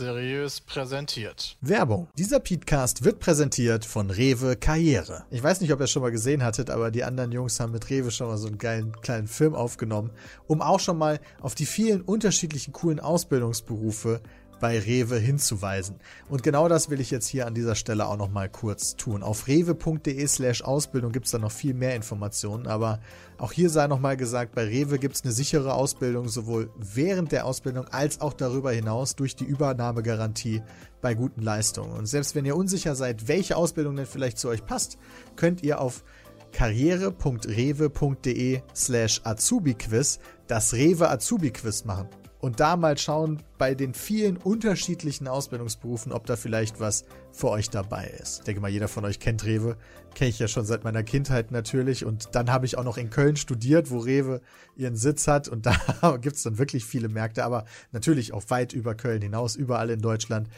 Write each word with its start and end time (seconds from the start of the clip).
Seriös 0.00 0.62
präsentiert. 0.62 1.58
Werbung. 1.60 2.08
Dieser 2.16 2.40
Podcast 2.40 3.04
wird 3.04 3.18
präsentiert 3.18 3.84
von 3.84 4.08
Rewe 4.08 4.56
Karriere. 4.56 5.26
Ich 5.30 5.42
weiß 5.42 5.60
nicht, 5.60 5.74
ob 5.74 5.80
ihr 5.80 5.84
es 5.84 5.90
schon 5.90 6.00
mal 6.00 6.10
gesehen 6.10 6.42
hattet, 6.42 6.70
aber 6.70 6.90
die 6.90 7.04
anderen 7.04 7.32
Jungs 7.32 7.60
haben 7.60 7.72
mit 7.72 7.90
Rewe 7.90 8.10
schon 8.10 8.28
mal 8.28 8.38
so 8.38 8.46
einen 8.46 8.56
geilen 8.56 8.98
kleinen 9.02 9.28
Film 9.28 9.54
aufgenommen, 9.54 10.10
um 10.46 10.62
auch 10.62 10.80
schon 10.80 10.96
mal 10.96 11.20
auf 11.42 11.54
die 11.54 11.66
vielen 11.66 12.00
unterschiedlichen 12.00 12.72
coolen 12.72 12.98
Ausbildungsberufe 12.98 14.22
bei 14.60 14.78
Rewe 14.78 15.18
hinzuweisen. 15.18 15.96
Und 16.28 16.42
genau 16.42 16.68
das 16.68 16.90
will 16.90 17.00
ich 17.00 17.10
jetzt 17.10 17.26
hier 17.26 17.46
an 17.46 17.54
dieser 17.54 17.74
Stelle 17.74 18.06
auch 18.06 18.16
noch 18.16 18.30
mal 18.30 18.48
kurz 18.48 18.96
tun. 18.96 19.22
Auf 19.22 19.48
rewe.de 19.48 20.26
slash 20.26 20.62
Ausbildung 20.62 21.12
gibt 21.12 21.26
es 21.26 21.32
da 21.32 21.38
noch 21.38 21.50
viel 21.50 21.74
mehr 21.74 21.96
Informationen, 21.96 22.66
aber 22.66 23.00
auch 23.38 23.52
hier 23.52 23.70
sei 23.70 23.86
noch 23.86 24.00
mal 24.00 24.16
gesagt, 24.16 24.54
bei 24.54 24.64
Rewe 24.64 24.98
gibt 24.98 25.16
es 25.16 25.24
eine 25.24 25.32
sichere 25.32 25.74
Ausbildung, 25.74 26.28
sowohl 26.28 26.70
während 26.76 27.32
der 27.32 27.46
Ausbildung 27.46 27.88
als 27.88 28.20
auch 28.20 28.34
darüber 28.34 28.70
hinaus 28.70 29.16
durch 29.16 29.34
die 29.34 29.44
Übernahmegarantie 29.44 30.62
bei 31.00 31.14
guten 31.14 31.40
Leistungen. 31.40 31.92
Und 31.92 32.06
selbst 32.06 32.34
wenn 32.34 32.44
ihr 32.44 32.56
unsicher 32.56 32.94
seid, 32.94 33.28
welche 33.28 33.56
Ausbildung 33.56 33.96
denn 33.96 34.06
vielleicht 34.06 34.38
zu 34.38 34.48
euch 34.48 34.66
passt, 34.66 34.98
könnt 35.36 35.62
ihr 35.62 35.80
auf 35.80 36.04
karriere.rewe.de 36.52 38.60
slash 38.74 39.20
Azubi-Quiz 39.24 40.18
das 40.46 40.74
Rewe 40.74 41.08
Azubi-Quiz 41.08 41.84
machen 41.84 42.08
und 42.40 42.60
da 42.60 42.76
mal 42.76 42.96
schauen 42.96 43.42
bei 43.58 43.74
den 43.74 43.92
vielen 43.92 44.36
unterschiedlichen 44.38 45.28
Ausbildungsberufen, 45.28 46.12
ob 46.12 46.26
da 46.26 46.36
vielleicht 46.36 46.80
was 46.80 47.04
für 47.32 47.50
euch 47.50 47.68
dabei 47.68 48.06
ist. 48.06 48.38
Ich 48.38 48.44
denke 48.44 48.60
mal, 48.62 48.70
jeder 48.70 48.88
von 48.88 49.04
euch 49.04 49.20
kennt 49.20 49.44
Rewe. 49.44 49.76
Kenne 50.14 50.30
ich 50.30 50.38
ja 50.38 50.48
schon 50.48 50.64
seit 50.64 50.82
meiner 50.82 51.02
Kindheit 51.02 51.52
natürlich. 51.52 52.04
Und 52.04 52.30
dann 52.32 52.50
habe 52.50 52.66
ich 52.66 52.78
auch 52.78 52.84
noch 52.84 52.96
in 52.96 53.10
Köln 53.10 53.36
studiert, 53.36 53.90
wo 53.90 53.98
Rewe 53.98 54.40
ihren 54.76 54.96
Sitz 54.96 55.28
hat. 55.28 55.48
Und 55.48 55.66
da 56.00 56.16
gibt 56.16 56.36
es 56.36 56.42
dann 56.42 56.58
wirklich 56.58 56.84
viele 56.84 57.08
Märkte, 57.08 57.44
aber 57.44 57.66
natürlich 57.92 58.32
auch 58.32 58.44
weit 58.48 58.72
über 58.72 58.94
Köln 58.94 59.20
hinaus, 59.20 59.54
überall 59.54 59.90
in 59.90 60.00
Deutschland. 60.00 60.48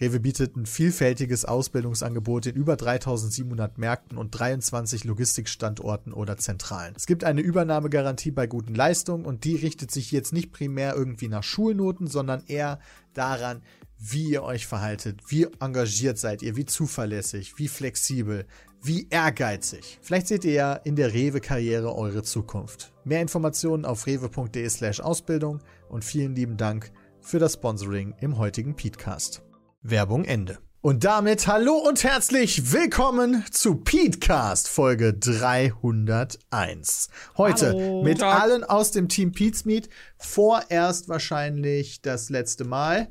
Rewe 0.00 0.18
bietet 0.18 0.56
ein 0.56 0.64
vielfältiges 0.64 1.44
Ausbildungsangebot 1.44 2.46
in 2.46 2.56
über 2.56 2.76
3700 2.76 3.76
Märkten 3.76 4.16
und 4.16 4.30
23 4.30 5.04
Logistikstandorten 5.04 6.14
oder 6.14 6.38
Zentralen. 6.38 6.94
Es 6.96 7.06
gibt 7.06 7.22
eine 7.22 7.42
Übernahmegarantie 7.42 8.30
bei 8.30 8.46
guten 8.46 8.74
Leistungen 8.74 9.26
und 9.26 9.44
die 9.44 9.56
richtet 9.56 9.90
sich 9.90 10.10
jetzt 10.10 10.32
nicht 10.32 10.52
primär 10.52 10.94
irgendwie 10.94 11.28
nach 11.28 11.42
Schulnoten, 11.42 12.06
sondern 12.06 12.42
eher 12.46 12.80
daran, 13.12 13.62
wie 13.98 14.30
ihr 14.30 14.42
euch 14.42 14.66
verhaltet, 14.66 15.20
wie 15.28 15.46
engagiert 15.60 16.16
seid 16.16 16.40
ihr, 16.40 16.56
wie 16.56 16.64
zuverlässig, 16.64 17.58
wie 17.58 17.68
flexibel, 17.68 18.46
wie 18.82 19.06
ehrgeizig. 19.10 19.98
Vielleicht 20.00 20.28
seht 20.28 20.46
ihr 20.46 20.52
ja 20.52 20.72
in 20.72 20.96
der 20.96 21.12
Rewe-Karriere 21.12 21.94
eure 21.94 22.22
Zukunft. 22.22 22.94
Mehr 23.04 23.20
Informationen 23.20 23.84
auf 23.84 24.06
rewe.de 24.06 24.66
slash 24.70 25.00
Ausbildung 25.00 25.60
und 25.90 26.06
vielen 26.06 26.34
lieben 26.34 26.56
Dank 26.56 26.90
für 27.20 27.38
das 27.38 27.54
Sponsoring 27.54 28.14
im 28.20 28.38
heutigen 28.38 28.74
Petecast. 28.74 29.42
Werbung 29.82 30.24
Ende. 30.24 30.58
Und 30.82 31.04
damit 31.04 31.46
hallo 31.46 31.72
und 31.74 32.04
herzlich 32.04 32.72
willkommen 32.72 33.44
zu 33.50 33.76
Petecast 33.76 34.68
Folge 34.68 35.14
301. 35.14 37.08
Heute 37.38 37.68
hallo. 37.68 38.02
mit 38.02 38.18
Tag. 38.20 38.42
allen 38.42 38.62
aus 38.62 38.90
dem 38.90 39.08
Team 39.08 39.32
Petsmeet. 39.32 39.88
Vorerst 40.18 41.08
wahrscheinlich 41.08 42.02
das 42.02 42.28
letzte 42.28 42.64
Mal. 42.64 43.08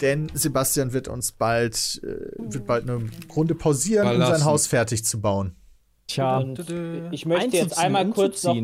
Denn 0.00 0.30
Sebastian 0.32 0.94
wird 0.94 1.08
uns 1.08 1.32
bald, 1.32 2.00
äh, 2.02 2.30
wird 2.38 2.66
bald 2.66 2.88
eine 2.88 3.10
Runde 3.34 3.54
pausieren, 3.54 4.06
Verlassen. 4.06 4.32
um 4.32 4.38
sein 4.38 4.46
Haus 4.46 4.66
fertig 4.66 5.04
zu 5.04 5.20
bauen. 5.20 5.56
Tja, 6.06 6.38
und 6.38 6.64
ich 7.12 7.26
möchte 7.26 7.58
jetzt 7.58 7.76
einmal 7.76 8.08
kurz 8.08 8.44
noch, 8.44 8.56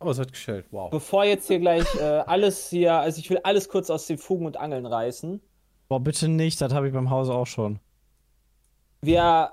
Oh, 0.00 0.10
es 0.10 0.18
hat 0.18 0.32
geschellt, 0.32 0.66
wow. 0.70 0.90
Bevor 0.90 1.24
jetzt 1.24 1.48
hier 1.48 1.58
gleich 1.58 1.86
äh, 1.96 2.02
alles 2.02 2.68
hier, 2.68 2.92
also 2.94 3.18
ich 3.18 3.28
will 3.30 3.40
alles 3.42 3.68
kurz 3.68 3.90
aus 3.90 4.06
den 4.06 4.18
Fugen 4.18 4.46
und 4.46 4.56
Angeln 4.56 4.86
reißen. 4.86 5.40
Boah, 5.94 6.00
bitte 6.00 6.26
nicht, 6.26 6.60
das 6.60 6.72
habe 6.72 6.88
ich 6.88 6.92
beim 6.92 7.08
Haus 7.08 7.28
auch 7.28 7.46
schon. 7.46 7.78
Wir 9.00 9.52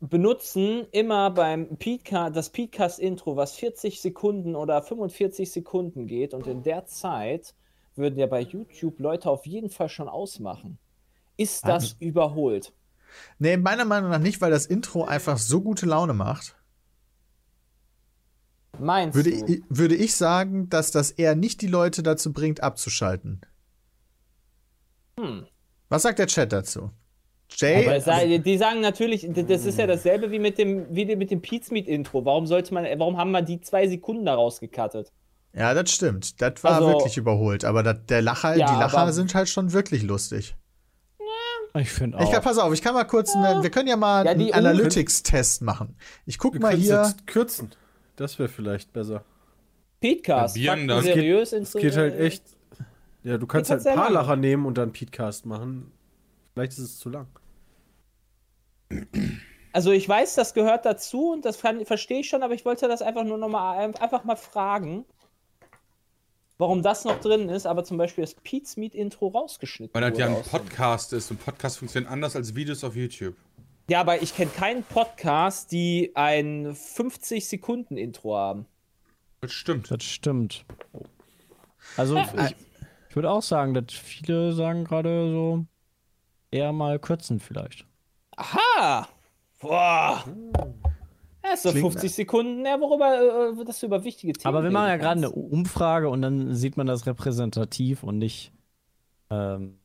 benutzen 0.00 0.86
immer 0.92 1.30
beim 1.30 1.78
Podcast, 1.78 2.36
das 2.36 2.50
Podcast-Intro, 2.50 3.36
was 3.36 3.54
40 3.54 4.02
Sekunden 4.02 4.54
oder 4.54 4.82
45 4.82 5.50
Sekunden 5.50 6.06
geht 6.06 6.34
und 6.34 6.46
in 6.46 6.62
der 6.62 6.84
Zeit 6.84 7.54
würden 7.96 8.18
ja 8.18 8.26
bei 8.26 8.42
YouTube 8.42 9.00
Leute 9.00 9.30
auf 9.30 9.46
jeden 9.46 9.70
Fall 9.70 9.88
schon 9.88 10.10
ausmachen. 10.10 10.76
Ist 11.38 11.66
das 11.66 11.92
ah. 11.92 12.04
überholt? 12.04 12.74
Nee, 13.38 13.56
meiner 13.56 13.86
Meinung 13.86 14.10
nach 14.10 14.18
nicht, 14.18 14.42
weil 14.42 14.50
das 14.50 14.66
Intro 14.66 15.04
einfach 15.04 15.38
so 15.38 15.62
gute 15.62 15.86
Laune 15.86 16.12
macht. 16.12 16.54
Meinst 18.78 19.16
würde 19.16 19.30
du? 19.30 19.54
Ich, 19.54 19.62
würde 19.70 19.94
ich 19.94 20.14
sagen, 20.14 20.68
dass 20.68 20.90
das 20.90 21.12
eher 21.12 21.34
nicht 21.34 21.62
die 21.62 21.66
Leute 21.66 22.02
dazu 22.02 22.34
bringt, 22.34 22.62
abzuschalten. 22.62 23.40
Hm. 25.18 25.46
Was 25.88 26.02
sagt 26.02 26.18
der 26.18 26.26
Chat 26.26 26.52
dazu? 26.52 26.90
Jay? 27.50 27.86
Aber 27.86 28.38
die 28.38 28.58
sagen 28.58 28.80
natürlich, 28.80 29.26
das 29.28 29.64
ist 29.64 29.78
ja 29.78 29.86
dasselbe 29.86 30.30
wie 30.30 30.38
mit 30.38 30.58
dem, 30.58 30.86
wie 30.94 31.16
mit 31.16 31.30
dem 31.30 31.40
Pizmeet-Intro. 31.40 32.24
Warum 32.24 32.46
sollte 32.46 32.74
man, 32.74 32.84
warum 32.98 33.16
haben 33.16 33.30
wir 33.30 33.42
die 33.42 33.60
zwei 33.60 33.88
Sekunden 33.88 34.26
daraus 34.26 34.60
gecuttet? 34.60 35.12
Ja, 35.54 35.72
das 35.72 35.90
stimmt. 35.90 36.40
Das 36.42 36.62
war 36.62 36.76
also, 36.76 36.88
wirklich 36.88 37.16
überholt. 37.16 37.64
Aber 37.64 37.82
das, 37.82 38.04
der 38.06 38.22
Lacher, 38.22 38.56
ja, 38.56 38.70
die 38.70 38.78
Lacher 38.78 39.12
sind 39.12 39.34
halt 39.34 39.48
schon 39.48 39.72
wirklich 39.72 40.02
lustig. 40.02 40.54
Ich 41.74 41.90
finde 41.90 42.18
auch. 42.18 42.22
Ich 42.22 42.30
kann, 42.30 42.42
pass 42.42 42.58
auf, 42.58 42.72
ich 42.72 42.82
kann 42.82 42.94
mal 42.94 43.04
kurz, 43.04 43.34
eine, 43.34 43.62
wir 43.62 43.70
können 43.70 43.88
ja 43.88 43.96
mal 43.96 44.24
ja, 44.24 44.32
einen 44.32 44.52
Analytics-Test 44.52 45.62
machen. 45.62 45.96
Ich 46.26 46.38
guck 46.38 46.54
wir 46.54 46.60
mal 46.60 46.74
hier. 46.74 47.02
Jetzt 47.04 47.26
kürzen. 47.26 47.70
Das 48.16 48.38
wäre 48.38 48.48
vielleicht 48.48 48.92
besser. 48.92 49.24
Ja, 50.02 50.76
Fakten 50.76 51.02
seriös 51.02 51.50
geht, 51.50 51.62
Es 51.62 51.72
geht 51.72 51.96
halt 51.96 52.18
echt 52.18 52.42
ja, 53.22 53.38
du 53.38 53.46
kannst 53.46 53.70
halt 53.70 53.86
ein 53.86 53.96
paar 53.96 54.10
Lacher 54.10 54.36
nehmen 54.36 54.66
und 54.66 54.78
dann 54.78 54.92
Podcast 54.92 55.46
machen. 55.46 55.92
Vielleicht 56.52 56.72
ist 56.72 56.78
es 56.78 56.98
zu 56.98 57.10
lang. 57.10 57.28
Also 59.72 59.92
ich 59.92 60.08
weiß, 60.08 60.34
das 60.34 60.54
gehört 60.54 60.86
dazu 60.86 61.32
und 61.32 61.44
das 61.44 61.56
verstehe 61.56 62.20
ich 62.20 62.28
schon, 62.28 62.42
aber 62.42 62.54
ich 62.54 62.64
wollte 62.64 62.88
das 62.88 63.02
einfach 63.02 63.24
nur 63.24 63.38
noch 63.38 63.48
mal 63.48 63.76
einfach 63.78 64.24
mal 64.24 64.36
fragen, 64.36 65.04
warum 66.56 66.82
das 66.82 67.04
noch 67.04 67.20
drin 67.20 67.48
ist, 67.48 67.66
aber 67.66 67.84
zum 67.84 67.98
Beispiel 67.98 68.24
das 68.24 68.34
Pete's 68.34 68.76
Meet 68.76 68.94
Intro 68.94 69.28
rausgeschnitten 69.28 69.94
Weil 69.94 70.10
das 70.10 70.18
ja 70.18 70.26
ein 70.26 70.42
Podcast 70.42 71.12
ist 71.12 71.30
und 71.30 71.44
Podcast 71.44 71.78
funktionieren 71.78 72.12
anders 72.12 72.34
als 72.34 72.54
Videos 72.54 72.82
auf 72.82 72.96
YouTube. 72.96 73.36
Ja, 73.90 74.00
aber 74.00 74.22
ich 74.22 74.34
kenne 74.34 74.50
keinen 74.50 74.82
Podcast, 74.82 75.70
die 75.70 76.12
ein 76.14 76.74
50 76.74 77.46
Sekunden 77.46 77.96
Intro 77.96 78.36
haben. 78.36 78.66
Das 79.40 79.52
stimmt. 79.52 79.90
Das 79.90 80.02
stimmt. 80.02 80.64
Also 81.96 82.18
ich 82.18 82.56
würde 83.18 83.30
auch 83.32 83.42
sagen, 83.42 83.74
dass 83.74 83.92
viele 83.92 84.52
sagen 84.52 84.84
gerade 84.84 85.28
so 85.32 85.66
eher 86.52 86.72
mal 86.72 87.00
kürzen 87.00 87.40
vielleicht. 87.40 87.84
Aha! 88.36 89.08
Boah! 89.58 90.24
Ist 91.52 91.64
so 91.64 91.72
50 91.72 92.12
Sekunden, 92.12 92.64
ja, 92.64 92.78
worüber, 92.78 93.58
äh, 93.58 93.64
das 93.64 93.82
über 93.82 94.04
wichtige 94.04 94.34
Themen 94.34 94.54
Aber 94.54 94.62
wir 94.62 94.70
machen 94.70 94.88
ja 94.90 94.96
gerade 94.98 95.18
eine 95.18 95.30
Umfrage 95.30 96.08
und 96.08 96.22
dann 96.22 96.54
sieht 96.54 96.76
man 96.76 96.86
das 96.86 97.06
repräsentativ 97.06 98.04
und 98.04 98.18
nicht 98.18 98.52
ähm, 99.30 99.80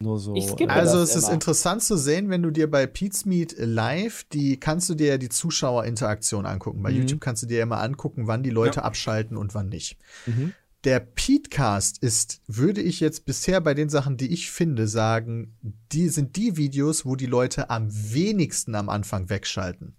nur 0.00 0.18
so. 0.18 0.34
Also 0.66 0.98
es 0.98 1.14
ist 1.14 1.28
interessant 1.28 1.84
zu 1.84 1.96
sehen, 1.96 2.28
wenn 2.28 2.42
du 2.42 2.50
dir 2.50 2.68
bei 2.68 2.88
Pete's 2.88 3.24
Meet 3.24 3.54
Live, 3.58 4.24
die 4.32 4.58
kannst 4.58 4.88
du 4.88 4.96
dir 4.96 5.06
ja 5.06 5.18
die 5.18 5.28
Zuschauerinteraktion 5.28 6.44
angucken. 6.44 6.82
Bei 6.82 6.90
mhm. 6.90 6.96
YouTube 6.96 7.20
kannst 7.20 7.44
du 7.44 7.46
dir 7.46 7.58
ja 7.58 7.66
mal 7.66 7.82
angucken, 7.82 8.26
wann 8.26 8.42
die 8.42 8.50
Leute 8.50 8.80
ja. 8.80 8.82
abschalten 8.82 9.36
und 9.36 9.54
wann 9.54 9.68
nicht. 9.68 9.96
Mhm 10.26 10.54
der 10.84 11.00
Petecast 11.00 11.98
ist, 11.98 12.42
würde 12.46 12.80
ich 12.82 13.00
jetzt 13.00 13.24
bisher 13.24 13.60
bei 13.60 13.74
den 13.74 13.88
Sachen, 13.88 14.16
die 14.16 14.32
ich 14.32 14.50
finde, 14.50 14.86
sagen, 14.86 15.56
die 15.92 16.08
sind 16.08 16.36
die 16.36 16.56
Videos, 16.56 17.06
wo 17.06 17.16
die 17.16 17.26
Leute 17.26 17.70
am 17.70 17.88
wenigsten 17.90 18.74
am 18.74 18.88
Anfang 18.88 19.30
wegschalten. 19.30 19.96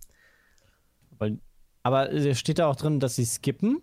Aber 1.83 2.09
steht 2.33 2.59
da 2.59 2.67
auch 2.67 2.75
drin, 2.75 2.99
dass 2.99 3.15
sie 3.15 3.25
skippen? 3.25 3.81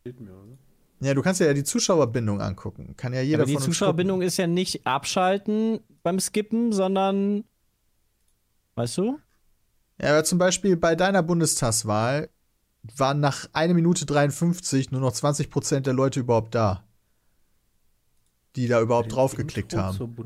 Steht 0.00 0.20
mir, 0.20 0.32
oder? 0.32 0.58
Ja, 1.00 1.14
du 1.14 1.22
kannst 1.22 1.40
ja 1.40 1.54
die 1.54 1.64
Zuschauerbindung 1.64 2.42
angucken. 2.42 2.94
Kann 2.96 3.14
ja 3.14 3.22
jeder 3.22 3.42
Aber 3.42 3.50
die 3.50 3.56
Zuschauerbindung 3.56 4.20
ist 4.20 4.36
ja 4.36 4.46
nicht 4.46 4.86
abschalten 4.86 5.80
beim 6.02 6.20
Skippen, 6.20 6.72
sondern 6.72 7.44
weißt 8.74 8.98
du? 8.98 9.18
Ja, 10.00 10.10
aber 10.10 10.24
zum 10.24 10.38
Beispiel 10.38 10.76
bei 10.76 10.94
deiner 10.94 11.22
Bundestagswahl 11.22 12.28
waren 12.82 13.20
nach 13.20 13.48
1 13.52 13.74
Minute 13.74 14.06
53 14.06 14.90
nur 14.90 15.00
noch 15.00 15.12
20 15.12 15.50
Prozent 15.50 15.86
der 15.86 15.94
Leute 15.94 16.20
überhaupt 16.20 16.54
da. 16.54 16.84
Die 18.56 18.66
da 18.66 18.80
überhaupt 18.80 19.14
draufgeklickt 19.14 19.76
haben. 19.76 20.16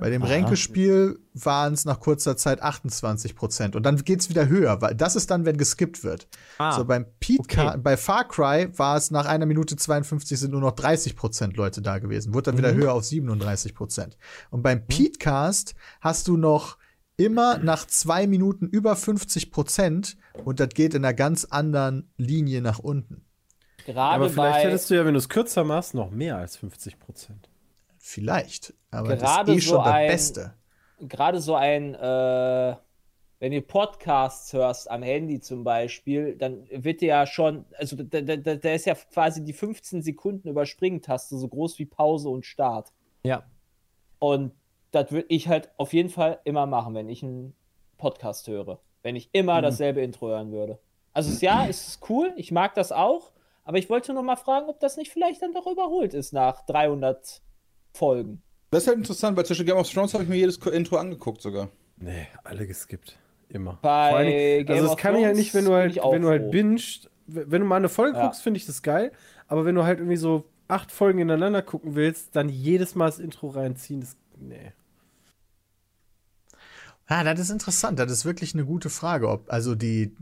Bei 0.00 0.10
dem 0.10 0.22
Ränkespiel 0.22 1.18
waren 1.32 1.72
es 1.72 1.86
nach 1.86 1.98
kurzer 1.98 2.36
Zeit 2.36 2.60
28 2.60 3.34
Prozent. 3.34 3.74
Und 3.74 3.84
dann 3.84 3.96
geht 3.96 4.20
es 4.20 4.28
wieder 4.28 4.48
höher, 4.48 4.82
weil 4.82 4.94
das 4.94 5.16
ist 5.16 5.30
dann, 5.30 5.46
wenn 5.46 5.56
geskippt 5.56 6.04
wird. 6.04 6.28
Ah, 6.58 6.76
so 6.76 6.84
beim 6.84 7.06
Pete 7.20 7.40
okay. 7.40 7.78
bei 7.78 7.96
Far 7.96 8.28
Cry 8.28 8.68
war 8.76 8.98
es 8.98 9.10
nach 9.10 9.24
einer 9.24 9.46
Minute 9.46 9.76
52 9.76 10.38
sind 10.38 10.50
nur 10.50 10.60
noch 10.60 10.72
30 10.72 11.16
Prozent 11.16 11.56
Leute 11.56 11.80
da 11.80 11.98
gewesen. 11.98 12.34
Wurde 12.34 12.52
dann 12.52 12.56
mhm. 12.56 12.58
wieder 12.58 12.74
höher 12.74 12.92
auf 12.92 13.04
37 13.04 13.74
Prozent. 13.74 14.18
Und 14.50 14.62
beim 14.62 14.80
mhm. 14.80 14.86
Petecast 14.86 15.74
hast 16.02 16.28
du 16.28 16.36
noch 16.36 16.76
immer 17.18 17.58
nach 17.58 17.86
zwei 17.86 18.26
Minuten 18.26 18.66
über 18.68 18.96
50 18.96 19.50
Prozent 19.52 20.16
und 20.44 20.60
das 20.60 20.70
geht 20.70 20.94
in 20.94 21.04
einer 21.04 21.12
ganz 21.14 21.44
anderen 21.44 22.10
Linie 22.16 22.62
nach 22.62 22.78
unten. 22.78 23.24
Gerade 23.84 24.14
Aber 24.14 24.30
vielleicht 24.30 24.64
hättest 24.64 24.88
du 24.90 24.94
ja, 24.94 25.04
wenn 25.04 25.14
du 25.14 25.18
es 25.18 25.28
kürzer 25.28 25.64
machst, 25.64 25.94
noch 25.94 26.10
mehr 26.10 26.36
als 26.38 26.56
50 26.56 26.98
Prozent. 26.98 27.50
Vielleicht. 27.98 28.72
Aber 28.90 29.16
Gerade 29.16 29.52
das 29.52 29.56
ist 29.56 29.64
eh 29.64 29.68
so 29.68 29.74
schon 29.76 29.84
das 29.84 29.92
ein- 29.94 30.08
Beste. 30.08 30.54
gerade 31.00 31.40
so 31.40 31.54
ein, 31.56 31.94
äh, 31.94 32.76
wenn 33.40 33.52
du 33.52 33.62
Podcasts 33.62 34.52
hörst 34.52 34.90
am 34.90 35.02
Handy 35.02 35.40
zum 35.40 35.64
Beispiel, 35.64 36.36
dann 36.36 36.64
wird 36.70 37.00
dir 37.00 37.08
ja 37.08 37.26
schon, 37.26 37.64
also 37.78 37.96
da, 37.96 38.20
da, 38.20 38.36
da 38.36 38.54
da 38.56 38.70
ist 38.72 38.86
ja 38.86 38.94
quasi 38.94 39.44
die 39.44 39.52
15 39.52 40.02
Sekunden 40.02 40.48
Überspringen-Taste 40.48 41.36
so 41.38 41.48
groß 41.48 41.78
wie 41.78 41.86
Pause 41.86 42.28
und 42.28 42.46
Start. 42.46 42.92
Ja. 43.24 43.44
Und 44.18 44.52
das 44.90 45.10
würde 45.12 45.26
ich 45.28 45.48
halt 45.48 45.70
auf 45.76 45.92
jeden 45.92 46.08
Fall 46.08 46.40
immer 46.44 46.66
machen, 46.66 46.94
wenn 46.94 47.08
ich 47.08 47.22
einen 47.22 47.54
Podcast 47.98 48.46
höre. 48.48 48.80
Wenn 49.02 49.16
ich 49.16 49.28
immer 49.32 49.62
dasselbe 49.62 50.00
Intro 50.00 50.28
hören 50.28 50.50
würde. 50.52 50.78
Also 51.12 51.30
es- 51.30 51.40
ja, 51.40 51.66
es 51.68 51.88
ist 51.88 52.10
cool, 52.10 52.32
ich 52.36 52.52
mag 52.52 52.74
das 52.74 52.92
auch, 52.92 53.32
aber 53.64 53.78
ich 53.78 53.88
wollte 53.90 54.12
nur 54.12 54.22
mal 54.22 54.36
fragen, 54.36 54.68
ob 54.68 54.80
das 54.80 54.96
nicht 54.96 55.10
vielleicht 55.12 55.42
dann 55.42 55.52
doch 55.52 55.66
überholt 55.66 56.14
ist 56.14 56.32
nach 56.32 56.64
300 56.66 57.42
Folgen. 57.94 58.42
Das 58.70 58.82
ist 58.82 58.88
halt 58.88 58.98
interessant, 58.98 59.36
weil 59.36 59.46
zwischen 59.46 59.66
Game 59.66 59.76
of 59.76 59.90
Thrones 59.90 60.12
habe 60.14 60.24
ich 60.24 60.28
mir 60.28 60.36
jedes 60.36 60.56
Intro 60.58 60.96
angeguckt 60.96 61.40
sogar. 61.40 61.68
Nee, 61.96 62.26
alle 62.44 62.66
geskippt. 62.66 63.18
Immer. 63.48 63.78
Bei 63.80 64.10
Vor 64.10 64.18
allen 64.18 64.26
Dingen- 64.28 64.66
Game 64.66 64.74
also 64.76 64.84
das 64.84 64.92
of 64.92 64.98
kann 65.00 65.16
ich 65.16 65.24
halt 65.24 65.34
Thrones 65.34 65.38
nicht, 65.38 65.54
wenn 65.54 65.64
du 65.64 65.72
halt, 65.72 65.96
wenn 65.96 66.22
du 66.22 66.28
halt 66.28 66.52
w- 66.52 67.44
wenn 67.46 67.60
du 67.62 67.66
mal 67.66 67.76
eine 67.76 67.88
Folge 67.88 68.18
Ja. 68.18 68.24
guckst, 68.24 68.42
finde 68.42 68.58
ich 68.58 68.66
das 68.66 68.82
geil. 68.82 69.10
Aber 69.46 69.64
wenn 69.64 69.74
du 69.74 69.84
halt 69.84 69.98
irgendwie 70.00 70.16
so 70.16 70.44
acht 70.68 70.92
Folgen 70.92 71.18
ineinander 71.18 71.62
gucken 71.62 71.94
willst, 71.94 72.36
dann 72.36 72.48
jedes 72.50 72.94
Mal 72.94 73.06
das 73.06 73.18
Intro 73.18 73.48
reinziehen, 73.48 74.00
das. 74.00 74.16
Nee. 74.40 74.72
Ah, 77.06 77.24
das 77.24 77.40
ist 77.40 77.50
interessant. 77.50 77.98
Das 77.98 78.10
ist 78.10 78.24
wirklich 78.24 78.54
eine 78.54 78.64
gute 78.64 78.90
Frage. 78.90 79.28
Ob, 79.28 79.50
also 79.50 79.74
die. 79.74 80.14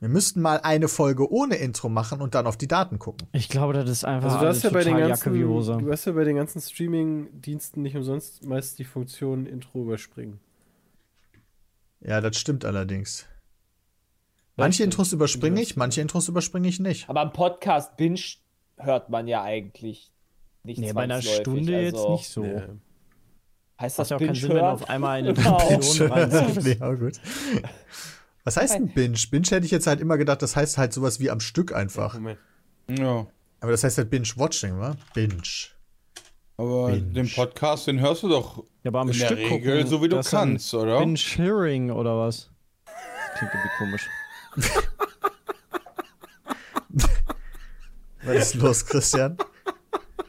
Wir 0.00 0.08
müssten 0.08 0.42
mal 0.42 0.60
eine 0.60 0.88
Folge 0.88 1.32
ohne 1.32 1.54
Intro 1.54 1.88
machen 1.88 2.20
und 2.20 2.34
dann 2.34 2.46
auf 2.46 2.58
die 2.58 2.68
Daten 2.68 2.98
gucken. 2.98 3.26
Ich 3.32 3.48
glaube, 3.48 3.72
das 3.72 3.88
ist 3.88 4.04
einfach 4.04 4.32
Also 4.32 4.40
du 4.40 4.48
hast 4.48 4.62
ja 4.62 4.70
bei 4.70 4.84
den 4.84 4.98
ganzen, 4.98 5.08
Jacke 5.08 5.34
wie 5.34 5.44
Hose. 5.44 5.78
du 5.78 5.90
hast 5.90 6.04
ja 6.04 6.12
bei 6.12 6.24
den 6.24 6.36
ganzen 6.36 6.60
Streaming-Diensten 6.60 7.80
nicht 7.80 7.96
umsonst 7.96 8.44
meist 8.44 8.78
die 8.78 8.84
Funktion 8.84 9.46
Intro 9.46 9.82
überspringen. 9.82 10.40
Ja, 12.00 12.20
das 12.20 12.36
stimmt 12.36 12.66
allerdings. 12.66 13.24
Manche 14.56 14.84
Intros 14.84 15.12
überspringe 15.12 15.60
ich, 15.60 15.76
manche 15.76 16.00
Intros 16.00 16.28
überspringe 16.28 16.68
ich 16.68 16.80
nicht. 16.80 17.08
Aber 17.08 17.22
im 17.22 17.32
Podcast 17.32 17.96
Binge 17.96 18.20
hört 18.76 19.08
man 19.08 19.26
ja 19.26 19.42
eigentlich 19.42 20.12
nicht 20.64 20.78
Nee, 20.80 20.92
bei 20.92 21.02
einer 21.02 21.22
Stunde 21.22 21.80
jetzt 21.80 21.96
also, 21.96 22.12
nicht 22.12 22.28
so. 22.28 22.42
Nee. 22.42 22.62
Heißt 23.80 23.98
Macht 23.98 24.04
das 24.04 24.10
ja 24.10 24.16
auch 24.16 24.18
Binge 24.20 24.32
keinen 24.32 24.40
Sinn, 24.40 24.50
wenn 24.50 24.56
du 24.58 24.64
auf 24.64 24.88
einmal 24.88 25.18
eine 25.18 25.34
Genau. 25.34 25.56
Reinziehst. 25.56 26.00
nee, 26.64 26.76
aber 26.80 26.96
gut. 26.96 27.20
Was 28.44 28.56
heißt 28.56 28.74
ein 28.74 28.88
Binge? 28.88 29.16
Binge 29.30 29.46
hätte 29.50 29.66
ich 29.66 29.72
jetzt 29.72 29.86
halt 29.86 30.00
immer 30.00 30.16
gedacht, 30.18 30.42
das 30.42 30.54
heißt 30.56 30.78
halt 30.78 30.92
sowas 30.92 31.18
wie 31.20 31.30
am 31.30 31.40
Stück 31.40 31.74
einfach. 31.74 32.14
Moment. 32.14 32.38
Ja. 32.88 33.26
Aber 33.60 33.70
das 33.72 33.82
heißt 33.82 33.96
halt 33.98 34.10
Binge-Watching, 34.10 34.78
wa? 34.78 34.94
Binge. 35.14 35.42
Aber 36.58 36.88
Binge. 36.88 37.00
den 37.12 37.30
Podcast, 37.32 37.86
den 37.86 37.98
hörst 38.00 38.22
du 38.22 38.28
doch 38.28 38.58
Ja, 38.82 38.90
aber 38.90 39.00
am 39.00 39.08
in 39.10 39.18
der 39.18 39.26
Stück 39.26 39.38
Regel 39.38 39.74
gucken, 39.78 39.86
so 39.86 40.02
wie 40.02 40.08
du 40.08 40.20
kannst, 40.20 40.72
oder? 40.74 40.98
Binge-Hearing 40.98 41.90
oder 41.90 42.18
was? 42.18 42.50
Das 42.84 43.38
klingt 43.38 43.52
irgendwie 43.54 43.76
komisch. 43.78 44.08
Was 48.24 48.36
ist 48.36 48.54
los, 48.54 48.86
Christian? 48.86 49.36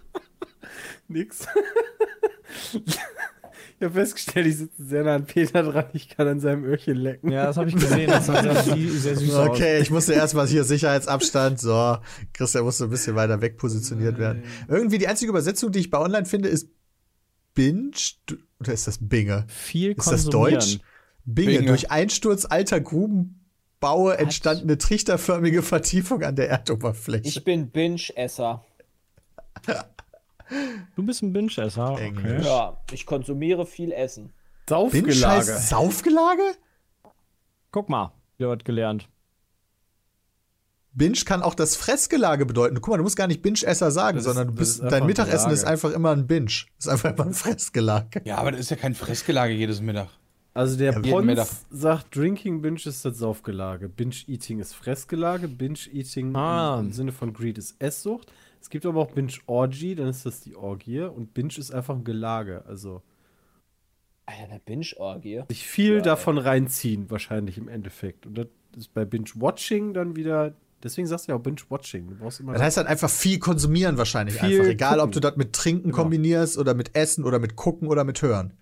Nix. 1.08 1.46
Ich 3.78 3.86
habe 3.86 3.94
festgestellt, 3.94 4.48
ich 4.48 4.58
sitze 4.58 4.84
sehr 4.84 5.04
nah 5.04 5.16
an 5.16 5.26
Peter 5.26 5.64
dran, 5.64 5.86
ich 5.94 6.08
kann 6.08 6.28
an 6.28 6.40
seinem 6.40 6.64
Öhrchen 6.64 6.96
lecken. 6.96 7.32
Ja, 7.32 7.48
das 7.48 7.58
habe 7.58 7.70
ich 7.70 7.76
gesehen. 7.76 8.10
Das 8.10 8.28
sah 8.28 8.42
sehr, 8.42 8.64
sehr 8.64 9.16
süß 9.18 9.34
aus. 9.36 9.50
Okay, 9.50 9.80
ich 9.80 9.92
musste 9.92 10.14
erstmal 10.14 10.48
hier 10.48 10.64
Sicherheitsabstand. 10.64 11.60
So, 11.60 11.98
Christian 12.32 12.64
musste 12.64 12.86
ein 12.86 12.90
bisschen 12.90 13.16
weiter 13.16 13.42
weg 13.42 13.58
positioniert 13.58 14.18
werden. 14.18 14.44
Irgendwie 14.70 14.98
die 14.98 15.08
einzige 15.08 15.30
Übersetzung, 15.30 15.74
die 15.74 15.80
ich 15.80 15.90
bei 15.90 16.00
online 16.00 16.26
finde, 16.26 16.48
ist 16.48 16.70
Binge. 17.54 17.92
Oder 18.62 18.74
ist 18.74 18.88
das 18.88 18.98
Binge? 19.02 19.46
Viel 19.50 19.92
Ist 19.92 20.12
das. 20.12 20.26
Deutsch? 20.26 20.80
Binge. 21.26 21.52
Binge. 21.58 21.68
Durch 21.68 21.92
Einsturz 21.92 22.46
alter 22.46 22.80
Grubenbaue 22.80 24.18
entstandene 24.18 24.78
trichterförmige 24.78 25.62
Vertiefung 25.64 26.24
an 26.24 26.36
der 26.36 26.50
Erdoberfläche. 26.50 27.28
Ich 27.28 27.44
bin 27.44 27.72
Binge-Esser. 27.72 28.64
Du 30.96 31.04
bist 31.04 31.22
ein 31.24 31.34
Binge-Esser. 31.34 31.92
Okay. 31.94 32.42
Ja, 32.44 32.78
ich 32.92 33.06
konsumiere 33.06 33.66
viel 33.66 33.92
Essen. 33.92 34.32
Saufgelage. 34.68 35.28
heißt 35.28 35.70
Saufgelage? 35.70 36.56
Guck 37.72 37.90
mal, 37.90 38.14
wieder 38.38 38.50
was 38.50 38.64
gelernt. 38.64 39.10
Binge 40.94 41.18
kann 41.26 41.42
auch 41.44 41.56
das 41.56 41.76
Fressgelage 41.76 42.46
bedeuten. 42.46 42.76
Guck 42.76 42.88
mal, 42.90 42.98
du 42.98 43.04
musst 43.04 43.18
gar 43.18 43.28
nicht 43.28 43.42
Binge-Esser 43.42 43.92
sagen, 43.92 44.18
Das 44.18 44.26
sondern 44.26 44.56
bist, 44.56 44.80
ist 44.82 44.92
dein 44.92 45.04
ein 45.04 45.08
Mittagessen 45.08 45.52
ist 45.52 45.66
einfach 45.66 45.92
immer 45.92 46.12
ein 46.12 46.26
Binge. 46.26 46.50
Ist 46.78 46.88
einfach 46.88 47.12
immer 47.14 47.26
ein 47.26 47.34
Fressgelage. 47.34 48.22
Ja, 48.24 48.38
aber 48.38 48.52
das 48.52 48.62
ist 48.62 48.70
ja 48.70 48.78
kein 48.78 48.96
Fressgelage 48.96 49.54
jedes 49.54 49.82
Mittag. 49.82 50.08
Also 50.54 50.78
der 50.78 50.98
Mittag. 50.98 51.12
Pons 51.12 51.66
sagt, 51.70 52.16
Drinking 52.16 52.62
Binge 52.62 52.80
ist 52.86 53.04
das 53.04 53.18
Saufgelage. 53.18 53.90
Binge-Eating 53.90 54.60
ist 54.60 54.74
Fressgelage. 54.74 55.50
Binge-Eating 55.50 56.34
Ah. 56.34 56.80
im 56.80 56.94
Sinne 56.94 57.12
von 57.12 57.34
Greed 57.34 57.58
ist 57.58 57.76
Esssucht. 57.80 58.32
Es 58.66 58.70
gibt 58.72 58.84
aber 58.88 59.00
auch 59.00 59.12
Binge-Orgy, 59.12 59.94
dann 59.94 60.08
ist 60.08 60.26
das 60.26 60.42
die 60.42 60.56
Orgie. 60.56 61.02
Und 61.02 61.36
Binge 61.36 61.54
ist 61.56 61.72
einfach 61.72 61.94
ein 61.94 62.04
Gelage. 62.04 62.64
Also 62.66 63.04
Alter, 64.26 64.42
eine 64.50 64.60
Binge-Orgie. 64.60 65.44
sich 65.50 65.68
viel 65.68 66.02
davon 66.02 66.40
reinziehen, 66.40 67.12
wahrscheinlich 67.12 67.60
im 67.60 67.68
Endeffekt. 67.68 68.26
Und 68.26 68.40
das 68.40 68.48
ist 68.76 68.92
bei 68.92 69.06
Binge-Watching 69.06 69.94
dann 69.94 70.16
wieder. 70.16 70.56
Deswegen 70.82 71.06
sagst 71.06 71.28
du 71.28 71.34
ja 71.34 71.38
auch 71.38 71.44
Binge-Watching. 71.44 72.10
Du 72.10 72.16
brauchst 72.16 72.40
immer. 72.40 72.54
Das 72.54 72.64
heißt 72.64 72.78
halt 72.78 72.88
einfach 72.88 73.08
viel 73.12 73.38
konsumieren 73.38 74.00
wahrscheinlich 74.00 74.40
Viel 74.40 74.62
einfach. 74.62 74.72
Egal, 74.72 74.94
ob 75.00 75.10
gucken. 75.10 75.12
du 75.12 75.20
das 75.20 75.36
mit 75.38 75.54
Trinken 75.54 75.92
Genau. 75.92 75.98
kombinierst 76.02 76.58
oder 76.58 76.74
mit 76.74 76.96
Essen 76.96 77.24
oder 77.24 77.38
mit 77.38 77.56
Gucken 77.56 77.88
oder 77.88 78.04
mit 78.04 78.20
Hören. 78.24 78.54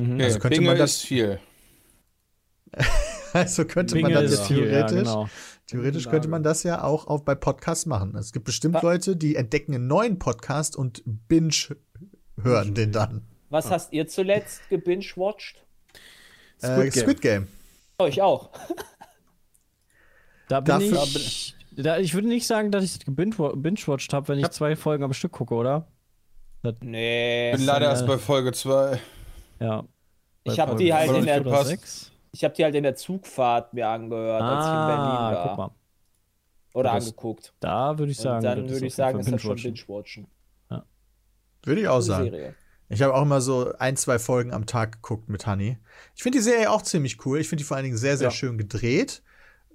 Okay, 0.00 0.24
Also 0.24 0.40
könnte 0.40 0.56
Binge 0.58 0.70
man 0.70 0.76
das- 0.78 0.90
ist 0.96 1.02
viel. 1.02 1.38
Also 3.32 3.64
könnte 3.64 3.94
man 3.94 4.10
Binge 4.10 4.22
das 4.24 4.32
ist 4.32 4.38
jetzt 4.40 4.48
viel, 4.48 4.64
ja, 4.64 4.64
theoretisch, 4.88 4.98
genau. 4.98 5.28
Theoretisch 5.70 6.08
könnte 6.08 6.28
man 6.28 6.42
das 6.42 6.62
ja 6.62 6.82
auch, 6.84 7.06
auch 7.06 7.20
bei 7.20 7.34
Podcasts 7.34 7.86
machen. 7.86 8.14
Es 8.16 8.32
gibt 8.32 8.44
bestimmt 8.44 8.74
Wa- 8.74 8.80
Leute, 8.82 9.16
die 9.16 9.36
entdecken 9.36 9.74
einen 9.74 9.86
neuen 9.86 10.18
Podcast 10.18 10.76
und 10.76 11.02
binge 11.06 11.76
hören 12.42 12.74
den 12.74 12.92
dann. 12.92 13.22
Was 13.50 13.70
hast 13.70 13.92
ihr 13.92 14.06
zuletzt 14.06 14.60
gebinge-watched? 14.70 15.64
Squid, 16.62 16.62
Squid 16.62 16.86
äh, 16.86 16.90
Game. 16.90 17.02
Squid 17.02 17.20
Game. 17.20 17.48
Oh, 17.98 18.06
ich 18.06 18.22
auch. 18.22 18.50
Da 20.48 20.60
bin 20.60 20.74
Dafür- 20.90 21.02
ich. 21.04 21.56
Da, 21.76 21.98
ich 21.98 22.14
würde 22.14 22.28
nicht 22.28 22.46
sagen, 22.46 22.70
dass 22.72 22.84
ich 22.84 22.98
das 22.98 23.06
gebinge- 23.06 23.56
binge-watched 23.56 24.12
habe, 24.12 24.28
wenn 24.28 24.38
ich 24.38 24.48
zwei 24.50 24.74
Folgen 24.76 25.04
am 25.04 25.12
Stück 25.12 25.32
gucke, 25.32 25.54
oder? 25.54 25.86
Nee. 26.82 27.52
Ich 27.52 27.56
bin 27.56 27.64
leider 27.66 27.86
äh, 27.86 27.90
erst 27.90 28.06
bei 28.06 28.18
Folge 28.18 28.52
2. 28.52 29.00
Ja. 29.60 29.84
Ich 30.44 30.58
habe 30.58 30.76
die 30.76 30.92
halt 30.92 31.10
in 31.12 31.24
der, 31.24 31.40
ich 32.32 32.44
habe 32.44 32.54
die 32.54 32.64
halt 32.64 32.74
in 32.74 32.82
der 32.82 32.94
Zugfahrt 32.94 33.74
mir 33.74 33.88
angehört, 33.88 34.42
als 34.42 34.66
ich 34.66 34.70
in 34.72 34.86
Berlin 34.86 35.16
Ah, 35.16 35.32
war. 35.34 35.48
guck 35.48 35.58
mal. 35.58 35.70
Oder 36.74 36.92
Das- 36.94 37.04
angeguckt. 37.06 37.52
Da 37.60 37.98
würde 37.98 38.12
ich 38.12 38.18
Und 38.18 38.22
sagen, 38.24 38.44
dann 38.44 38.58
das 38.62 38.70
würde 38.70 38.86
ist 38.86 38.92
ich 38.92 38.94
sagen, 38.94 39.18
ist 39.20 39.32
das 39.32 39.42
schon 39.42 39.56
Binge-watchen. 39.56 40.26
Binge-Watchen. 40.68 40.84
Würde 41.64 41.80
ich 41.82 41.88
auch 41.88 42.00
sagen. 42.00 42.30
Serie. 42.30 42.54
Ich 42.88 43.02
habe 43.02 43.14
auch 43.14 43.22
immer 43.22 43.40
so 43.40 43.72
ein, 43.78 43.96
zwei 43.96 44.18
Folgen 44.18 44.52
am 44.52 44.66
Tag 44.66 44.92
geguckt 45.02 45.28
mit 45.28 45.46
Honey. 45.46 45.78
Ich 46.16 46.22
finde 46.22 46.38
die 46.38 46.42
Serie 46.44 46.70
auch 46.70 46.82
ziemlich 46.82 47.24
cool. 47.26 47.38
Ich 47.38 47.48
finde 47.48 47.62
die 47.62 47.66
vor 47.66 47.76
allen 47.76 47.84
Dingen 47.84 47.96
sehr, 47.96 48.16
sehr 48.16 48.28
Ja. 48.28 48.32
schön 48.32 48.56
gedreht. 48.58 49.22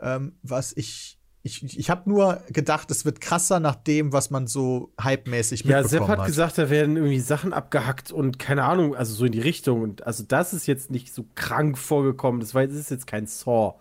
Ähm, 0.01 0.38
was 0.41 0.74
ich. 0.75 1.14
Ich, 1.48 1.78
ich 1.78 1.90
habe 1.92 2.10
nur 2.10 2.42
gedacht, 2.50 2.90
es 2.90 3.06
wird 3.06 3.22
krasser 3.22 3.60
nach 3.60 3.75
dem, 3.75 4.12
was 4.12 4.32
man 4.32 4.48
so 4.48 4.92
hypemäßig 5.00 5.64
Ja, 5.64 5.82
mitbekommen 5.84 5.90
Sepp 5.90 6.08
hat, 6.08 6.20
hat. 6.22 6.25
gesagt, 6.25 6.58
da 6.58 6.72
werden 6.72 6.96
irgendwie 6.98 7.20
Sachen 7.20 7.54
abgehackt 7.54 8.12
und 8.12 8.40
keine 8.40 8.64
Ahnung, 8.64 8.96
also 8.96 9.14
so 9.14 9.25
in 9.25 9.32
die 9.32 9.42
Richtung. 9.42 9.84
Und 9.84 10.08
also 10.08 10.24
das 10.28 10.54
ist 10.54 10.66
jetzt 10.66 10.90
nicht 10.90 11.14
so 11.14 11.24
krank 11.36 11.78
vorgekommen. 11.78 12.40
Das, 12.40 12.56
war, 12.56 12.66
das 12.66 12.75
ist 12.75 12.90
jetzt 12.90 13.06
kein 13.06 13.28
Saw. 13.28 13.75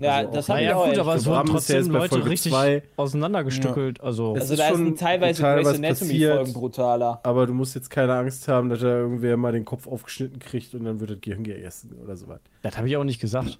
Ja, 0.00 0.16
Also 0.16 0.32
das 0.32 0.44
auch- 0.44 0.48
habe 0.54 0.60
ich 0.60 0.66
Naja, 0.66 0.76
auch 0.76 0.88
gut, 0.88 0.98
aber 0.98 1.14
es 1.14 1.26
wurden 1.26 1.46
ja 1.46 1.52
trotzdem 1.52 1.86
Leute 1.90 2.26
richtig 2.26 2.52
zwei. 2.52 2.82
auseinandergestückelt. 2.96 4.00
Also, 4.00 4.34
Es 4.36 4.42
Also 4.50 4.54
ist 4.54 4.60
da 4.60 4.68
ist 4.70 4.98
teilweise 5.00 5.42
Grey's 5.42 5.64
was 5.66 5.74
Anatomy 5.76 5.90
passiert. 6.10 6.34
Folgen 6.36 6.52
brutaler. 6.52 7.20
Aber 7.22 7.46
du 7.46 7.52
musst 7.54 7.74
jetzt 7.76 7.90
keine 7.90 8.14
Angst 8.14 8.48
haben, 8.48 8.70
dass 8.70 8.80
da 8.80 8.86
irgendwer 8.88 9.36
mal 9.36 9.52
den 9.52 9.64
Kopf 9.64 9.86
aufgeschnitten 9.86 10.40
kriegt 10.40 10.74
und 10.74 10.84
dann 10.84 10.98
wird 11.00 11.10
das 11.10 11.20
Gehirn 11.20 11.44
gegessen 11.44 11.96
oder 12.02 12.16
sowas. 12.16 12.40
das 12.62 12.76
habe 12.76 12.88
ich 12.88 12.96
auch 12.96 13.04
nicht 13.04 13.20
gesagt. 13.20 13.58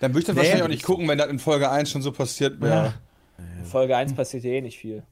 Dann 0.00 0.10
würde 0.12 0.18
ich 0.20 0.24
das 0.24 0.34
Nee, 0.34 0.40
wahrscheinlich 0.40 0.62
auch 0.64 0.68
nicht 0.68 0.82
gucken, 0.84 1.06
wenn 1.08 1.18
das 1.18 1.28
in 1.28 1.38
Folge 1.38 1.70
1 1.70 1.90
schon 1.90 2.02
so 2.02 2.10
passiert 2.10 2.60
wäre. 2.60 2.94
In 3.60 3.64
Folge 3.64 3.96
1 3.96 4.14
passiert 4.14 4.42
ja 4.42 4.50
eh 4.50 4.60
nicht 4.60 4.78
viel. 4.78 5.04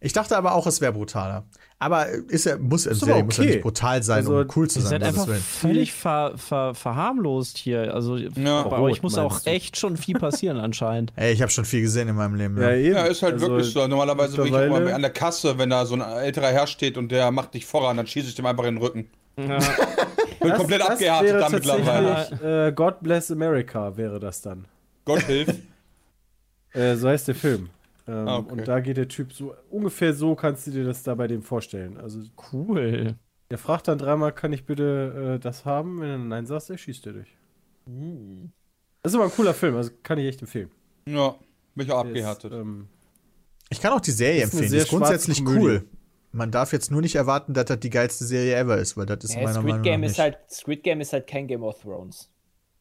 Ich 0.00 0.12
dachte 0.12 0.36
aber 0.36 0.54
auch, 0.54 0.66
es 0.68 0.80
wäre 0.80 0.92
brutaler. 0.92 1.44
Aber 1.80 2.06
ist 2.08 2.44
ja, 2.46 2.56
muss, 2.56 2.86
Ist 2.86 3.00
Serie 3.00 3.14
aber 3.16 3.24
muss 3.24 3.36
ja 3.36 3.42
okay. 3.44 3.52
nicht 3.54 3.62
brutal 3.62 4.02
sein, 4.02 4.18
Also, 4.18 4.38
um 4.38 4.46
cool 4.54 4.68
zu 4.70 4.78
Ihr 4.78 4.82
sein. 4.82 4.90
seid 5.00 5.02
einfach 5.02 5.26
Willen. 5.26 5.40
völlig 5.40 5.92
ver, 5.92 6.34
ver, 6.36 6.74
verharmlost 6.74 7.58
hier. 7.58 7.92
Also 7.94 8.16
Ja. 8.16 8.62
bei 8.62 8.76
Rot, 8.76 8.90
euch 8.92 9.02
muss 9.02 9.18
auch 9.18 9.40
du? 9.40 9.50
echt 9.50 9.76
schon 9.76 9.96
viel 9.96 10.16
passieren 10.18 10.58
anscheinend. 10.58 11.12
Ey, 11.16 11.32
ich 11.32 11.42
habe 11.42 11.50
schon 11.50 11.64
viel 11.64 11.80
gesehen 11.82 12.06
in 12.08 12.14
meinem 12.14 12.36
Leben. 12.36 12.60
Ja. 12.60 12.72
eben. 12.72 12.94
Ja, 12.94 13.04
ist 13.06 13.22
halt 13.22 13.34
Also, 13.34 13.48
wirklich 13.48 13.72
so. 13.72 13.86
Normalerweise 13.88 14.36
bin 14.36 14.46
ich 14.46 14.52
mal 14.52 14.92
an 14.92 15.02
der 15.02 15.10
Kasse, 15.12 15.58
wenn 15.58 15.70
da 15.70 15.84
so 15.84 15.94
ein 15.94 16.00
älterer 16.00 16.48
Herr 16.48 16.66
steht 16.68 16.96
und 16.96 17.10
der 17.10 17.30
macht 17.32 17.54
dich 17.54 17.66
voran, 17.66 17.96
dann 17.96 18.06
schieße 18.06 18.28
ich 18.28 18.34
dem 18.36 18.46
einfach 18.46 18.64
in 18.64 18.76
den 18.76 18.82
Rücken. 18.82 19.10
Bin 19.36 20.52
komplett 20.54 20.80
das 20.80 20.88
abgehärtet 20.90 21.40
da 21.40 21.48
mittlerweile. 21.48 22.66
Äh, 22.68 22.72
God 22.72 23.00
Bless 23.00 23.30
America 23.32 23.96
wäre 23.96 24.20
das 24.20 24.42
dann. 24.42 24.66
Gott 25.04 25.22
hilf. 25.22 25.48
Äh, 26.74 26.96
so 26.96 27.08
heißt 27.08 27.26
der 27.28 27.34
Film. 27.34 27.70
Ähm, 28.08 28.28
Ah, 28.28 28.38
okay. 28.38 28.52
Und 28.52 28.66
da 28.68 28.80
geht 28.80 28.96
der 28.96 29.08
Typ 29.08 29.32
so, 29.32 29.54
ungefähr 29.70 30.14
so 30.14 30.34
kannst 30.34 30.66
du 30.66 30.70
dir 30.70 30.84
das 30.84 31.02
da 31.02 31.14
bei 31.14 31.26
dem 31.26 31.42
vorstellen. 31.42 31.96
Also 31.98 32.20
Cool. 32.52 33.14
der 33.50 33.58
fragt 33.58 33.86
dann 33.88 33.98
dreimal, 33.98 34.32
kann 34.32 34.52
ich 34.52 34.64
bitte 34.66 35.34
äh, 35.36 35.38
das 35.38 35.64
haben? 35.64 36.00
Wenn 36.00 36.08
er 36.08 36.18
Nein 36.18 36.46
sagst, 36.46 36.70
er 36.70 36.78
schießt 36.78 37.06
er 37.06 37.12
dich. 37.14 37.36
Hm. 37.86 38.50
Das 39.02 39.12
ist 39.12 39.16
aber 39.16 39.26
ein 39.26 39.30
cooler 39.32 39.54
Film, 39.54 39.76
also 39.76 39.90
kann 40.02 40.18
ich 40.18 40.26
echt 40.26 40.40
empfehlen. 40.42 40.70
Ja, 41.06 41.36
bin 41.74 41.86
ich 41.86 41.92
auch 41.92 42.02
ist, 42.02 42.08
abgehärtet. 42.08 42.52
ähm, 42.52 42.88
Ich 43.70 43.80
kann 43.80 43.92
auch 43.92 44.00
die 44.00 44.10
Serie 44.10 44.40
Das 44.40 44.48
ist 44.48 44.54
empfehlen. 44.54 44.64
Die 44.72 44.76
sehr 44.78 44.82
ist 44.84 44.88
grundsätzlich 44.90 45.46
cool. 45.46 45.84
Man 46.32 46.50
darf 46.50 46.72
jetzt 46.74 46.90
nur 46.90 47.00
nicht 47.00 47.14
erwarten, 47.14 47.54
dass 47.54 47.64
das 47.66 47.80
die 47.80 47.88
geilste 47.90 48.24
Serie 48.26 48.54
ever 48.56 48.76
ist, 48.76 48.96
weil 48.98 49.06
das 49.06 49.24
ist 49.24 49.34
Ja, 49.34 49.42
meiner 49.42 49.52
Squid 49.60 49.64
Meinung 49.66 49.82
Game 49.82 50.00
nach 50.02 50.06
ist 50.08 50.12
nicht. 50.12 50.20
halt 50.20 50.38
Squid 50.50 50.82
Game 50.82 51.00
ist 51.00 51.12
halt 51.14 51.26
kein 51.26 51.46
Game 51.46 51.62
of 51.62 51.80
Thrones. 51.80 52.30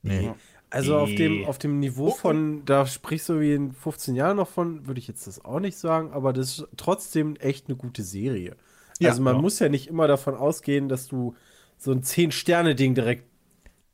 nee. 0.01 0.31
Also 0.69 0.97
auf 0.97 1.09
dem, 1.09 1.45
auf 1.45 1.57
dem 1.57 1.79
Niveau 1.79 2.12
von, 2.12 2.65
da 2.65 2.86
sprichst 2.86 3.29
du 3.29 3.39
wie 3.39 3.53
in 3.53 3.71
15 3.71 4.15
Jahren 4.15 4.38
noch 4.38 4.50
von, 4.50 4.86
würde 4.86 5.00
ich 5.00 5.07
jetzt 5.07 5.25
das 5.25 5.43
auch 5.45 5.59
nicht 5.59 5.77
sagen, 5.77 6.12
aber 6.12 6.33
das 6.33 6.59
ist 6.59 6.67
trotzdem 6.75 7.36
echt 7.38 7.67
eine 7.67 7.77
gute 7.77 8.03
Serie. 8.03 8.55
Ja. 9.00 9.09
also 9.12 9.21
man 9.21 9.38
muss 9.38 9.59
ja 9.59 9.69
nicht 9.69 9.88
immer 9.88 10.07
davon 10.07 10.36
ausgehen, 10.36 10.89
dass 10.89 11.07
du 11.07 11.36
so 11.77 11.91
ein 11.91 12.01
10-Sterne-Ding 12.01 12.95
direkt 12.95 13.25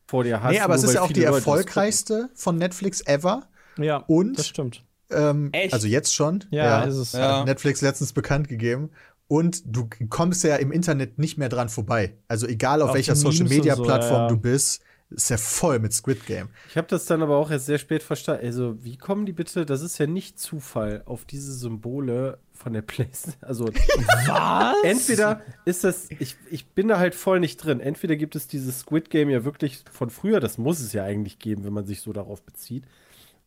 vor 0.07 0.23
dir 0.23 0.41
hast. 0.41 0.51
Nee, 0.53 0.59
aber 0.61 0.75
es 0.75 0.83
ist 0.83 0.93
ja 0.93 1.01
auch 1.01 1.11
die 1.11 1.21
Leute 1.21 1.35
erfolgreichste 1.35 2.29
von 2.33 2.57
Netflix 2.57 3.01
ever. 3.05 3.47
Ja, 3.77 3.97
Und- 4.07 4.39
das 4.39 4.47
stimmt. 4.47 4.83
Ähm, 5.11 5.49
Echt? 5.51 5.73
also 5.73 5.87
jetzt 5.87 6.13
schon. 6.15 6.43
Ja, 6.49 6.83
ist 6.83 6.95
es. 6.95 7.11
Ja. 7.11 7.39
Hat 7.39 7.45
Netflix 7.45 7.81
letztens 7.81 8.13
bekannt 8.13 8.47
gegeben. 8.47 8.89
Und 9.27 9.61
du 9.65 9.87
kommst 10.09 10.43
ja 10.43 10.55
im 10.55 10.71
Internet 10.71 11.19
nicht 11.19 11.37
mehr 11.37 11.49
dran 11.49 11.69
vorbei. 11.69 12.17
Also 12.27 12.47
egal 12.47 12.81
auf, 12.81 12.89
Auf 12.89 12.95
welcher 12.95 13.13
die 13.13 13.19
Social 13.19 13.43
Memes 13.43 13.57
Media 13.57 13.73
und 13.73 13.77
so, 13.77 13.83
Plattform 13.83 14.13
ja, 14.13 14.21
ja. 14.23 14.27
du 14.29 14.37
bist, 14.37 14.81
ist 15.13 15.29
ja 15.29 15.37
voll 15.37 15.79
mit 15.79 15.93
Squid 15.93 16.25
Game. 16.25 16.49
Ich 16.69 16.77
habe 16.77 16.87
das 16.87 17.05
dann 17.05 17.21
aber 17.21 17.37
auch 17.37 17.51
erst 17.51 17.67
sehr 17.67 17.77
spät 17.77 18.03
verstanden. 18.03 18.45
Also 18.45 18.83
wie 18.83 18.97
kommen 18.97 19.25
die 19.25 19.33
bitte, 19.33 19.65
das 19.65 19.81
ist 19.81 19.97
ja 19.97 20.07
nicht 20.07 20.39
Zufall, 20.39 21.03
auf 21.05 21.25
diese 21.25 21.53
Symbole 21.53 22.39
von 22.51 22.73
der 22.73 22.81
Playstation. 22.81 23.33
Also 23.41 23.65
Was? 24.27 24.75
entweder 24.83 25.41
ist 25.65 25.83
das, 25.83 26.09
ich, 26.19 26.35
ich 26.49 26.67
bin 26.67 26.87
da 26.87 26.97
halt 26.97 27.15
voll 27.15 27.39
nicht 27.39 27.57
drin. 27.57 27.79
Entweder 27.79 28.15
gibt 28.15 28.35
es 28.35 28.47
dieses 28.47 28.79
Squid 28.79 29.09
Game 29.09 29.29
ja 29.29 29.45
wirklich 29.45 29.83
von 29.91 30.09
früher, 30.09 30.39
das 30.39 30.57
muss 30.57 30.79
es 30.79 30.93
ja 30.93 31.03
eigentlich 31.03 31.39
geben, 31.39 31.63
wenn 31.63 31.73
man 31.73 31.85
sich 31.85 32.01
so 32.01 32.13
darauf 32.13 32.41
bezieht. 32.43 32.85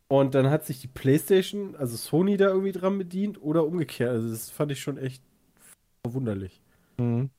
Und 0.07 0.35
dann 0.35 0.49
hat 0.49 0.65
sich 0.65 0.79
die 0.79 0.87
PlayStation, 0.87 1.75
also 1.75 1.97
Sony, 1.97 2.37
da 2.37 2.47
irgendwie 2.47 2.71
dran 2.71 2.97
bedient 2.97 3.41
oder 3.41 3.65
umgekehrt. 3.65 4.11
Also 4.11 4.29
das 4.29 4.49
fand 4.49 4.71
ich 4.71 4.79
schon 4.79 4.97
echt 4.97 5.21
verwunderlich. 6.03 6.61
Mhm. 6.97 7.29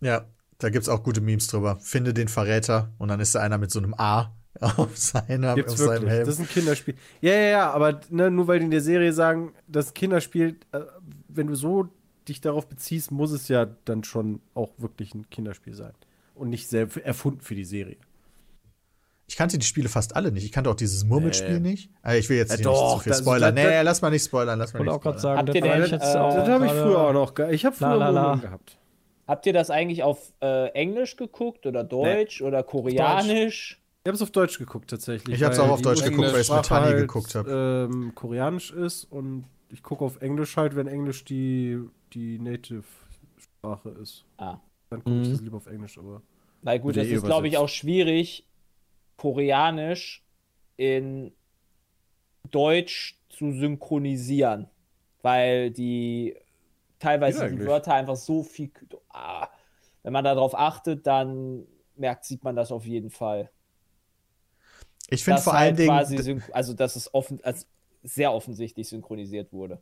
Ja, 0.00 0.26
da 0.62 0.70
gibt's 0.70 0.88
auch 0.88 1.02
gute 1.02 1.20
Memes 1.20 1.46
drüber. 1.48 1.78
Finde 1.80 2.14
den 2.14 2.28
Verräter 2.28 2.92
und 2.98 3.08
dann 3.08 3.20
ist 3.20 3.34
da 3.34 3.40
einer 3.40 3.58
mit 3.58 3.70
so 3.70 3.78
einem 3.78 3.94
A 3.94 4.32
auf, 4.60 4.96
seiner, 4.96 5.54
Gibt's 5.54 5.72
auf 5.74 5.78
seinem. 5.78 6.08
Helm. 6.08 6.26
Das 6.26 6.34
ist 6.34 6.40
ein 6.40 6.48
Kinderspiel. 6.48 6.94
Ja, 7.20 7.32
ja, 7.32 7.40
ja, 7.48 7.70
aber 7.72 8.00
ne, 8.10 8.30
nur 8.30 8.46
weil 8.48 8.58
die 8.58 8.66
in 8.66 8.70
der 8.70 8.80
Serie 8.82 9.12
sagen, 9.12 9.52
das 9.66 9.94
Kinderspiel, 9.94 10.56
äh, 10.72 10.80
wenn 11.28 11.46
du 11.46 11.54
so 11.54 11.88
dich 12.28 12.40
darauf 12.40 12.68
beziehst, 12.68 13.10
muss 13.10 13.32
es 13.32 13.48
ja 13.48 13.66
dann 13.84 14.04
schon 14.04 14.40
auch 14.54 14.70
wirklich 14.78 15.14
ein 15.14 15.28
Kinderspiel 15.30 15.74
sein. 15.74 15.92
Und 16.34 16.50
nicht 16.50 16.68
selbst 16.68 16.96
erfunden 16.98 17.40
für 17.40 17.54
die 17.54 17.64
Serie. 17.64 17.96
Ich 19.26 19.36
kannte 19.36 19.56
die 19.56 19.64
Spiele 19.66 19.88
fast 19.88 20.14
alle 20.14 20.30
nicht. 20.30 20.44
Ich 20.44 20.52
kannte 20.52 20.68
auch 20.68 20.74
dieses 20.74 21.04
Murmelspiel 21.04 21.58
Nee. 21.60 21.70
nicht. 21.70 21.90
Also 22.02 22.18
ich 22.18 22.28
will 22.28 22.36
jetzt 22.36 22.50
Ja, 22.50 22.56
nicht 22.56 22.66
doch, 22.66 22.96
zu 22.98 23.02
viel 23.04 23.10
das- 23.10 23.20
spoilern. 23.20 23.54
das- 23.56 23.64
nee, 23.64 23.70
das- 23.70 23.84
lass 23.84 24.02
mal 24.02 24.10
nicht 24.10 24.24
spoilern. 24.26 24.58
Lass 24.58 24.70
Ich 24.70 24.74
mal 24.74 24.80
wollte 24.80 24.90
nicht 24.92 24.98
auch 24.98 25.02
gerade 25.02 25.18
spoilern. 25.18 25.46
sagen, 25.46 25.90
das 26.00 26.14
äh, 26.14 26.18
auch 26.18 26.34
Das 26.36 26.48
habe 26.48 26.66
ich 26.66 26.72
früher 26.72 26.98
auch 26.98 27.12
noch. 27.12 27.38
Ich 27.50 27.64
habe 27.64 27.74
früher 27.74 27.88
La, 27.88 27.94
la, 27.96 28.10
la. 28.10 28.22
Murmeln 28.22 28.40
gehabt. 28.42 28.78
Habt 29.32 29.46
ihr 29.46 29.54
das 29.54 29.70
eigentlich 29.70 30.02
auf 30.02 30.30
äh, 30.42 30.68
Englisch 30.74 31.16
geguckt 31.16 31.64
oder 31.64 31.84
Deutsch 31.84 32.42
oder 32.42 32.62
Koreanisch? 32.62 33.80
Ich 34.04 34.06
habe 34.06 34.14
es 34.14 34.20
auf 34.20 34.30
Deutsch 34.30 34.58
geguckt 34.58 34.90
tatsächlich. 34.90 35.36
Ich 35.36 35.42
hab's 35.42 35.56
weil 35.56 35.64
auch 35.68 35.70
auf 35.70 35.80
Deutsch 35.80 36.04
geguckt, 36.04 36.34
weil 36.34 36.42
ich's 36.42 36.50
mit 36.50 36.66
Sprache 36.66 36.82
Honey 36.82 36.92
halt, 36.92 37.00
geguckt 37.00 37.34
hab. 37.34 37.48
Ähm, 37.48 38.12
Koreanisch 38.14 38.72
ist 38.72 39.04
und 39.04 39.46
ich 39.70 39.82
gucke 39.82 40.04
auf 40.04 40.20
Englisch 40.20 40.54
halt, 40.58 40.76
wenn 40.76 40.86
Englisch 40.86 41.24
die, 41.24 41.78
die 42.12 42.38
Native-Sprache 42.40 43.88
ist. 44.02 44.26
Ah. 44.36 44.58
Dann 44.90 45.02
gucke 45.02 45.22
ich 45.22 45.28
Mhm. 45.28 45.32
das 45.32 45.40
lieber 45.40 45.56
auf 45.56 45.66
Englisch, 45.66 45.96
aber. 45.96 46.20
Na 46.60 46.76
gut, 46.76 46.98
das 46.98 47.06
eh 47.06 47.14
ist, 47.14 47.24
glaube 47.24 47.48
ich, 47.48 47.56
auch 47.56 47.70
schwierig, 47.70 48.44
Koreanisch 49.16 50.22
in 50.76 51.32
Deutsch 52.50 53.16
zu 53.30 53.50
synchronisieren, 53.52 54.68
weil 55.22 55.70
die 55.70 56.36
teilweise 57.02 57.50
die. 57.50 57.66
Wörter 57.66 57.94
einfach 57.94 58.16
so 58.16 58.42
viel. 58.42 58.70
Ah, 59.10 59.48
wenn 60.02 60.12
man 60.12 60.24
darauf 60.24 60.54
achtet, 60.54 61.06
dann 61.06 61.64
merkt, 61.96 62.24
sieht 62.24 62.42
man 62.44 62.56
das 62.56 62.72
auf 62.72 62.84
jeden 62.86 63.10
Fall. 63.10 63.50
Ich 65.08 65.24
finde 65.24 65.40
vor 65.42 65.52
halt 65.52 65.78
allen 65.78 65.88
quasi 65.88 66.16
Dingen. 66.16 66.40
synch- 66.40 66.52
also 66.52 66.72
dass 66.74 66.96
es 66.96 67.12
offen, 67.12 67.40
als 67.44 67.66
sehr 68.02 68.32
offensichtlich 68.32 68.88
synchronisiert 68.88 69.52
wurde. 69.52 69.80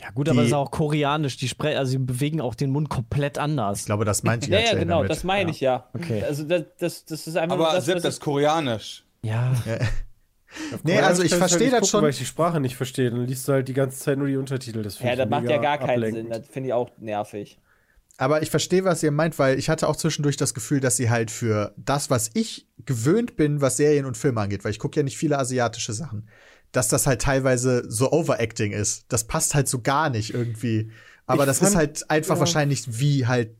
Ja, 0.00 0.10
gut, 0.10 0.28
aber 0.28 0.40
es 0.40 0.48
ist 0.48 0.52
auch 0.54 0.70
koreanisch. 0.72 1.36
Die 1.36 1.48
sprechen, 1.48 1.78
also 1.78 1.92
sie 1.92 1.98
bewegen 1.98 2.40
auch 2.40 2.56
den 2.56 2.70
Mund 2.70 2.88
komplett 2.88 3.38
anders. 3.38 3.80
Ich 3.80 3.86
glaube, 3.86 4.04
das 4.04 4.24
meint 4.24 4.46
Ja, 4.48 4.58
ja, 4.58 4.66
Jane 4.66 4.80
genau, 4.80 4.96
damit. 4.96 5.10
das 5.12 5.22
meine 5.22 5.50
ich 5.52 5.60
ja. 5.60 5.88
Okay. 5.94 6.22
Also 6.24 6.42
das, 6.44 6.64
das, 6.78 7.04
das 7.04 7.26
ist 7.28 7.36
einfach 7.36 7.56
nur 7.56 7.66
Aber 7.68 7.76
das, 7.76 7.84
Sepp, 7.84 7.96
das 8.02 8.14
ist 8.14 8.20
koreanisch. 8.20 9.04
Ja. 9.22 9.52
Nee, 10.82 10.98
also 10.98 11.22
ich 11.22 11.34
verstehe 11.34 11.66
halt 11.70 11.74
das 11.74 11.80
nicht 11.82 11.90
schon. 11.90 12.02
Weil 12.02 12.10
ich 12.10 12.18
die 12.18 12.24
Sprache 12.26 12.60
nicht 12.60 12.76
verstehe. 12.76 13.10
Dann 13.10 13.26
liest 13.26 13.46
du 13.48 13.52
halt 13.52 13.68
die 13.68 13.72
ganze 13.74 13.98
Zeit 13.98 14.18
nur 14.18 14.26
die 14.28 14.36
Untertitel. 14.36 14.82
Das 14.82 14.98
Ja, 14.98 15.12
ich 15.12 15.16
das 15.18 15.28
macht 15.28 15.44
ja 15.48 15.58
gar 15.58 15.78
keinen 15.78 15.90
ablenkend. 15.90 16.32
Sinn. 16.32 16.42
Das 16.42 16.48
finde 16.48 16.68
ich 16.68 16.72
auch 16.72 16.90
nervig. 16.98 17.58
Aber 18.18 18.42
ich 18.42 18.50
verstehe, 18.50 18.84
was 18.84 19.02
ihr 19.02 19.10
meint, 19.10 19.38
weil 19.38 19.58
ich 19.58 19.68
hatte 19.70 19.88
auch 19.88 19.96
zwischendurch 19.96 20.36
das 20.36 20.52
Gefühl, 20.54 20.80
dass 20.80 20.96
sie 20.96 21.08
halt 21.10 21.30
für 21.30 21.74
das, 21.76 22.10
was 22.10 22.30
ich 22.34 22.68
gewöhnt 22.84 23.36
bin, 23.36 23.60
was 23.60 23.78
Serien 23.78 24.04
und 24.04 24.16
Filme 24.16 24.40
angeht, 24.40 24.64
weil 24.64 24.70
ich 24.70 24.78
gucke 24.78 25.00
ja 25.00 25.02
nicht 25.02 25.16
viele 25.16 25.38
asiatische 25.38 25.94
Sachen, 25.94 26.28
dass 26.72 26.88
das 26.88 27.06
halt 27.06 27.22
teilweise 27.22 27.84
so 27.90 28.12
Overacting 28.12 28.72
ist. 28.72 29.06
Das 29.08 29.24
passt 29.24 29.54
halt 29.54 29.66
so 29.68 29.80
gar 29.80 30.10
nicht 30.10 30.34
irgendwie. 30.34 30.90
Aber 31.26 31.44
Ich 31.44 31.46
das 31.46 31.58
fand- 31.60 31.70
ist 31.70 31.76
halt 31.76 32.10
einfach 32.10 32.34
ja. 32.36 32.40
wahrscheinlich, 32.40 33.00
wie 33.00 33.26
halt 33.26 33.56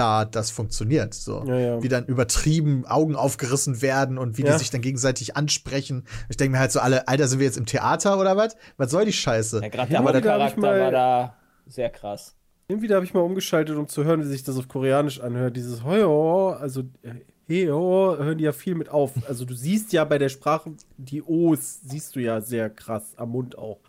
da 0.00 0.24
das 0.24 0.50
funktioniert. 0.50 1.14
So. 1.14 1.44
Ja, 1.46 1.58
ja. 1.58 1.82
Wie 1.82 1.88
dann 1.88 2.06
übertrieben 2.06 2.86
Augen 2.86 3.14
aufgerissen 3.14 3.82
werden 3.82 4.18
und 4.18 4.38
wie 4.38 4.42
Ja. 4.44 4.52
die 4.52 4.58
sich 4.58 4.70
dann 4.70 4.80
gegenseitig 4.80 5.36
ansprechen. 5.36 6.04
Ich 6.28 6.36
denke 6.36 6.52
mir 6.52 6.58
halt 6.58 6.72
so 6.72 6.80
alle, 6.80 7.06
Alter, 7.06 7.28
sind 7.28 7.38
wir 7.38 7.46
jetzt 7.46 7.58
im 7.58 7.66
Theater 7.66 8.18
oder 8.18 8.36
was? 8.36 8.56
Was 8.78 8.90
soll 8.90 9.04
die 9.04 9.12
Scheiße? 9.12 9.60
Ja, 9.62 9.68
gerade 9.68 9.90
der 9.90 10.00
da 10.00 10.04
Hauptcharakter 10.06 10.60
mal- 10.60 10.80
war 10.80 10.90
da 10.90 11.36
sehr 11.66 11.90
krass. 11.90 12.34
Irgendwie 12.68 12.92
habe 12.94 13.04
ich 13.04 13.12
mal 13.14 13.20
umgeschaltet, 13.20 13.76
um 13.76 13.88
zu 13.88 14.04
hören, 14.04 14.20
wie 14.20 14.26
sich 14.26 14.42
das 14.44 14.56
auf 14.56 14.68
Koreanisch 14.68 15.20
anhört. 15.20 15.56
Dieses 15.56 15.84
Heyo, 15.84 16.50
also 16.50 16.82
äh, 17.02 17.14
Heyo, 17.48 18.16
hören 18.18 18.38
die 18.38 18.44
ja 18.44 18.52
viel 18.52 18.76
mit 18.76 18.88
auf. 18.88 19.12
Also 19.28 19.44
du 19.44 19.54
siehst 19.54 19.92
ja 19.92 20.04
bei 20.04 20.18
der 20.18 20.28
Sprache, 20.28 20.72
die 20.96 21.20
O's 21.22 21.80
siehst 21.84 22.14
du 22.16 22.20
ja 22.20 22.40
sehr 22.40 22.70
krass 22.70 23.14
am 23.16 23.30
Mund 23.30 23.58
auch. 23.58 23.80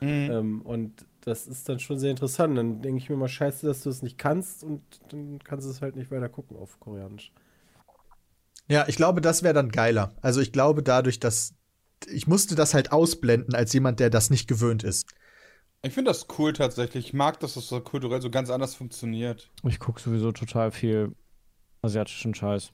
Ähm, 0.00 0.60
und 0.62 0.92
das 1.26 1.46
ist 1.46 1.68
dann 1.68 1.78
schon 1.78 1.98
sehr 1.98 2.10
interessant. 2.10 2.56
Dann 2.56 2.82
denke 2.82 2.98
ich 2.98 3.10
mir 3.10 3.16
mal, 3.16 3.28
scheiße, 3.28 3.66
dass 3.66 3.82
du 3.82 3.90
es 3.90 4.02
nicht 4.02 4.18
kannst 4.18 4.64
und 4.64 4.82
dann 5.08 5.38
kannst 5.42 5.66
du 5.66 5.70
es 5.70 5.82
halt 5.82 5.96
nicht 5.96 6.10
weiter 6.10 6.28
gucken 6.28 6.56
auf 6.56 6.78
Koreanisch. 6.80 7.32
Ja, 8.68 8.86
ich 8.88 8.96
glaube, 8.96 9.20
das 9.20 9.42
wäre 9.42 9.54
dann 9.54 9.70
geiler. 9.70 10.14
Also 10.22 10.40
ich 10.40 10.52
glaube 10.52 10.82
dadurch, 10.82 11.20
dass 11.20 11.54
ich 12.06 12.26
musste 12.26 12.54
das 12.54 12.74
halt 12.74 12.92
ausblenden 12.92 13.54
als 13.54 13.72
jemand, 13.72 14.00
der 14.00 14.10
das 14.10 14.30
nicht 14.30 14.48
gewöhnt 14.48 14.84
ist. 14.84 15.06
Ich 15.82 15.92
finde 15.92 16.10
das 16.10 16.26
cool 16.38 16.52
tatsächlich. 16.52 17.06
Ich 17.06 17.12
mag, 17.12 17.40
dass 17.40 17.54
das 17.54 17.68
so 17.68 17.80
kulturell 17.80 18.22
so 18.22 18.30
ganz 18.30 18.50
anders 18.50 18.74
funktioniert. 18.74 19.50
Ich 19.66 19.78
gucke 19.78 20.00
sowieso 20.00 20.32
total 20.32 20.70
viel 20.70 21.14
asiatischen 21.82 22.34
Scheiß. 22.34 22.72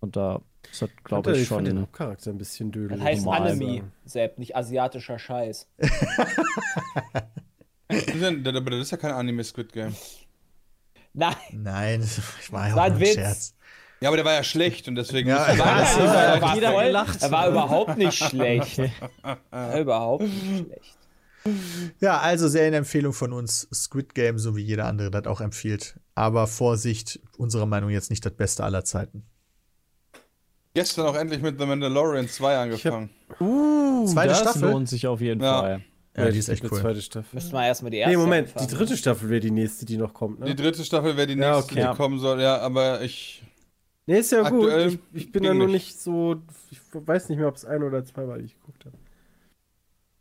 Und 0.00 0.16
da 0.16 0.42
ist 0.70 0.82
das, 0.82 0.90
glaube 1.04 1.32
ich, 1.32 1.42
ich 1.42 1.48
fand 1.48 1.66
den 1.66 1.76
schon. 1.76 1.82
Hauptcharakter 1.82 2.30
ein 2.30 2.38
bisschen 2.38 2.72
dödel. 2.72 2.98
Das 2.98 3.06
heißt 3.06 3.26
Anime, 3.26 3.92
Sepp, 4.04 4.38
nicht 4.38 4.56
asiatischer 4.56 5.18
Scheiß. 5.18 5.68
Das 7.90 8.02
ist 8.04 8.14
ja- 8.20 8.28
Aber 8.56 8.70
das 8.70 8.80
ist 8.80 8.90
ja 8.90 8.96
kein 8.96 9.12
Anime 9.12 9.44
Squid 9.44 9.72
Game. 9.72 9.94
Nein, 11.12 11.34
Nein, 11.52 12.02
ich 12.40 12.52
war 12.52 12.68
ja 12.68 12.76
War 12.76 12.82
auch 12.82 12.86
ein 12.92 13.00
Witz. 13.00 13.14
Scherz. 13.14 13.54
Ja, 14.00 14.08
aber 14.08 14.16
der 14.16 14.24
war 14.24 14.32
ja 14.32 14.42
schlecht 14.44 14.88
und 14.88 14.94
deswegen. 14.94 15.28
Ja, 15.28 15.46
das 15.46 15.58
war, 15.58 16.54
jeder 16.54 16.72
voll, 16.72 16.84
gelacht. 16.86 17.22
er 17.22 17.30
war 17.30 17.48
überhaupt 17.50 17.98
nicht 17.98 18.16
schlecht. 18.16 18.78
Er 19.22 19.38
war 19.50 19.78
überhaupt 19.80 20.22
nicht 20.24 20.64
schlecht. 20.66 20.96
Ja, 22.00 22.18
also 22.18 22.48
Serienempfehlung 22.48 23.12
von 23.12 23.32
uns, 23.32 23.66
Squid 23.74 24.14
Game, 24.14 24.38
so 24.38 24.56
wie 24.56 24.62
jeder 24.62 24.86
andere 24.86 25.10
das 25.10 25.26
auch 25.26 25.40
empfiehlt. 25.40 25.98
Aber 26.14 26.46
Vorsicht, 26.46 27.18
unserer 27.38 27.66
Meinung 27.66 27.90
jetzt 27.90 28.10
nicht 28.10 28.24
das 28.24 28.32
Beste 28.34 28.62
aller 28.64 28.84
Zeiten. 28.84 29.24
Gestern 30.74 31.06
auch 31.06 31.14
endlich 31.16 31.42
mit 31.42 31.58
The 31.58 31.66
Mandalorian 31.66 32.28
2 32.28 32.56
angefangen. 32.58 33.10
Uh, 33.40 34.06
Zweite 34.06 34.28
das 34.28 34.40
Staffel? 34.40 34.70
lohnt 34.70 34.88
sich 34.88 35.06
auf 35.06 35.20
jeden 35.20 35.42
Ja. 35.42 35.60
Fall. 35.60 35.84
Ja, 36.26 36.30
die 36.30 36.38
ist 36.38 36.48
echt 36.48 36.64
cool. 36.70 36.78
Zweite 36.80 37.02
Staffel. 37.02 37.34
Müssen 37.36 37.52
wir 37.52 37.64
erstmal 37.66 37.90
die 37.90 37.98
erste 37.98 38.16
Nee, 38.16 38.22
Moment, 38.22 38.48
anfangen. 38.48 38.68
die 38.68 38.74
dritte 38.74 38.96
Staffel 38.96 39.28
wäre 39.30 39.40
die 39.40 39.50
nächste, 39.50 39.84
die 39.86 39.96
noch 39.96 40.14
kommt, 40.14 40.40
ne? 40.40 40.46
Die 40.46 40.54
dritte 40.56 40.84
Staffel 40.84 41.16
wäre 41.16 41.26
die 41.26 41.34
Ja, 41.34 41.54
nächste, 41.56 41.72
okay. 41.72 41.74
die 41.74 41.80
Ja. 41.80 41.94
kommen 41.94 42.18
soll. 42.18 42.40
Ja, 42.40 42.58
aber 42.58 43.02
ich. 43.02 43.42
Nee, 44.06 44.18
ist 44.20 44.32
ja 44.32 44.48
gut. 44.48 44.70
Ich, 44.72 44.98
ich 45.12 45.32
bin 45.32 45.42
da 45.44 45.54
nur 45.54 45.66
nicht. 45.66 45.86
nicht 45.86 46.00
so. 46.00 46.42
Ich 46.70 46.80
weiß 46.92 47.28
nicht 47.28 47.38
mehr, 47.38 47.48
ob 47.48 47.56
es 47.56 47.64
ein 47.64 47.82
oder 47.82 48.04
zwei 48.04 48.26
war, 48.26 48.38
die 48.38 48.44
ich 48.46 48.54
geguckt 48.54 48.84
habe. 48.84 48.96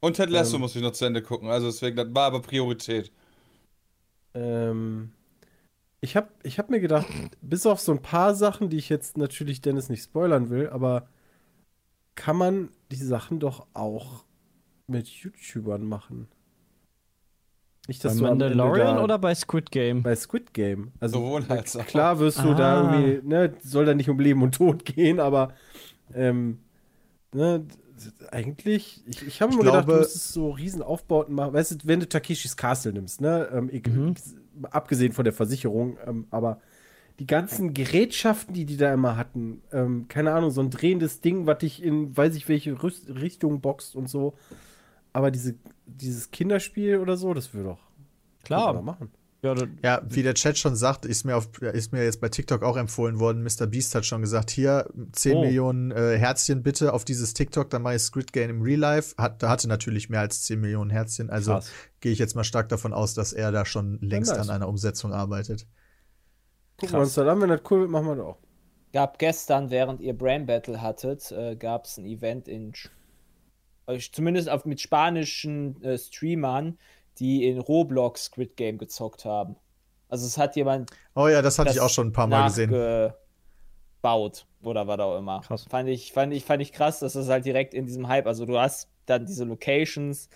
Und 0.02 0.16
Ted 0.16 0.30
Lasso 0.30 0.56
Ähm. 0.56 0.62
muss 0.62 0.76
ich 0.76 0.82
noch 0.82 0.92
zu 0.92 1.06
Ende 1.06 1.22
gucken. 1.22 1.50
Also 1.50 1.68
deswegen, 1.68 1.96
das 1.98 2.08
war 2.14 2.26
aber 2.28 2.42
Priorität. 2.42 3.12
Ähm, 4.34 5.12
ich 6.02 6.16
habe 6.16 6.30
ich 6.44 6.60
hab 6.60 6.70
mir 6.70 6.80
gedacht, 6.80 7.08
bis 7.42 7.66
auf 7.66 7.80
so 7.80 7.92
ein 7.92 8.02
paar 8.02 8.36
Sachen, 8.36 8.70
die 8.70 8.78
ich 8.78 8.90
jetzt 8.90 9.18
natürlich 9.18 9.62
Dennis 9.62 9.90
nicht 9.90 10.04
spoilern 10.04 10.50
will, 10.50 10.70
aber 10.70 11.08
kann 12.16 12.38
man 12.38 12.70
die 12.92 12.98
Sachen 12.98 13.40
doch 13.40 13.68
auch 13.74 14.26
mit 14.90 15.08
YouTubern 15.08 15.84
machen. 15.84 16.28
Nicht, 17.88 18.04
Bei 18.04 18.10
dass 18.10 18.18
Ende 18.18 18.30
Mandalorian 18.30 18.98
da- 18.98 19.04
oder 19.04 19.18
bei 19.18 19.34
Squid 19.34 19.72
Game? 19.72 20.04
bei 20.04 20.16
Squid 20.16 20.54
Game. 20.54 20.92
Also 21.00 21.20
Sowohl 21.20 21.46
als 21.50 21.76
auch. 21.76 21.86
klar 21.88 22.20
wirst 22.20 22.40
du 22.44 22.54
da 22.54 22.82
Ah. 22.82 22.94
irgendwie, 23.02 23.28
ne, 23.28 23.54
soll 23.64 23.86
da 23.86 23.96
nicht 23.96 24.10
um 24.10 24.20
Leben 24.20 24.44
und 24.44 24.54
Tod 24.56 24.86
gehen, 24.86 25.20
aber 25.20 25.54
ähm, 26.14 26.60
ne, 27.34 27.66
eigentlich, 28.32 29.04
ich, 29.08 29.26
ich 29.26 29.42
habe 29.42 29.54
immer 29.54 29.64
gedacht, 29.64 29.90
du 29.90 29.94
müsstest 29.96 30.34
so 30.34 30.52
Riesenaufbauten 30.52 31.34
machen. 31.36 31.54
Weißt 31.54 31.72
du, 31.72 31.76
wenn 31.88 32.00
du 32.00 32.08
Takeshis 32.08 32.56
Castle 32.56 32.94
nimmst, 32.94 33.22
ne, 33.22 33.50
ähm, 33.52 33.70
ich, 33.72 33.86
Mhm. 33.88 34.14
abgesehen 34.70 35.12
von 35.12 35.24
der 35.26 35.34
Versicherung, 35.34 35.98
ähm, 36.06 36.28
aber 36.30 36.62
die 37.20 37.28
ganzen 37.28 37.74
Gerätschaften, 37.74 38.54
die 38.54 38.66
die 38.66 38.78
da 38.78 38.94
immer 38.94 39.18
hatten, 39.18 39.62
ähm, 39.74 40.08
keine 40.08 40.32
Ahnung, 40.34 40.52
so 40.52 40.62
ein 40.62 40.70
drehendes 40.70 41.20
Ding, 41.22 41.46
was 41.48 41.58
dich 41.58 41.82
in 41.84 42.16
weiß 42.16 42.36
ich 42.36 42.48
welche 42.48 42.82
Rüst 42.82 43.10
Richtung 43.10 43.60
boxt 43.62 43.96
und 43.96 44.08
so. 44.10 44.36
Aber 45.20 45.32
diese, 45.32 45.56
dieses 45.86 46.32
Kinderspiel 46.32 46.98
oder 47.00 47.18
so, 47.18 47.34
das 47.34 47.54
würde 47.54 47.70
doch 47.72 47.80
Klar. 48.44 48.82
machen. 48.82 49.12
Ja, 49.42 49.54
Ja, 49.84 50.02
wie 50.06 50.24
der 50.24 50.34
Chat 50.34 50.58
schon 50.58 50.76
sagt, 50.78 51.06
ist 51.06 51.26
mir, 51.26 51.36
auf, 51.36 51.50
ist 51.62 51.92
mir 51.92 52.04
jetzt 52.06 52.22
bei 52.22 52.30
TikTok 52.30 52.64
auch 52.64 52.78
empfohlen 52.78 53.20
worden. 53.20 53.44
Mr. 53.44 53.68
Beast 53.68 53.94
hat 53.96 54.06
schon 54.06 54.22
gesagt, 54.22 54.50
hier 54.50 54.90
10 55.12 55.36
Oh. 55.38 55.42
Millionen 55.42 55.92
äh, 55.92 56.18
Herzchen 56.18 56.64
bitte 56.64 56.94
auf 56.94 57.04
dieses 57.04 57.34
TikTok, 57.34 57.70
dann 57.70 57.82
mache 57.82 57.96
ich 57.96 58.02
Squid 58.02 58.32
Game 58.34 58.50
im 58.50 58.62
Real 58.62 58.80
Life. 58.80 59.16
Hat, 59.18 59.44
hatte 59.44 59.68
natürlich 59.68 60.10
mehr 60.10 60.22
als 60.22 60.44
10 60.44 60.60
Millionen 60.62 60.90
Herzchen, 60.90 61.30
also 61.30 61.60
gehe 62.00 62.12
ich 62.14 62.20
jetzt 62.20 62.36
mal 62.36 62.44
stark 62.46 62.70
davon 62.70 62.94
aus, 62.94 63.14
dass 63.14 63.32
er 63.34 63.52
da 63.52 63.66
schon 63.66 64.00
längst 64.02 64.32
an 64.32 64.50
einer 64.50 64.68
Umsetzung 64.70 65.12
arbeitet. 65.14 65.68
Gucken 66.78 66.96
wir 66.96 67.02
uns 67.02 67.14
das 67.14 67.28
an, 67.28 67.42
wenn 67.42 67.50
das 67.50 67.62
cool 67.70 67.82
wird, 67.82 67.92
machen 67.92 68.06
wir 68.08 68.16
das 68.16 68.26
auch. 68.26 68.38
Gab 68.94 69.20
gestern, 69.20 69.70
während 69.70 70.02
ihr 70.02 70.18
Brain 70.18 70.48
Battle 70.48 70.82
hattet, 70.82 71.32
äh, 71.32 71.56
gab 71.56 71.86
es 71.86 71.98
ein 71.98 72.06
Event 72.06 72.48
in, 72.48 72.72
Sch- 72.74 72.90
zumindest 73.98 74.50
auf, 74.50 74.66
mit 74.66 74.82
spanischen 74.82 75.82
äh, 75.84 75.98
Streamern, 75.98 76.78
die 77.18 77.48
in 77.48 77.60
Roblox 77.60 78.26
Squid 78.26 78.56
Game 78.56 78.78
gezockt 78.78 79.26
haben. 79.26 79.56
Also 80.08 80.26
es 80.26 80.38
hat 80.38 80.56
jemand 80.56 80.90
Oh 81.16 81.28
ja, 81.28 81.42
das 81.42 81.60
hatte 81.60 81.68
das 81.68 81.76
ich 81.76 81.82
auch 81.82 81.90
schon 81.90 82.08
ein 82.08 82.14
paar 82.14 82.28
Mal 82.28 82.48
gesehen. 82.48 82.72
nachgebaut 82.72 84.46
oder 84.62 84.88
was 84.88 85.00
auch 85.00 85.18
immer. 85.18 85.42
Krass. 85.42 85.66
Fand 85.70 85.90
ich, 85.90 86.12
fand, 86.14 86.34
ich, 86.34 86.46
fand 86.46 86.62
ich 86.62 86.72
krass, 86.72 87.00
dass 87.00 87.14
das 87.14 87.30
halt 87.30 87.46
direkt 87.46 87.74
in 87.74 87.86
diesem 87.86 88.08
Hype, 88.08 88.28
also 88.28 88.46
du 88.46 88.58
hast 88.60 88.90
dann 89.06 89.26
diese 89.26 89.46
Locations, 89.46 90.30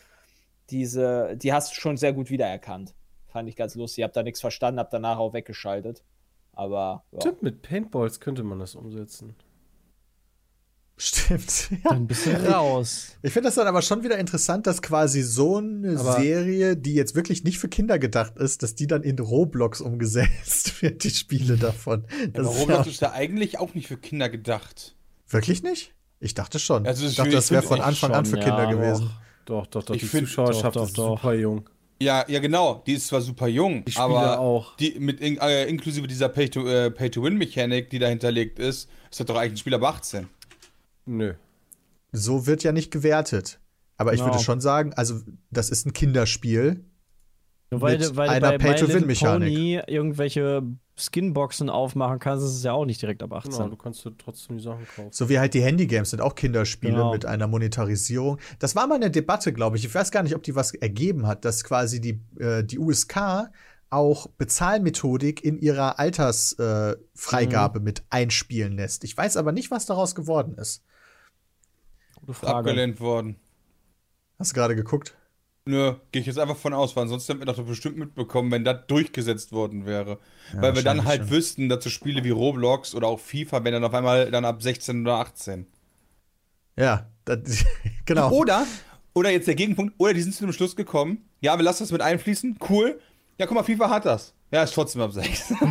diese, 0.70 1.36
die 1.38 1.54
hast 1.54 1.72
du 1.72 1.76
schon 1.76 1.98
sehr 1.98 2.14
gut 2.14 2.30
wiedererkannt. 2.30 2.94
Fand 3.28 3.50
ich 3.50 3.56
ganz 3.56 3.76
lustig. 3.76 4.00
Ich 4.00 4.04
habe 4.04 4.14
da 4.14 4.24
nichts 4.24 4.42
verstanden, 4.42 4.80
habe 4.80 4.90
danach 4.92 5.18
auch 5.18 5.34
weggeschaltet. 5.34 6.04
Aber 6.54 7.04
ja. 7.12 7.22
Stimmt, 7.22 7.42
mit 7.42 7.62
Paintballs 7.64 8.20
könnte 8.20 8.44
man 8.44 8.60
das 8.60 8.76
umsetzen. 8.76 9.36
Stimmt. 10.98 11.70
Ja. 11.84 11.90
Dann 11.90 12.08
bist 12.08 12.26
du 12.28 12.32
raus. 12.52 13.08
Ich 13.24 13.34
finde 13.34 13.48
das 13.48 13.56
dann 13.56 13.68
aber 13.68 13.82
schon 13.82 14.04
wieder 14.04 14.18
interessant, 14.20 14.68
dass 14.68 14.82
quasi 14.82 15.22
so 15.24 15.58
eine 15.58 16.00
Aber- 16.00 16.20
Serie, 16.22 16.78
die 16.78 16.94
jetzt 16.94 17.16
wirklich 17.16 17.44
nicht 17.44 17.58
für 17.60 17.68
Kinder 17.68 17.98
gedacht 18.00 18.38
ist, 18.38 18.62
dass 18.64 18.76
die 18.76 18.88
dann 18.88 19.02
in 19.04 19.18
Roblox 19.20 19.82
umgesetzt 19.82 20.82
wird, 20.82 21.04
die 21.04 21.10
Spiele 21.10 21.58
davon. 21.58 22.06
Das 22.34 22.46
Aber 22.46 22.56
ist 22.56 22.62
Roblox 22.62 22.86
ja 22.86 22.92
ist 22.92 23.02
ja 23.02 23.12
eigentlich 23.12 23.60
auch 23.60 23.74
nicht 23.74 23.88
für 23.88 23.98
Kinder 23.98 24.30
gedacht. 24.30 24.96
wirklich 25.28 25.64
nicht? 25.64 25.94
Ich 26.20 26.36
dachte 26.36 26.60
schon. 26.60 26.86
Also 26.88 27.06
ich 27.06 27.16
dachte, 27.16 27.32
das 27.32 27.52
wäre 27.52 27.64
von 27.64 27.82
Anfang 27.82 28.14
an 28.14 28.26
für 28.26 28.38
schon, 28.38 28.40
Kinder 28.46 28.64
ja, 28.64 28.72
gewesen. 28.72 29.10
Doch, 29.46 29.68
doch, 29.68 29.84
doch. 29.84 29.96
Ich 29.96 30.02
die 30.02 30.08
find- 30.08 30.28
Zuschauerschaft 30.28 30.76
doch, 30.78 30.86
ist 30.88 30.98
doch, 30.98 31.16
doch. 31.16 31.22
super 31.22 31.34
jung. 31.34 31.70
Ja, 32.02 32.24
ja, 32.28 32.40
genau. 32.40 32.82
Die 32.86 32.94
ist 32.94 33.08
zwar 33.08 33.22
super 33.22 33.48
jung, 33.48 33.84
Die 33.86 33.96
aber 33.98 34.40
auch. 34.40 34.76
die 34.78 34.96
mit 35.00 35.20
in, 35.22 35.38
äh, 35.38 35.66
inklusive 35.66 36.08
dieser 36.08 36.28
Pay-to- 36.30 36.68
äh, 36.68 36.92
Pay-to-Win-Mechanik, 36.92 37.90
die 37.90 38.00
da 38.00 38.08
hinterlegt 38.08 38.60
ist, 38.60 38.90
ist 39.12 39.20
das 39.20 39.26
doch 39.28 39.36
eigentlich 39.38 39.54
ein 39.54 39.58
Spiel 39.58 39.74
ab 39.74 39.84
18. 39.84 40.28
Nö. 41.06 41.34
So 42.12 42.46
wird 42.48 42.64
ja 42.64 42.72
nicht 42.72 42.92
gewertet. 42.92 43.60
Aber 43.98 44.14
ich 44.14 44.24
würde 44.24 44.40
schon 44.40 44.60
sagen, 44.62 44.94
also 44.94 45.22
das 45.52 45.70
ist 45.70 45.86
ein 45.86 45.94
Kinderspiel. 45.94 46.84
Nur 47.72 47.82
weil, 47.82 47.98
Mit 47.98 48.10
du- 48.12 48.16
weil 48.16 48.30
einer 48.30 48.58
Pay-to-Win-Mechanik. 48.58 49.50
Pony 49.54 49.82
irgendwelche 49.88 50.62
Skinboxen 50.98 51.70
aufmachen 51.72 52.20
kannst, 52.20 52.46
ist 52.46 52.52
es 52.54 52.64
ja 52.64 52.74
auch 52.74 52.86
nicht 52.86 53.02
direkt 53.02 53.24
ab 53.24 53.34
18. 53.34 53.52
Genau, 53.52 53.68
du 53.70 53.76
kannst 53.78 54.08
trotzdem 54.20 54.58
die 54.58 54.64
Sachen 54.64 54.86
kaufen. 54.96 55.10
So 55.12 55.28
wie 55.30 55.40
halt 55.40 55.56
die 55.56 55.62
Handygames 55.64 56.12
sind 56.12 56.22
auch 56.22 56.36
Kinderspiele 56.36 56.94
Genau. 56.94 57.12
mit 57.12 57.26
einer 57.26 57.48
Monetarisierung. 57.48 58.38
Das 58.60 58.76
war 58.76 58.86
mal 58.86 58.96
eine 58.96 59.10
Debatte, 59.10 59.54
glaube 59.54 59.78
ich. 59.78 59.86
Ich 59.86 59.94
weiß 59.96 60.12
gar 60.12 60.22
nicht, 60.22 60.36
ob 60.36 60.44
die 60.44 60.54
was 60.56 60.74
ergeben 60.76 61.26
hat, 61.26 61.46
dass 61.46 61.64
quasi 61.64 62.00
die, 62.00 62.20
äh, 62.40 62.64
die 62.64 62.78
USK 62.78 63.50
auch 63.90 64.28
Bezahlmethodik 64.38 65.44
in 65.44 65.58
ihrer 65.58 65.98
Altersfreigabe 66.00 67.78
äh, 67.78 67.80
Mhm. 67.80 67.84
mit 67.86 68.04
einspielen 68.10 68.74
lässt. 68.74 69.04
Ich 69.04 69.16
weiß 69.18 69.38
aber 69.38 69.52
nicht, 69.52 69.72
was 69.72 69.86
daraus 69.88 70.14
geworden 70.14 70.56
ist. 70.58 70.84
Gute 72.26 72.34
Frage. 72.34 72.70
abgelehnt 72.70 73.00
worden. 73.00 73.36
Hast 74.40 74.52
du 74.52 74.56
gerade 74.56 74.76
geguckt? 74.76 75.16
Nö, 75.66 75.94
gehe 76.12 76.22
ich 76.22 76.28
jetzt 76.28 76.40
einfach 76.40 76.58
von 76.58 76.74
aus, 76.74 76.96
weil 76.96 77.04
ansonsten 77.04 77.34
hätten 77.34 77.48
wir 77.48 77.54
doch 77.54 77.64
bestimmt 77.66 77.98
mitbekommen, 77.98 78.52
wenn 78.52 78.66
das 78.66 78.86
durchgesetzt 78.88 79.54
worden 79.54 79.86
wäre. 79.86 80.20
Ja, 80.54 80.62
weil 80.62 80.76
wir 80.76 80.84
dann 80.84 81.06
halt 81.06 81.22
schon. 81.22 81.30
wüssten, 81.32 81.70
dass 81.70 81.84
so 81.84 81.90
Spiele 81.90 82.24
wie 82.24 82.32
Roblox 82.32 82.96
oder 82.96 83.08
auch 83.08 83.20
FIFA, 83.20 83.64
wenn 83.64 83.72
dann 83.72 83.84
auf 83.84 83.94
einmal 83.94 84.30
dann 84.30 84.44
ab 84.44 84.62
16 84.62 85.02
oder 85.04 85.16
18. 85.20 85.68
Ja, 86.78 87.10
das, 87.24 87.64
genau. 88.06 88.32
Oder, 88.32 88.66
oder 89.14 89.30
jetzt 89.30 89.48
der 89.48 89.56
Gegenpunkt, 89.56 89.94
oder 89.98 90.14
die 90.14 90.22
sind 90.22 90.36
zu 90.36 90.46
dem 90.46 90.52
Schluss 90.54 90.76
gekommen, 90.76 91.30
ja, 91.40 91.58
wir 91.58 91.64
lassen 91.64 91.84
das 91.84 91.92
mit 91.92 92.02
einfließen, 92.02 92.58
cool. 92.70 93.00
Ja, 93.38 93.46
guck 93.46 93.56
mal, 93.56 93.64
FIFA 93.64 93.90
hat 93.90 94.06
das. 94.06 94.34
Ja, 94.52 94.64
ist 94.64 94.74
trotzdem 94.74 95.02
ab 95.02 95.12
6. 95.12 95.54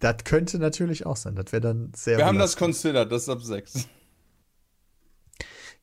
Das 0.00 0.24
könnte 0.24 0.58
natürlich 0.58 1.04
auch 1.04 1.16
sein. 1.16 1.34
Das 1.34 1.52
wäre 1.52 1.60
dann 1.60 1.92
sehr. 1.94 2.16
Wir 2.16 2.24
haben 2.24 2.38
das 2.38 2.56
considered, 2.56 3.12
das 3.12 3.24
ist 3.24 3.28
ab 3.28 3.42
6. 3.42 3.86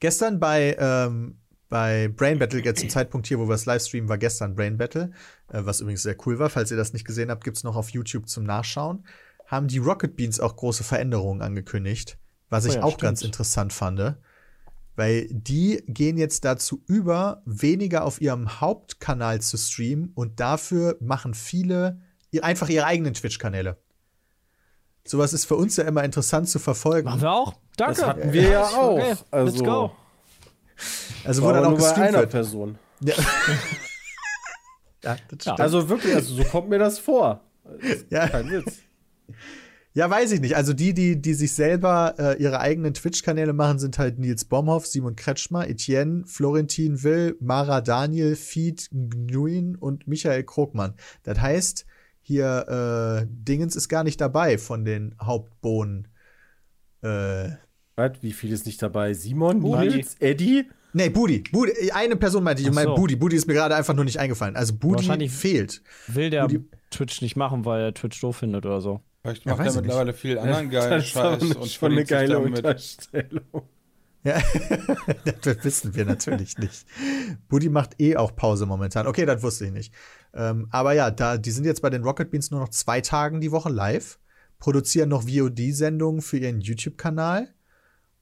Gestern 0.01 0.39
bei, 0.39 0.75
ähm, 0.79 1.37
bei 1.69 2.09
Brain 2.09 2.39
Battle, 2.39 2.61
jetzt 2.61 2.81
zum 2.81 2.89
Zeitpunkt 2.89 3.27
hier, 3.27 3.39
wo 3.39 3.47
wir 3.47 3.53
es 3.53 3.67
livestreamen, 3.67 4.09
war 4.09 4.17
gestern 4.17 4.55
Brain 4.55 4.77
Battle, 4.77 5.11
äh, 5.53 5.61
was 5.63 5.79
übrigens 5.79 6.01
sehr 6.01 6.17
cool 6.25 6.39
war. 6.39 6.49
Falls 6.49 6.71
ihr 6.71 6.77
das 6.77 6.91
nicht 6.91 7.05
gesehen 7.05 7.29
habt, 7.29 7.43
gibt's 7.43 7.63
noch 7.63 7.75
auf 7.75 7.89
YouTube 7.89 8.27
zum 8.27 8.43
Nachschauen. 8.43 9.05
Haben 9.45 9.67
die 9.67 9.77
Rocket 9.77 10.15
Beans 10.15 10.39
auch 10.39 10.55
große 10.55 10.83
Veränderungen 10.83 11.41
angekündigt, 11.41 12.17
was 12.49 12.65
ich 12.65 12.73
Oh 12.73 12.75
ja, 12.77 12.83
auch 12.83 12.89
stimmt. 12.93 13.01
ganz 13.03 13.21
interessant 13.21 13.73
fand. 13.73 14.15
Weil 14.95 15.27
die 15.29 15.83
gehen 15.87 16.17
jetzt 16.17 16.45
dazu 16.45 16.83
über, 16.87 17.43
weniger 17.45 18.03
auf 18.03 18.19
ihrem 18.19 18.59
Hauptkanal 18.59 19.39
zu 19.39 19.55
streamen 19.55 20.11
und 20.15 20.39
dafür 20.39 20.97
machen 20.99 21.35
viele 21.35 22.01
einfach 22.41 22.69
ihre 22.69 22.85
eigenen 22.85 23.13
Twitch-Kanäle. 23.13 23.77
Sowas 25.03 25.33
ist 25.33 25.45
für 25.45 25.55
uns 25.55 25.77
ja 25.77 25.83
immer 25.85 26.03
interessant 26.03 26.47
zu 26.47 26.59
verfolgen. 26.59 27.05
Machen 27.09 27.21
wir 27.21 27.31
auch. 27.31 27.53
Danke. 27.77 27.95
Das 27.95 28.05
hatten 28.05 28.33
wir 28.33 28.49
ja 28.49 28.63
auch. 28.63 28.93
Okay, 28.93 29.15
also, 29.31 29.51
let's 29.51 29.63
go. 29.63 29.91
Also, 31.23 31.41
wo 31.41 31.47
aber 31.47 31.61
dann 31.61 31.65
auch 31.65 31.77
nur 31.77 31.79
bei 31.79 31.95
einer 31.95 32.19
wird. 32.19 32.29
Person. 32.31 32.77
Ja. 33.01 33.15
ja, 35.03 35.17
das 35.29 35.41
stimmt. 35.41 35.59
Also 35.59 35.89
wirklich, 35.89 36.15
also 36.15 36.35
so 36.35 36.43
kommt 36.43 36.69
mir 36.69 36.79
das 36.79 36.99
vor. 36.99 37.41
ja. 38.09 38.27
Kein 38.27 38.49
Witz. 38.49 38.79
ja, 39.93 40.09
weiß 40.09 40.31
ich 40.31 40.41
nicht. 40.41 40.55
Also 40.55 40.73
die, 40.73 40.93
die, 40.93 41.21
die 41.21 41.33
sich 41.33 41.53
selber 41.53 42.15
äh, 42.17 42.41
ihre 42.41 42.59
eigenen 42.59 42.93
Twitch-Kanäle 42.93 43.53
machen, 43.53 43.79
sind 43.79 43.97
halt 43.97 44.19
Nils 44.19 44.45
Bomhoff, 44.45 44.85
Simon 44.85 45.15
Kretschmer, 45.15 45.67
Etienne, 45.67 46.23
Florentin 46.25 47.03
Will, 47.03 47.37
Mara 47.39 47.81
Daniel, 47.81 48.35
Fied 48.35 48.89
Nguyen 48.91 49.75
und 49.75 50.07
Michael 50.07 50.43
Krogmann. 50.43 50.93
Das 51.23 51.39
heißt, 51.39 51.85
hier 52.21 53.21
äh, 53.23 53.27
Dingens 53.29 53.75
ist 53.75 53.89
gar 53.89 54.03
nicht 54.03 54.21
dabei 54.21 54.57
von 54.57 54.85
den 54.85 55.15
Hauptbohnen. 55.21 56.07
Äh, 57.01 57.49
Was? 57.95 58.11
Wie 58.21 58.31
viel 58.31 58.51
ist 58.51 58.65
nicht 58.65 58.81
dabei? 58.81 59.13
Simon, 59.13 59.59
Budi. 59.61 59.87
Nils, 59.89 60.15
Eddie? 60.19 60.65
nee, 60.93 61.09
Budi. 61.09 61.43
Budi. 61.51 61.91
Eine 61.91 62.15
Person 62.15 62.43
meinte 62.43 62.61
ich. 62.61 62.67
Ich 62.67 62.73
meine 62.73 62.89
so. 62.89 62.95
Budi. 62.95 63.15
Budi 63.15 63.35
ist 63.35 63.47
mir 63.47 63.53
gerade 63.53 63.75
einfach 63.75 63.93
nur 63.95 64.05
nicht 64.05 64.19
eingefallen. 64.19 64.55
Also 64.55 64.73
Budi 64.75 64.95
Wahrscheinlich- 64.97 65.31
fehlt. 65.31 65.81
Will 66.07 66.29
der 66.29 66.47
die- 66.47 66.63
Twitch 66.91 67.21
nicht 67.21 67.35
machen, 67.35 67.65
weil 67.65 67.81
er 67.81 67.93
Twitch 67.93 68.19
doof 68.19 68.37
findet 68.37 68.65
oder 68.65 68.81
so. 68.81 69.01
Vielleicht 69.23 69.45
Ja, 69.45 69.51
macht 69.55 69.65
weiß 69.65 69.75
er 69.77 69.81
mittlerweile 69.81 70.13
viel 70.13 70.37
anderen 70.37 70.69
geilen 70.69 71.01
Scheiß 71.01 71.41
und 71.55 71.67
schon 71.67 71.91
eine 71.93 72.03
geile 72.05 72.33
damit. 72.33 72.57
Unterstellung. 72.57 73.41
Ja, 74.23 74.39
das 75.41 75.63
wissen 75.63 75.95
wir 75.95 76.05
natürlich 76.05 76.57
nicht. 76.57 76.85
Buddy 77.47 77.69
macht 77.69 77.99
eh 77.99 78.17
auch 78.17 78.35
Pause 78.35 78.65
momentan. 78.65 79.07
Okay, 79.07 79.25
das 79.25 79.41
wusste 79.41 79.65
ich 79.65 79.71
nicht. 79.71 79.93
Ähm, 80.33 80.67
aber 80.69 80.93
ja, 80.93 81.09
da, 81.09 81.37
die 81.37 81.51
sind 81.51 81.65
jetzt 81.65 81.81
bei 81.81 81.89
den 81.89 82.03
Rocket 82.03 82.29
Beans 82.29 82.51
nur 82.51 82.59
noch 82.59 82.69
zwei 82.69 83.01
Tagen 83.01 83.41
die 83.41 83.51
Woche 83.51 83.69
live, 83.69 84.19
produzieren 84.59 85.09
noch 85.09 85.23
VOD-Sendungen 85.23 86.21
für 86.21 86.37
ihren 86.37 86.61
YouTube-Kanal 86.61 87.53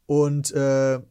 und 0.05 0.51
äh, 0.51 1.01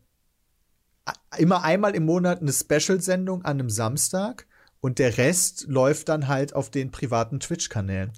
immer 1.36 1.64
einmal 1.64 1.94
im 1.94 2.04
Monat 2.04 2.40
eine 2.40 2.52
Special-Sendung 2.52 3.44
an 3.44 3.60
einem 3.60 3.70
Samstag 3.70 4.46
und 4.80 4.98
der 4.98 5.18
Rest 5.18 5.66
läuft 5.68 6.08
dann 6.08 6.28
halt 6.28 6.54
auf 6.54 6.70
den 6.70 6.90
privaten 6.90 7.40
Twitch-Kanälen. 7.40 8.12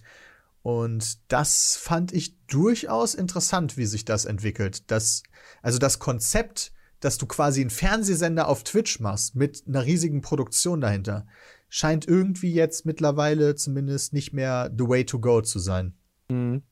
Und 0.63 1.19
das 1.33 1.77
fand 1.77 2.13
ich 2.13 2.37
durchaus 2.47 3.15
interessant, 3.15 3.77
wie 3.77 3.87
sich 3.87 4.05
das 4.05 4.27
entwickelt. 4.27 4.91
Das, 4.91 5.23
also 5.63 5.79
das 5.79 5.99
Konzept, 5.99 6.73
dass 7.01 7.19
du 7.19 7.27
quasi 7.27 7.61
einen 7.61 7.71
Fernsehsender 7.71 8.49
auf 8.49 8.65
Twitch 8.65 9.01
machst 9.01 9.35
mit 9.35 9.65
einer 9.67 9.85
riesigen 9.85 10.21
Produktion 10.21 10.81
dahinter, 10.81 11.27
scheint 11.69 12.07
irgendwie 12.07 12.53
jetzt 12.53 12.85
mittlerweile 12.85 13.55
zumindest 13.55 14.13
nicht 14.13 14.33
mehr 14.33 14.71
the 14.77 14.89
way 14.89 15.05
to 15.05 15.19
go 15.19 15.41
zu 15.41 15.59
sein. 15.59 15.95
Mhm. 16.29 16.63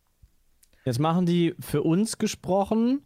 Jetzt 0.84 1.00
machen 1.00 1.26
die 1.26 1.54
für 1.60 1.82
uns 1.82 2.18
gesprochen 2.18 3.02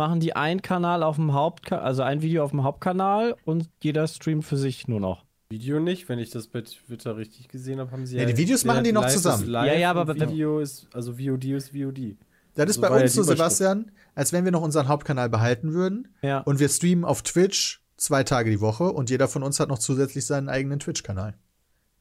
machen 0.00 0.20
die 0.20 0.34
einen 0.34 0.62
Kanal 0.62 1.02
auf 1.02 1.16
dem 1.16 1.32
Hauptkanal, 1.34 1.84
also 1.84 2.02
ein 2.02 2.22
Video 2.22 2.42
auf 2.44 2.50
dem 2.50 2.62
Hauptkanal 2.62 3.36
und 3.44 3.68
jeder 3.82 4.06
streamt 4.06 4.44
für 4.44 4.56
sich 4.56 4.88
nur 4.88 5.00
noch. 5.00 5.26
Video 5.50 5.80
nicht, 5.80 6.08
wenn 6.08 6.18
ich 6.18 6.30
das 6.30 6.46
bei 6.46 6.62
Twitter 6.62 7.16
richtig 7.16 7.48
gesehen 7.48 7.80
habe, 7.80 7.90
haben 7.90 8.06
sie 8.06 8.16
Ja, 8.16 8.24
die 8.24 8.36
Videos 8.36 8.64
machen 8.64 8.84
die 8.84 8.92
noch 8.92 9.02
live 9.02 9.10
ist 9.10 9.22
zusammen. 9.22 9.46
Live 9.46 9.66
Ja, 9.66 9.74
ja, 9.78 9.90
aber 9.90 10.14
Video 10.14 10.60
ist, 10.60 10.86
also 10.94 11.14
VOD 11.14 11.44
ist 11.44 11.70
VOD. 11.70 12.16
Das 12.54 12.70
ist 12.70 12.76
So 12.76 12.80
bei 12.80 12.88
ja 12.88 13.02
uns 13.02 13.14
so. 13.14 13.22
Sebastian, 13.24 13.90
als 14.14 14.32
wenn 14.32 14.44
wir 14.44 14.52
noch 14.52 14.62
unseren 14.62 14.88
Hauptkanal 14.88 15.28
behalten 15.28 15.72
würden 15.72 16.08
Ja. 16.22 16.38
und 16.40 16.58
wir 16.60 16.68
streamen 16.68 17.04
auf 17.04 17.22
Twitch 17.22 17.82
zwei 17.96 18.24
Tage 18.24 18.50
die 18.50 18.60
Woche 18.60 18.84
und 18.92 19.10
jeder 19.10 19.28
von 19.28 19.42
uns 19.42 19.60
hat 19.60 19.68
noch 19.68 19.78
zusätzlich 19.78 20.24
seinen 20.26 20.48
eigenen 20.48 20.78
Twitch-Kanal. 20.80 21.34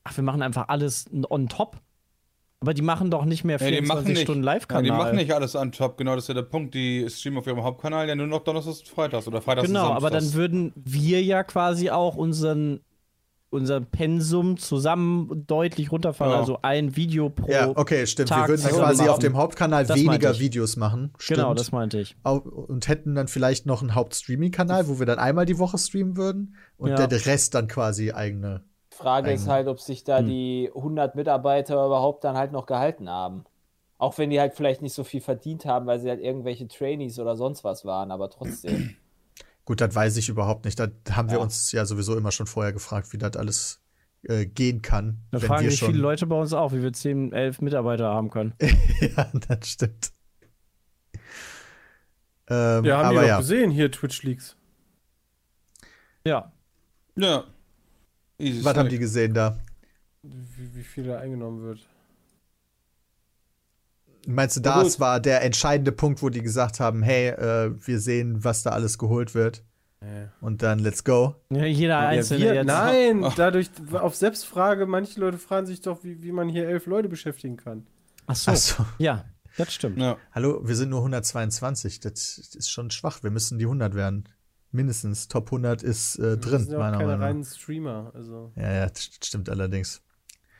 Ach, 0.05 0.15
wir 0.15 0.23
machen 0.23 0.41
einfach 0.41 0.69
alles 0.69 1.05
on 1.29 1.49
top. 1.49 1.77
Aber 2.61 2.73
die 2.73 2.81
machen 2.81 3.09
doch 3.09 3.23
nicht 3.23 3.45
mehr 3.45 3.57
Ja, 3.57 3.67
die 3.67 3.73
24 3.75 3.87
machen 3.87 4.07
nicht. 4.13 4.21
Stunden 4.23 4.43
Ja, 4.43 4.53
Live-Kanal. 4.53 4.83
die 4.83 4.91
machen 4.91 5.15
nicht 5.15 5.31
alles 5.33 5.55
an 5.55 5.71
top, 5.71 5.97
genau, 5.97 6.15
das 6.15 6.25
ist 6.25 6.27
ja 6.29 6.33
der 6.33 6.41
Punkt. 6.43 6.73
Die 6.73 7.05
streamen 7.09 7.39
auf 7.39 7.47
ihrem 7.47 7.63
Hauptkanal 7.63 8.07
ja 8.07 8.15
nur 8.15 8.27
noch 8.27 8.43
Donnerstags 8.43 8.79
und 8.79 8.87
Freitags 8.89 9.27
oder 9.27 9.41
Freitags 9.41 9.67
Genau, 9.67 9.91
und 9.91 9.95
aber 9.97 10.09
dann 10.09 10.33
würden 10.33 10.73
wir 10.75 11.23
ja 11.23 11.43
quasi 11.43 11.89
auch 11.89 12.15
unseren 12.15 12.81
unser 13.51 13.81
Pensum 13.81 14.57
zusammen 14.57 15.45
deutlich 15.47 15.91
runterfahren. 15.91 16.33
Ja. 16.33 16.39
Also 16.39 16.59
ein 16.61 16.95
Video 16.95 17.29
pro. 17.29 17.51
Ja, 17.51 17.69
okay, 17.75 18.05
stimmt. 18.05 18.29
Tag 18.29 18.43
wir 18.47 18.53
würden 18.53 18.61
dann 18.63 18.71
quasi 18.73 19.01
auf 19.03 19.07
machen. 19.09 19.21
dem 19.21 19.37
Hauptkanal 19.37 19.85
Das 19.85 19.97
weniger. 19.97 20.37
Videos 20.39 20.75
machen. 20.77 21.11
Stimmt. 21.17 21.39
Genau, 21.39 21.53
das 21.53 21.71
meinte 21.71 21.99
ich. 21.99 22.15
Und 22.23 22.87
hätten 22.87 23.15
dann 23.15 23.27
vielleicht 23.27 23.65
noch 23.65 23.81
einen 23.81 23.95
Hauptstreaming-Kanal, 23.95 24.87
wo 24.87 24.99
wir 24.99 25.05
dann 25.05 25.17
einmal 25.19 25.45
die 25.45 25.57
Woche 25.57 25.77
streamen 25.77 26.15
würden 26.15 26.55
und 26.77 26.89
Ja. 26.91 27.07
der 27.07 27.25
Rest 27.25 27.55
dann 27.55 27.67
quasi 27.67 28.11
eigene. 28.11 28.61
Frage 28.91 29.31
ist 29.31 29.43
Eigen- 29.43 29.51
halt, 29.51 29.67
ob 29.67 29.79
sich 29.79 30.03
da 30.03 30.19
Hm. 30.19 30.27
die 30.27 30.69
100 30.75 31.15
Mitarbeiter 31.15 31.73
überhaupt 31.85 32.23
dann 32.23 32.35
halt 32.37 32.51
noch 32.51 32.65
gehalten 32.65 33.09
haben. 33.09 33.45
Auch 33.97 34.17
wenn 34.17 34.29
die 34.29 34.39
halt 34.39 34.53
vielleicht 34.53 34.81
nicht 34.81 34.93
so 34.93 35.03
viel 35.03 35.21
verdient 35.21 35.65
haben, 35.65 35.85
weil 35.87 35.99
sie 35.99 36.09
halt 36.09 36.21
irgendwelche 36.21 36.67
Trainees 36.67 37.17
oder 37.19 37.35
sonst 37.35 37.63
was 37.63 37.83
waren, 37.83 38.11
aber 38.11 38.29
trotzdem. 38.29 38.95
Gut, 39.69 39.81
das 39.81 39.93
weiß 39.93 40.17
ich 40.17 40.29
überhaupt 40.29 40.65
nicht. 40.65 40.79
Da 40.79 40.87
haben 41.11 41.29
wir 41.29 41.37
Ja. 41.37 41.43
uns 41.43 41.71
ja 41.71 41.85
sowieso 41.85 42.17
immer 42.17 42.31
schon 42.31 42.47
vorher 42.47 42.73
gefragt, 42.73 43.13
wie 43.13 43.19
das 43.19 43.37
alles 43.37 43.79
äh, 44.23 44.47
gehen 44.47 44.81
kann. 44.81 45.19
Da 45.29 45.39
wenn 45.39 45.47
fragen 45.47 45.63
wir 45.65 45.69
sich 45.69 45.79
schon 45.79 45.89
viele 45.91 46.01
Leute 46.01 46.25
bei 46.25 46.35
uns 46.35 46.53
auch, 46.53 46.73
wie 46.73 46.81
wir 46.81 46.91
10, 46.91 47.33
11 47.33 47.61
Mitarbeiter 47.61 48.05
haben 48.07 48.31
können. 48.31 48.55
ja, 48.99 49.31
das 49.47 49.69
stimmt. 49.69 50.11
Ähm, 52.49 52.83
Ja, 52.83 52.97
haben 52.97 53.05
aber 53.05 53.09
die 53.11 53.15
doch 53.19 53.27
ja. 53.27 53.37
gesehen, 53.37 53.69
hier 53.69 53.91
Twitch 53.91 54.23
Leaks. 54.23 54.55
Ja. 56.25 56.51
Ja. 57.15 57.43
Easy 58.39 58.65
Was 58.65 58.75
haben 58.75 58.89
die 58.89 58.97
gesehen 58.97 59.35
da? 59.35 59.59
Wie, 60.23 60.77
wie 60.77 60.83
viel 60.83 61.03
da 61.03 61.19
eingenommen 61.19 61.61
wird. 61.61 61.87
Meinst 64.27 64.57
du, 64.57 64.61
das 64.61 64.93
gut. 64.93 64.99
war 64.99 65.19
der 65.19 65.43
entscheidende 65.43 65.91
Punkt, 65.91 66.21
wo 66.21 66.29
die 66.29 66.41
gesagt 66.41 66.79
haben, 66.79 67.01
hey, 67.03 67.29
äh, 67.29 67.71
wir 67.85 67.99
sehen, 67.99 68.43
was 68.43 68.63
da 68.63 68.71
alles 68.71 68.97
geholt 68.97 69.33
wird 69.33 69.63
Ja. 70.01 70.31
und 70.41 70.61
dann 70.61 70.79
let's 70.79 71.03
go. 71.03 71.35
ja 71.49 71.65
jeder 71.65 72.01
Ja, 72.01 72.07
Einzelne 72.09 72.45
wir, 72.45 72.53
jetzt. 72.55 72.67
nein, 72.67 73.25
dadurch, 73.37 73.69
auf 73.93 74.15
Selbstfrage, 74.15 74.85
manche 74.85 75.19
Leute 75.19 75.37
fragen 75.37 75.65
sich 75.67 75.81
doch, 75.81 76.03
wie, 76.03 76.21
wie 76.21 76.31
man 76.31 76.49
hier 76.49 76.67
elf 76.67 76.85
Leute 76.85 77.09
beschäftigen 77.09 77.57
kann. 77.57 77.87
Ach 78.27 78.35
so. 78.35 78.51
Achso. 78.51 78.85
Ja, 78.99 79.25
das 79.57 79.73
stimmt. 79.73 79.97
Ja. 79.97 80.17
Hallo, 80.33 80.61
wir 80.63 80.75
sind 80.75 80.89
nur 80.89 80.99
122. 80.99 81.99
Das 81.99 82.37
ist 82.37 82.69
schon 82.69 82.91
schwach. 82.91 83.23
Wir 83.23 83.31
müssen 83.31 83.57
die 83.57 83.65
100 83.65 83.95
werden. 83.95 84.25
Mindestens. 84.71 85.27
Top 85.27 85.47
100 85.47 85.81
ist 85.81 86.19
äh, 86.19 86.21
Wir 86.21 86.37
drin, 86.37 86.59
sind 86.61 86.71
ja 86.73 86.77
auch 86.77 86.81
meiner 86.81 86.97
keine 86.97 87.07
Meinung 87.07 87.19
nach. 87.21 87.27
reinen 87.27 87.43
Streamer. 87.43 88.11
Also. 88.13 88.51
Ja, 88.55 88.71
ja, 88.71 88.85
das 88.85 89.09
stimmt 89.23 89.49
allerdings. 89.49 90.03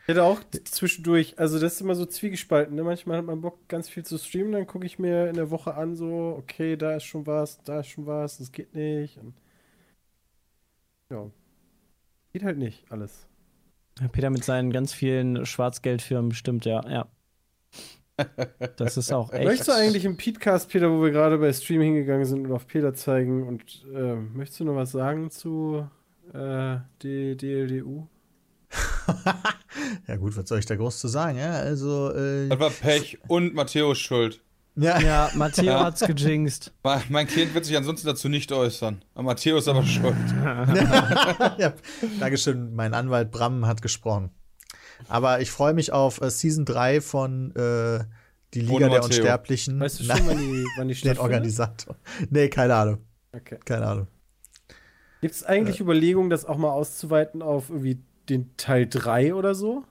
Ich 0.09 0.15
hätte 0.15 0.23
auch 0.23 0.41
zwischendurch, 0.63 1.37
also 1.37 1.59
das 1.59 1.75
ist 1.75 1.81
immer 1.81 1.93
so 1.93 2.03
zwiegespalten. 2.03 2.75
Ne? 2.75 2.81
Manchmal 2.81 3.19
hat 3.19 3.25
man 3.25 3.41
Bock, 3.41 3.67
ganz 3.67 3.87
viel 3.87 4.03
zu 4.03 4.17
streamen, 4.17 4.53
dann 4.53 4.65
gucke 4.65 4.87
ich 4.87 4.97
mir 4.97 5.29
in 5.29 5.35
der 5.35 5.51
Woche 5.51 5.75
an, 5.75 5.95
so, 5.95 6.35
okay, 6.35 6.77
da 6.77 6.95
ist 6.95 7.03
schon 7.03 7.27
was, 7.27 7.61
da 7.61 7.81
ist 7.81 7.89
schon 7.89 8.07
was, 8.07 8.39
das 8.39 8.51
geht 8.51 8.73
nicht. 8.73 9.19
Und 9.19 9.35
ja. 11.11 11.29
Geht 12.33 12.41
halt 12.41 12.57
nicht 12.57 12.91
alles. 12.91 13.27
Peter 14.11 14.31
mit 14.31 14.43
seinen 14.43 14.71
ganz 14.71 14.93
vielen 14.93 15.45
Schwarzgeldfirmen 15.45 16.31
stimmt, 16.31 16.65
ja. 16.65 16.81
ja. 16.89 17.07
Das 18.77 18.97
ist 18.97 19.13
auch 19.13 19.31
echt. 19.31 19.45
Möchtest 19.45 19.69
du 19.69 19.73
eigentlich 19.73 20.05
im 20.05 20.17
Podcast, 20.17 20.71
Peter, 20.71 20.89
wo 20.89 21.03
wir 21.03 21.11
gerade 21.11 21.37
bei 21.37 21.53
Stream 21.53 21.81
hingegangen 21.81 22.25
sind 22.25 22.47
und 22.47 22.51
auf 22.51 22.65
Peter 22.65 22.95
zeigen 22.95 23.47
und 23.47 23.85
äh, 23.93 24.15
möchtest 24.15 24.59
du 24.61 24.63
noch 24.63 24.75
was 24.75 24.91
sagen 24.91 25.29
zu 25.29 25.87
äh, 26.33 26.77
DLDU? 27.03 28.07
Ja, 30.07 30.15
gut, 30.17 30.35
was 30.37 30.47
soll 30.49 30.59
ich 30.59 30.65
da 30.65 30.75
groß 30.75 30.99
zu 30.99 31.07
sagen? 31.07 31.37
Ja, 31.37 31.51
also, 31.53 32.11
äh, 32.13 32.47
Das 32.49 32.59
war 32.59 32.69
Pech 32.69 33.19
und 33.27 33.53
Matthäus 33.53 33.97
Schuld. 33.99 34.41
ja, 34.75 34.99
Ja, 34.99 35.29
Matteo 35.35 35.79
hat's 35.79 36.01
gejinxt. 36.01 36.71
Mein 36.83 37.01
mein 37.09 37.27
Kind 37.27 37.53
wird 37.53 37.65
sich 37.65 37.75
ansonsten 37.77 38.07
dazu 38.07 38.29
nicht 38.29 38.51
äußern. 38.51 39.03
Aber 39.13 39.23
Matthäus 39.23 39.63
ist 39.63 39.67
aber 39.67 39.83
schuld. 39.83 40.15
ja. 41.57 41.73
Dankeschön, 42.19 42.75
mein 42.75 42.93
Anwalt 42.93 43.31
Bram 43.31 43.65
hat 43.67 43.81
gesprochen. 43.81 44.31
Aber 45.07 45.39
ich 45.41 45.49
freue 45.51 45.73
mich 45.73 45.93
auf 45.93 46.21
äh, 46.21 46.29
Season 46.29 46.65
3 46.65 47.01
von 47.01 47.55
äh, 47.55 48.03
Die 48.53 48.61
Liga 48.61 48.73
Ohne 48.73 48.89
der 48.89 48.99
Matteo. 49.01 49.05
Unsterblichen. 49.05 49.79
Weißt 49.79 49.99
du 49.99 50.03
schon, 50.03 50.27
wann 50.27 50.37
die, 50.37 50.65
wann 50.77 50.87
die 50.87 50.93
den? 50.95 51.17
Organisator. 51.17 51.95
Nee, 52.29 52.49
keine 52.49 52.75
Ahnung. 52.75 52.97
Okay. 53.31 53.57
Keine 53.63 53.85
Ahnung. 53.87 54.07
Gibt 55.21 55.35
es 55.35 55.43
eigentlich 55.43 55.79
Überlegungen, 55.81 56.29
das 56.29 56.45
auch 56.45 56.57
mal 56.57 56.71
auszuweiten 56.71 57.41
auf 57.41 57.69
irgendwie 57.69 58.01
den 58.29 58.55
Teil 58.57 58.87
3 58.87 59.33
oder 59.33 59.55
so? 59.55 59.83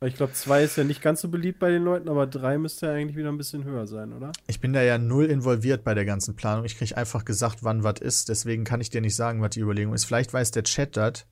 Weil 0.00 0.10
ich 0.10 0.14
glaube, 0.16 0.32
2 0.32 0.62
ist 0.62 0.76
ja 0.76 0.84
nicht 0.84 1.02
ganz 1.02 1.20
so 1.20 1.28
beliebt 1.28 1.58
bei 1.58 1.70
den 1.70 1.82
Leuten, 1.82 2.08
aber 2.08 2.26
3 2.26 2.58
müsste 2.58 2.86
ja 2.86 2.92
eigentlich 2.92 3.16
wieder 3.16 3.30
ein 3.30 3.38
bisschen 3.38 3.64
höher 3.64 3.86
sein, 3.88 4.12
oder? 4.12 4.30
Ich 4.46 4.60
bin 4.60 4.72
da 4.72 4.80
ja 4.80 4.96
null 4.96 5.24
involviert 5.26 5.82
bei 5.82 5.94
der 5.94 6.04
ganzen 6.04 6.36
Planung. 6.36 6.64
Ich 6.64 6.78
kriege 6.78 6.96
einfach 6.96 7.24
gesagt, 7.24 7.64
wann 7.64 7.82
was 7.82 8.00
ist. 8.00 8.28
Deswegen 8.28 8.62
kann 8.64 8.80
ich 8.80 8.90
dir 8.90 9.00
nicht 9.00 9.16
sagen, 9.16 9.42
was 9.42 9.50
die 9.50 9.60
Überlegung 9.60 9.94
ist. 9.94 10.04
Vielleicht 10.04 10.32
weiß 10.32 10.52
der 10.52 10.62
Chat 10.62 10.96
das. 10.96 11.26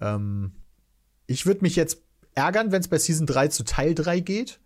Ähm, 0.00 0.52
ich 1.26 1.44
würde 1.44 1.62
mich 1.62 1.74
jetzt 1.74 2.02
ärgern, 2.34 2.70
wenn 2.70 2.80
es 2.80 2.88
bei 2.88 2.98
Season 2.98 3.26
3 3.26 3.48
zu 3.48 3.64
Teil 3.64 3.94
3 3.94 4.20
geht. 4.20 4.60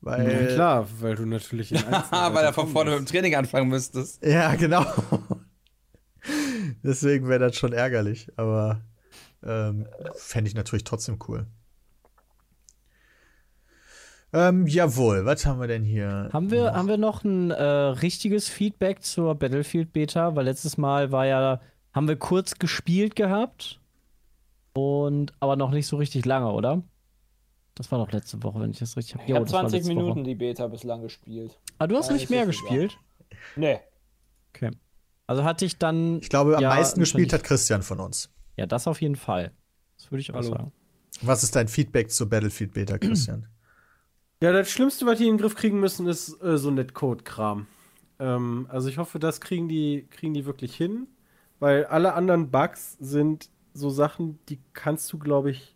Weil, 0.00 0.30
ja, 0.30 0.54
klar, 0.54 0.88
weil 1.00 1.16
du 1.16 1.26
natürlich 1.26 1.72
in 1.72 1.78
Weil 2.10 2.44
er 2.44 2.52
von 2.52 2.68
vorne 2.68 2.90
mit 2.92 3.00
dem. 3.00 3.06
Training 3.06 3.34
anfangen 3.34 3.68
müsstest. 3.68 4.24
Ja, 4.24 4.54
genau. 4.54 4.86
Deswegen 6.82 7.28
wäre 7.28 7.40
das 7.40 7.56
schon 7.56 7.72
ärgerlich. 7.72 8.30
Aber 8.36 8.82
ähm, 9.46 9.86
fände 10.14 10.48
ich 10.48 10.54
natürlich 10.54 10.84
trotzdem 10.84 11.18
cool. 11.28 11.46
Ähm, 14.32 14.66
jawohl, 14.66 15.24
was 15.24 15.46
haben 15.46 15.60
wir 15.60 15.68
denn 15.68 15.84
hier? 15.84 16.28
Haben 16.32 16.50
wir, 16.50 16.74
haben 16.74 16.88
wir 16.88 16.98
noch 16.98 17.24
ein 17.24 17.50
äh, 17.52 17.62
richtiges 17.62 18.48
Feedback 18.48 19.02
zur 19.02 19.34
Battlefield 19.36 19.92
Beta? 19.92 20.34
Weil 20.34 20.44
letztes 20.46 20.76
Mal 20.76 21.12
war 21.12 21.26
ja, 21.26 21.60
haben 21.94 22.08
wir 22.08 22.16
kurz 22.16 22.56
gespielt 22.58 23.16
gehabt. 23.16 23.80
Und 24.74 25.32
aber 25.40 25.56
noch 25.56 25.70
nicht 25.70 25.86
so 25.86 25.96
richtig 25.96 26.26
lange, 26.26 26.50
oder? 26.52 26.82
Das 27.76 27.90
war 27.92 27.98
doch 27.98 28.12
letzte 28.12 28.42
Woche, 28.42 28.60
wenn 28.60 28.70
ich 28.70 28.78
das 28.78 28.96
richtig 28.96 29.14
habe. 29.14 29.24
Ich 29.26 29.34
habe 29.34 29.46
20 29.46 29.84
Minuten 29.84 30.24
die 30.24 30.34
Beta 30.34 30.66
bislang 30.66 31.02
gespielt. 31.02 31.58
Ah, 31.78 31.86
du 31.86 31.96
hast 31.96 32.08
Ja, 32.08 32.14
nicht 32.14 32.28
mehr 32.28 32.46
gespielt? 32.46 32.98
Nee. 33.54 33.80
Okay. 34.54 34.70
Also 35.26 35.44
hatte 35.44 35.64
ich 35.64 35.78
dann. 35.78 36.20
Ich 36.20 36.28
glaube, 36.28 36.56
am 36.56 36.62
Ja, 36.62 36.70
meisten 36.70 37.00
gespielt 37.00 37.32
hat 37.32 37.44
Christian 37.44 37.82
von 37.82 38.00
uns. 38.00 38.30
Ja, 38.56 38.66
das 38.66 38.86
auf 38.86 39.00
jeden 39.00 39.16
Fall. 39.16 39.52
Das 39.96 40.10
würde 40.10 40.20
ich 40.20 40.30
auch 40.32 40.36
Hallo. 40.36 40.50
sagen. 40.50 40.72
Was 41.22 41.42
ist 41.42 41.56
dein 41.56 41.68
Feedback 41.68 42.10
zur 42.10 42.28
Battlefield 42.28 42.72
Beta, 42.74 42.98
Christian? 42.98 43.46
Ja, 44.42 44.52
das 44.52 44.70
Schlimmste, 44.70 45.06
was 45.06 45.18
die 45.18 45.24
in 45.28 45.34
den 45.34 45.40
Griff 45.40 45.54
kriegen 45.54 45.80
müssen, 45.80 46.06
ist 46.06 46.42
äh, 46.42 46.58
so 46.58 46.70
Netcode-Kram. 46.70 47.66
Ähm, 48.18 48.66
also 48.68 48.88
ich 48.88 48.98
hoffe, 48.98 49.18
das 49.18 49.40
kriegen 49.40 49.66
die, 49.68 50.06
kriegen 50.10 50.34
die 50.34 50.44
wirklich 50.44 50.76
hin, 50.76 51.06
weil 51.58 51.86
alle 51.86 52.12
anderen 52.12 52.50
Bugs 52.50 52.98
sind 53.00 53.48
so 53.72 53.88
Sachen, 53.88 54.38
die 54.48 54.60
kannst 54.74 55.10
du, 55.12 55.18
glaube 55.18 55.50
ich, 55.50 55.74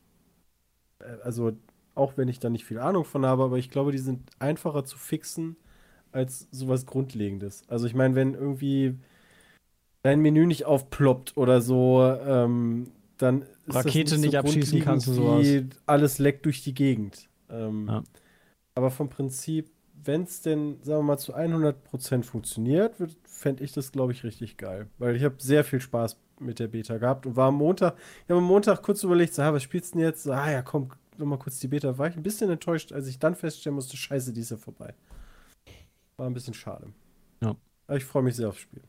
äh, 1.00 1.04
also 1.22 1.52
auch 1.94 2.16
wenn 2.16 2.28
ich 2.28 2.38
da 2.38 2.50
nicht 2.50 2.64
viel 2.64 2.78
Ahnung 2.78 3.04
von 3.04 3.26
habe, 3.26 3.44
aber 3.44 3.58
ich 3.58 3.70
glaube, 3.70 3.92
die 3.92 3.98
sind 3.98 4.30
einfacher 4.38 4.84
zu 4.84 4.98
fixen 4.98 5.56
als 6.12 6.48
sowas 6.50 6.86
Grundlegendes. 6.86 7.62
Also 7.68 7.86
ich 7.86 7.94
meine, 7.94 8.14
wenn 8.14 8.34
irgendwie 8.34 8.98
dein 10.02 10.20
Menü 10.20 10.46
nicht 10.46 10.64
aufploppt 10.64 11.36
oder 11.36 11.60
so, 11.60 12.02
ähm, 12.02 12.90
dann 13.18 13.42
ist 13.42 13.50
das 13.66 13.76
Rakete 13.86 14.18
nicht 14.18 14.36
abschießen 14.36 14.80
kannst 14.80 15.06
grundlegend 15.06 15.74
wie 15.74 15.78
Alles 15.86 16.18
leckt 16.18 16.46
durch 16.46 16.62
die 16.62 16.74
Gegend. 16.74 17.28
Ähm, 17.50 17.86
Ja. 17.88 18.02
aber 18.74 18.90
vom 18.90 19.08
Prinzip, 19.10 19.70
wenn 20.02 20.22
es 20.22 20.40
denn, 20.40 20.78
sagen 20.82 21.00
wir 21.00 21.02
mal, 21.02 21.18
zu 21.18 21.34
100% 21.34 22.22
funktioniert, 22.24 22.94
fände 23.24 23.62
ich 23.62 23.72
das, 23.72 23.92
glaube 23.92 24.12
ich, 24.12 24.24
richtig 24.24 24.56
geil. 24.56 24.86
Weil 24.98 25.16
ich 25.16 25.24
habe 25.24 25.34
sehr 25.38 25.64
viel 25.64 25.80
Spaß 25.80 26.16
mit 26.38 26.58
der 26.58 26.68
Beta 26.68 26.96
gehabt 26.96 27.26
und 27.26 27.36
war 27.36 27.48
am 27.48 27.56
Montag, 27.56 27.96
ich 28.24 28.30
habe 28.30 28.38
am 28.38 28.46
Montag 28.46 28.82
kurz 28.82 29.02
überlegt, 29.02 29.34
so, 29.34 29.42
ah, 29.42 29.52
was 29.52 29.62
spielst 29.62 29.92
du 29.92 29.98
denn 29.98 30.06
jetzt? 30.06 30.22
So, 30.22 30.32
ah 30.32 30.50
ja, 30.50 30.62
komm, 30.62 30.88
noch 31.18 31.26
mal 31.26 31.36
kurz 31.38 31.58
die 31.60 31.68
Beta. 31.68 31.98
War 31.98 32.08
ich 32.08 32.16
ein 32.16 32.22
bisschen 32.22 32.48
enttäuscht, 32.48 32.92
als 32.92 33.06
ich 33.08 33.18
dann 33.18 33.34
feststellen 33.34 33.74
musste, 33.74 33.98
scheiße, 33.98 34.32
die 34.32 34.40
ist 34.40 34.50
ja 34.50 34.56
vorbei. 34.56 34.94
War 36.16 36.26
ein 36.26 36.32
bisschen 36.34 36.54
schade. 36.54 36.86
Ja. 37.42 37.54
Aber 37.86 37.96
ich 37.98 38.04
freue 38.04 38.22
mich 38.22 38.36
sehr 38.36 38.48
aufs 38.48 38.60
Spiel. 38.60 38.82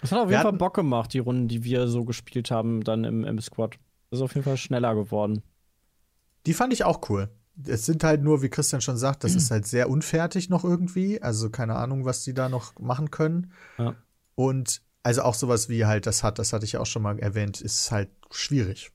Das 0.00 0.12
hat 0.12 0.18
auf 0.18 0.28
Wir 0.28 0.32
jeden 0.38 0.42
Fall 0.42 0.52
Bock 0.58 0.74
gemacht, 0.74 1.12
die 1.14 1.18
Runden, 1.18 1.48
die 1.48 1.64
wir 1.64 1.86
so 1.88 2.04
gespielt 2.04 2.50
haben, 2.50 2.82
dann 2.84 3.04
im, 3.04 3.24
im 3.24 3.40
Squad. 3.40 3.76
Das 4.10 4.18
ist 4.20 4.24
auf 4.24 4.34
jeden 4.34 4.44
Fall 4.44 4.56
schneller 4.56 4.94
geworden. 4.94 5.42
Die 6.46 6.54
fand 6.54 6.72
ich 6.72 6.84
auch 6.84 7.08
cool. 7.08 7.30
Es 7.66 7.86
sind 7.86 8.02
halt 8.04 8.22
nur, 8.22 8.42
wie 8.42 8.48
Christian 8.48 8.80
schon 8.80 8.96
sagt, 8.96 9.22
das 9.24 9.34
ist 9.34 9.50
halt 9.50 9.66
sehr 9.66 9.88
unfertig 9.88 10.50
noch 10.50 10.64
irgendwie. 10.64 11.22
Also 11.22 11.50
keine 11.50 11.76
Ahnung, 11.76 12.04
was 12.04 12.24
die 12.24 12.34
da 12.34 12.48
noch 12.48 12.78
machen 12.80 13.10
können. 13.10 13.52
Ja. 13.78 13.94
Und 14.34 14.82
also 15.04 15.22
auch 15.22 15.34
sowas 15.34 15.68
wie 15.68 15.84
halt 15.86 16.06
das 16.06 16.22
hat, 16.24 16.38
das 16.38 16.52
hatte 16.52 16.64
ich 16.64 16.72
ja 16.72 16.80
auch 16.80 16.86
schon 16.86 17.02
mal 17.02 17.18
erwähnt, 17.18 17.60
ist 17.60 17.90
halt 17.92 18.08
schwierig. 18.30 18.90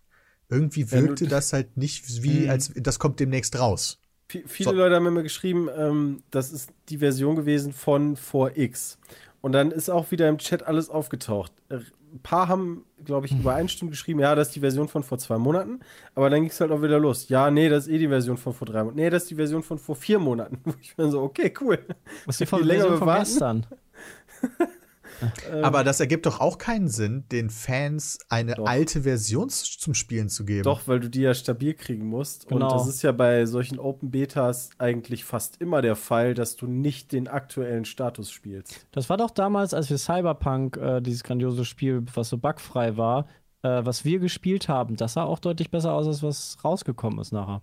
Irgendwie 0.50 0.92
wirkte 0.92 1.28
das 1.28 1.54
halt 1.54 1.78
nicht 1.78 2.22
wie, 2.24 2.42
Mhm. 2.46 2.50
als 2.50 2.72
das 2.76 3.00
kommt 3.00 3.20
demnächst 3.20 3.58
raus. 3.58 4.00
V 4.28 4.40
viele 4.46 4.70
So. 4.72 4.76
Leute 4.76 4.96
haben 4.96 5.12
mir 5.14 5.24
geschrieben, 5.24 5.70
ähm, 5.76 6.22
das 6.30 6.52
ist 6.52 6.72
die 6.90 6.98
Version 6.98 7.36
gewesen 7.36 7.72
von 7.72 8.16
4X. 8.18 8.98
Und 9.42 9.54
dann 9.54 9.72
ist 9.72 9.90
auch 9.90 10.12
wieder 10.12 10.28
im 10.28 10.38
Chat 10.38 10.64
alles 10.64 10.90
aufgetaucht. 10.90 11.52
Äh, 11.70 11.76
Ein 12.12 12.20
paar 12.24 12.48
haben, 12.48 12.86
glaube 13.06 13.28
ich, 13.28 13.32
übereinstimmend 13.34 13.92
geschrieben, 13.94 14.20
ja, 14.20 14.36
das 14.36 14.48
ist 14.50 14.56
die 14.56 14.60
Version 14.60 14.88
von 14.88 15.04
vor 15.04 15.18
zwei 15.18 15.38
Monaten. 15.38 15.80
Aber 16.16 16.30
dann 16.30 16.42
ging 16.42 16.50
es 16.50 16.60
halt 16.60 16.72
auch 16.72 16.82
wieder 16.82 17.00
los. 17.00 17.30
Ja, 17.30 17.52
nee, 17.52 17.70
das 17.70 17.88
ist 17.88 17.94
eh 17.94 18.00
die 18.00 18.08
Version 18.08 18.38
von 18.38 18.54
vor 18.54 18.66
drei 18.68 18.80
Monaten. 18.80 18.98
Nee, 18.98 19.10
das 19.10 19.24
ist 19.24 19.30
die 19.32 19.36
Version 19.36 19.64
von 19.64 19.78
vor 19.78 19.96
vier 19.96 20.20
Monaten. 20.20 20.60
Wo 20.66 20.74
ich 20.82 20.98
mir 20.98 21.10
so, 21.10 21.22
okay, 21.22 21.54
cool. 21.62 21.80
Was 22.26 22.42
ist 22.42 22.52
die 22.52 22.56
länger 22.58 22.82
Version 22.88 22.98
von 23.00 23.16
gestern? 23.18 23.66
Ähm, 25.52 25.64
Aber 25.64 25.84
das 25.84 26.00
ergibt 26.00 26.26
doch 26.26 26.40
auch 26.40 26.58
keinen 26.58 26.88
Sinn, 26.88 27.26
den 27.32 27.50
Fans 27.50 28.20
eine 28.30 28.56
Doch. 28.56 28.68
alte 28.68 29.02
Version 29.04 29.50
zum 29.50 29.94
Spielen 29.94 30.30
zu 30.30 30.46
geben. 30.46 30.64
Doch, 30.64 30.88
weil 30.88 31.00
du 31.00 31.10
die 31.10 31.22
ja 31.22 31.34
stabil 31.34 31.74
kriegen 31.74 32.06
musst. 32.06 32.48
Genau. 32.48 32.66
Und 32.66 32.72
das 32.74 32.88
ist 32.88 33.02
ja 33.02 33.12
bei 33.12 33.46
solchen 33.46 33.80
Open 33.80 34.12
Betas 34.12 34.70
eigentlich 34.78 35.26
fast 35.26 35.62
immer 35.62 35.82
der 35.82 35.96
Fall, 35.96 36.34
dass 36.34 36.56
du 36.56 36.68
nicht 36.68 37.12
den 37.12 37.28
aktuellen 37.28 37.86
Status 37.86 38.32
spielst. 38.32 38.88
Das 38.92 39.10
war 39.10 39.18
doch 39.18 39.32
damals, 39.32 39.74
als 39.74 39.90
wir 39.90 39.98
Cyberpunk, 39.98 40.78
äh, 40.78 41.02
dieses 41.02 41.24
grandiose 41.24 41.66
Spiel, 41.66 42.04
was 42.14 42.30
so 42.30 42.38
bugfrei 42.38 42.98
war, 42.98 43.28
äh, 43.64 43.82
was 43.84 44.06
wir 44.06 44.20
gespielt 44.20 44.70
haben. 44.70 44.96
Das 44.96 45.14
sah 45.14 45.24
auch 45.24 45.40
deutlich 45.40 45.72
besser 45.72 45.94
aus, 45.94 46.08
als 46.08 46.24
was 46.24 46.58
rausgekommen 46.64 47.20
ist 47.20 47.32
nachher. 47.32 47.62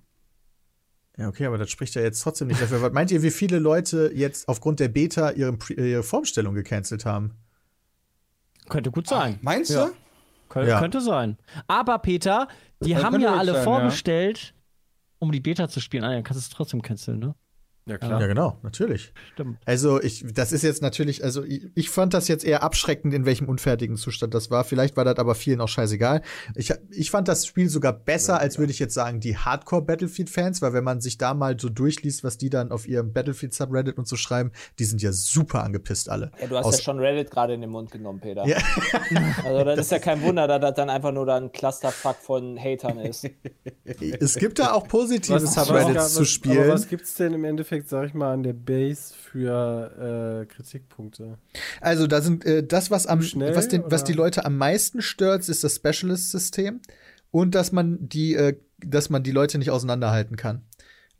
Ja, 1.18 1.28
okay, 1.28 1.46
aber 1.46 1.56
das 1.56 1.70
spricht 1.70 1.94
ja 1.94 2.02
jetzt 2.02 2.20
trotzdem 2.20 2.48
nicht 2.48 2.60
dafür. 2.60 2.82
Was 2.82 2.92
meint 2.92 3.10
ihr, 3.10 3.22
wie 3.22 3.30
viele 3.30 3.58
Leute 3.58 4.12
jetzt 4.14 4.48
aufgrund 4.48 4.80
der 4.80 4.88
Beta 4.88 5.30
ihre, 5.30 5.56
ihre 5.76 6.02
Formstellung 6.02 6.54
gecancelt 6.54 7.06
haben? 7.06 7.32
Könnte 8.68 8.90
gut 8.90 9.06
sein. 9.08 9.38
Meinst 9.42 9.70
Ja. 9.70 9.86
du? 9.86 9.92
Kön 10.48 10.68
Ja. 10.68 10.78
Könnte 10.78 11.00
sein. 11.00 11.36
Aber 11.66 11.98
Peter, 11.98 12.48
die 12.82 12.94
Das 12.94 13.02
haben 13.04 13.20
ja 13.20 13.34
alle 13.34 13.52
sein, 13.54 13.64
vorbestellt, 13.64 14.54
um 15.18 15.32
die 15.32 15.40
Beta 15.40 15.68
zu 15.68 15.80
spielen. 15.80 16.04
Ah, 16.04 16.12
dann 16.12 16.22
kannst 16.22 16.42
du 16.42 16.44
es 16.46 16.50
trotzdem 16.50 16.82
canceln, 16.82 17.18
ne? 17.18 17.34
Ja, 17.88 17.98
Ja, 18.02 18.26
genau, 18.26 18.58
natürlich. 18.62 19.12
Stimmt. 19.32 19.58
Also, 19.64 20.02
ich, 20.02 20.24
das 20.34 20.52
ist 20.52 20.62
jetzt 20.62 20.82
natürlich, 20.82 21.22
also 21.22 21.44
ich, 21.44 21.66
ich 21.74 21.88
fand 21.90 22.14
das 22.14 22.26
jetzt 22.26 22.44
eher 22.44 22.62
abschreckend, 22.64 23.14
in 23.14 23.24
welchem 23.26 23.48
unfertigen 23.48 23.96
Zustand 23.96 24.34
das 24.34 24.50
war. 24.50 24.64
Vielleicht 24.64 24.96
war 24.96 25.04
das 25.04 25.16
aber 25.18 25.36
vielen 25.36 25.60
auch 25.60 25.68
scheißegal. 25.68 26.22
Ich, 26.56 26.72
ich 26.90 27.10
fand 27.12 27.28
das 27.28 27.46
Spiel 27.46 27.68
sogar 27.68 27.92
besser, 27.92 28.40
als 28.40 28.58
würde 28.58 28.72
ich 28.72 28.80
jetzt 28.80 28.94
sagen, 28.94 29.20
die 29.20 29.36
Hardcore-Battlefield-Fans, 29.36 30.62
weil 30.62 30.72
wenn 30.72 30.82
man 30.84 31.00
sich 31.00 31.16
da 31.18 31.32
mal 31.34 31.58
so 31.60 31.68
durchliest, 31.68 32.24
was 32.24 32.38
die 32.38 32.50
dann 32.50 32.72
auf 32.72 32.88
ihrem 32.88 33.12
Battlefield-Subreddit 33.12 33.98
und 33.98 34.08
so 34.08 34.16
schreiben, 34.16 34.50
die 34.78 34.84
sind 34.84 35.00
ja 35.02 35.12
super 35.12 35.62
angepisst 35.62 36.08
alle. 36.08 36.32
Ja, 36.40 36.48
du 36.48 36.56
hast 36.56 36.66
Aus- 36.66 36.78
ja 36.78 36.82
schon 36.82 36.98
Reddit 36.98 37.30
gerade 37.30 37.54
in 37.54 37.60
den 37.60 37.70
Mund 37.70 37.90
genommen, 37.92 38.20
Peter. 38.20 38.46
Ja. 38.46 38.58
Also 39.44 39.64
das 39.64 39.78
ist 39.78 39.92
ja 39.92 39.98
kein 39.98 40.22
Wunder, 40.22 40.48
dass 40.48 40.60
das 40.60 40.74
dann 40.74 40.90
einfach 40.90 41.12
nur 41.12 41.26
dann 41.26 41.44
ein 41.44 41.52
Clusterfuck 41.52 42.16
von 42.16 42.58
Hatern 42.58 42.98
ist. 42.98 43.28
Es 43.84 44.34
gibt 44.34 44.58
da 44.58 44.72
auch 44.72 44.88
positive 44.88 45.38
Subreddits 45.38 46.14
zu 46.14 46.24
spielen. 46.24 46.64
Aber 46.64 46.72
was 46.74 46.88
gibt's 46.88 47.14
denn 47.14 47.34
im 47.34 47.44
Endeffekt, 47.44 47.75
sag 47.84 48.06
ich 48.06 48.14
mal, 48.14 48.32
an 48.32 48.42
der 48.42 48.52
Base 48.52 49.14
für 49.14 50.42
äh, 50.42 50.46
Kritikpunkte? 50.46 51.38
Also, 51.80 52.06
da 52.06 52.20
sind 52.20 52.44
äh, 52.44 52.66
das, 52.66 52.90
was 52.90 53.06
am 53.06 53.22
Schnell, 53.22 53.54
was, 53.54 53.68
den, 53.68 53.84
was 53.86 54.04
die 54.04 54.12
Leute 54.12 54.44
am 54.44 54.56
meisten 54.56 55.02
stört, 55.02 55.48
ist 55.48 55.64
das 55.64 55.76
Specialist-System 55.76 56.80
und 57.30 57.54
dass 57.54 57.72
man 57.72 58.08
die, 58.08 58.34
äh, 58.34 58.56
dass 58.78 59.10
man 59.10 59.22
die 59.22 59.32
Leute 59.32 59.58
nicht 59.58 59.70
auseinanderhalten 59.70 60.36
kann. 60.36 60.62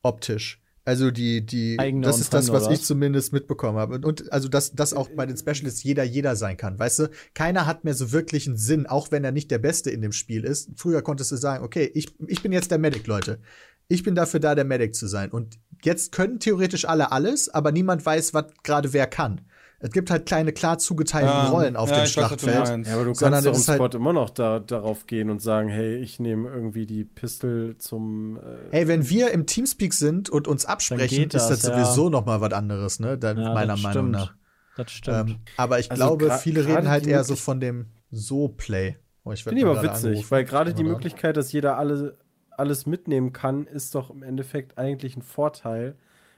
Optisch. 0.02 0.62
Also 0.86 1.10
die, 1.10 1.44
die, 1.44 1.80
Eigene 1.80 2.06
das 2.06 2.20
ist 2.20 2.32
das, 2.32 2.52
was 2.52 2.70
ich 2.70 2.80
zumindest 2.80 3.32
mitbekommen 3.32 3.76
habe. 3.76 3.96
Und, 3.96 4.04
und 4.04 4.32
also, 4.32 4.46
dass, 4.46 4.72
dass 4.72 4.94
auch 4.94 5.08
bei 5.08 5.26
den 5.26 5.36
Specialists 5.36 5.82
jeder 5.82 6.04
jeder 6.04 6.36
sein 6.36 6.56
kann. 6.56 6.78
Weißt 6.78 7.00
du, 7.00 7.10
keiner 7.34 7.66
hat 7.66 7.82
mehr 7.82 7.94
so 7.94 8.12
wirklich 8.12 8.46
einen 8.46 8.56
Sinn, 8.56 8.86
auch 8.86 9.10
wenn 9.10 9.24
er 9.24 9.32
nicht 9.32 9.50
der 9.50 9.58
Beste 9.58 9.90
in 9.90 10.00
dem 10.00 10.12
Spiel 10.12 10.44
ist. 10.44 10.70
Früher 10.76 11.02
konntest 11.02 11.32
du 11.32 11.36
sagen, 11.36 11.64
okay, 11.64 11.90
ich, 11.92 12.14
ich 12.28 12.40
bin 12.40 12.52
jetzt 12.52 12.70
der 12.70 12.78
Medic, 12.78 13.08
Leute. 13.08 13.40
Ich 13.88 14.04
bin 14.04 14.14
dafür 14.14 14.38
da, 14.38 14.54
der 14.54 14.64
Medic 14.64 14.94
zu 14.94 15.08
sein. 15.08 15.32
Und 15.32 15.58
jetzt 15.86 16.12
können 16.12 16.38
theoretisch 16.38 16.86
alle 16.86 17.10
alles, 17.12 17.48
aber 17.48 17.72
niemand 17.72 18.04
weiß, 18.04 18.34
was 18.34 18.44
gerade 18.62 18.92
wer 18.92 19.06
kann. 19.06 19.40
Es 19.78 19.90
gibt 19.92 20.10
halt 20.10 20.24
kleine, 20.24 20.52
klar 20.52 20.78
zugeteilten 20.78 21.30
Ähm, 21.46 21.52
Rollen 21.52 21.76
auf 21.76 21.90
ja, 21.90 21.96
dem 21.96 22.04
ich 22.06 22.16
weiß, 22.16 22.30
was 22.30 22.36
du 22.36 22.48
Schlachtfeld. 22.48 22.86
Ja, 22.86 22.94
aber 22.94 23.04
du 23.04 23.14
Sondern 23.14 23.44
kannst 23.44 23.46
doch 23.46 23.52
es 23.52 23.56
im 23.68 23.74
ist 23.74 23.80
halt- 23.80 23.94
immer 23.94 24.12
noch 24.14 24.30
da, 24.30 24.58
darauf 24.58 25.06
gehen 25.06 25.28
und 25.28 25.40
sagen, 25.42 25.68
hey, 25.68 25.96
ich 25.96 26.18
nehme 26.18 26.48
irgendwie 26.48 26.86
die 26.86 27.04
Pistol 27.04 27.76
zum. 27.78 28.36
Äh, 28.38 28.40
Hey, 28.70 28.88
wenn 28.88 29.08
wir 29.10 29.30
im 29.32 29.44
Teamspeak 29.46 29.92
sind 29.92 30.30
und 30.30 30.48
uns 30.48 30.64
absprechen, 30.64 31.08
geht 31.18 31.34
ist 31.34 31.48
das 31.50 31.60
das, 31.60 31.68
ja. 31.70 31.84
sowieso 31.84 32.08
noch 32.08 32.24
mal 32.24 32.40
was 32.40 32.52
anderes, 32.52 33.00
ne? 33.00 33.18
Dann, 33.18 33.38
Ja, 33.38 33.52
meiner 33.54 33.74
das 33.74 33.82
Meinung 33.82 33.92
stimmt. 33.92 34.12
nach. 34.12 34.34
Das 34.78 34.90
stimmt. 34.90 35.30
Ähm, 35.30 35.36
aber 35.58 35.78
ich 35.78 35.90
Also 35.90 36.16
glaube, 36.16 36.38
viele 36.38 36.66
reden 36.66 36.88
halt 36.88 37.06
eher 37.06 37.22
so 37.24 37.36
von 37.36 37.60
dem 37.60 37.86
So-Play. 38.10 38.96
Oh, 39.24 39.32
ich 39.32 39.44
Finde 39.44 39.60
ich 39.60 39.66
aber 39.66 39.82
witzig, 39.82 40.30
weil 40.30 40.44
gerade 40.44 40.72
die. 40.72 40.84
Möglichkeit, 40.84 41.36
dass 41.36 41.52
jeder 41.52 41.76
alle, 41.78 42.16
alles 42.58 42.86
mitnehmen 42.86 43.32
kann, 43.32 43.66
ist 43.66 43.94
doch 43.94 44.10
im 44.10 44.22
Endeffekt 44.22 44.78
eigentlich 44.78 45.16
ein 45.16 45.22
Vorteil, 45.22 45.96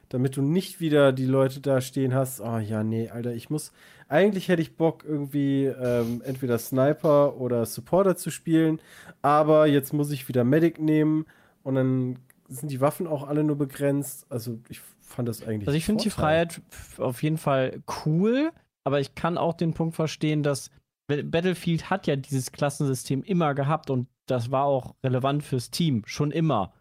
damit 0.08 0.36
du 0.36 0.42
nicht 0.42 0.80
wieder 0.80 1.12
die 1.12 1.26
Leute 1.26 1.60
da 1.60 1.80
stehen 1.80 2.14
hast, 2.14 2.40
oh 2.40 2.58
ja, 2.58 2.82
nee, 2.82 3.10
Alter, 3.10 3.34
ich 3.34 3.50
muss, 3.50 3.72
eigentlich 4.08 4.48
hätte 4.48 4.62
ich 4.62 4.76
Bock 4.76 5.04
irgendwie 5.06 5.66
ähm, 5.66 6.22
entweder 6.24 6.58
Sniper 6.58 7.36
oder 7.38 7.66
Supporter 7.66 8.16
zu 8.16 8.30
spielen, 8.30 8.80
aber 9.22 9.66
jetzt 9.66 9.92
muss 9.92 10.10
ich 10.10 10.28
wieder 10.28 10.44
Medic 10.44 10.80
nehmen 10.80 11.26
und 11.62 11.74
dann 11.74 12.18
sind 12.48 12.70
die 12.70 12.80
Waffen 12.80 13.06
auch 13.06 13.26
alle 13.28 13.44
nur 13.44 13.56
begrenzt, 13.56 14.26
also 14.30 14.58
ich 14.68 14.80
fand 15.00 15.28
das 15.28 15.42
eigentlich 15.42 15.68
Also 15.68 15.76
ich 15.76 15.84
finde 15.84 16.02
die. 16.02 16.10
Freiheit 16.10 16.60
auf 16.96 17.22
jeden 17.22 17.38
Fall 17.38 17.82
cool, 18.06 18.50
aber 18.84 19.00
ich 19.00 19.14
kann 19.14 19.36
auch 19.36 19.54
den 19.54 19.74
Punkt 19.74 19.94
verstehen, 19.94 20.42
dass 20.42 20.70
Battlefield 21.08 21.88
hat 21.90 22.06
ja 22.06 22.16
dieses 22.16 22.52
Klassensystem 22.52 23.22
immer 23.22 23.54
gehabt 23.54 23.90
und 23.90 24.08
das 24.26 24.50
war 24.50 24.64
auch 24.64 24.94
relevant 25.02 25.42
fürs 25.42 25.70
Team, 25.70 26.02
schon 26.06 26.30
immer. 26.30 26.72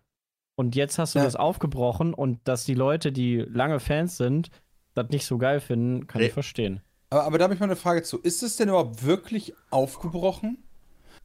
Und 0.55 0.75
jetzt 0.75 0.99
hast 0.99 1.15
du 1.15 1.19
Ja. 1.19 1.25
das 1.25 1.35
aufgebrochen 1.35 2.13
und 2.13 2.39
dass 2.47 2.65
die 2.65 2.73
Leute, 2.73 3.11
die 3.11 3.37
lange 3.37 3.79
Fans 3.79 4.17
sind, 4.17 4.49
das 4.95 5.09
nicht 5.09 5.25
so 5.25 5.37
geil 5.37 5.59
finden, 5.59 6.07
kann 6.07 6.19
Nee. 6.21 6.27
ich 6.27 6.33
verstehen. 6.33 6.81
Aber, 7.09 7.23
aber 7.23 7.37
da 7.37 7.45
habe 7.45 7.53
ich 7.53 7.59
mal 7.59 7.67
eine 7.67 7.75
Frage 7.77 8.03
zu. 8.03 8.19
Ist 8.19 8.43
es 8.43 8.57
denn 8.57 8.67
überhaupt 8.69 9.05
wirklich 9.05 9.53
aufgebrochen? 9.69 10.57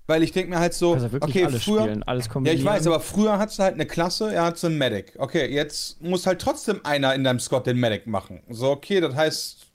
Weil 0.07 0.23
ich 0.23 0.33
denke 0.33 0.51
mir 0.51 0.59
halt 0.59 0.75
so, 0.75 0.95
Also 0.95 1.09
okay, 1.21 1.45
alles 1.45 1.65
früher. 1.65 1.83
spielen, 1.83 2.03
alles 2.03 2.29
Ja, 2.45 2.53
ich 2.53 2.65
weiß, 2.65 2.87
aber 2.87 3.01
früher 3.01 3.39
hattest 3.39 3.59
du 3.59 3.63
halt 3.63 3.75
eine 3.75 3.87
Klasse, 3.87 4.33
er 4.33 4.45
hat 4.45 4.59
so 4.59 4.67
einen 4.67 4.77
Medic. 4.79 5.15
Okay, 5.19 5.53
jetzt 5.53 6.01
muss 6.03 6.27
halt 6.27 6.41
trotzdem 6.41 6.81
einer 6.85 7.15
in 7.15 7.25
deinem 7.25 7.39
Squad 7.41 7.67
den 7.67 7.79
Medic 7.79 8.07
machen. 8.07 8.43
So, 8.49 8.71
okay, 8.71 9.01
das 9.01 9.15
heißt, 9.15 9.72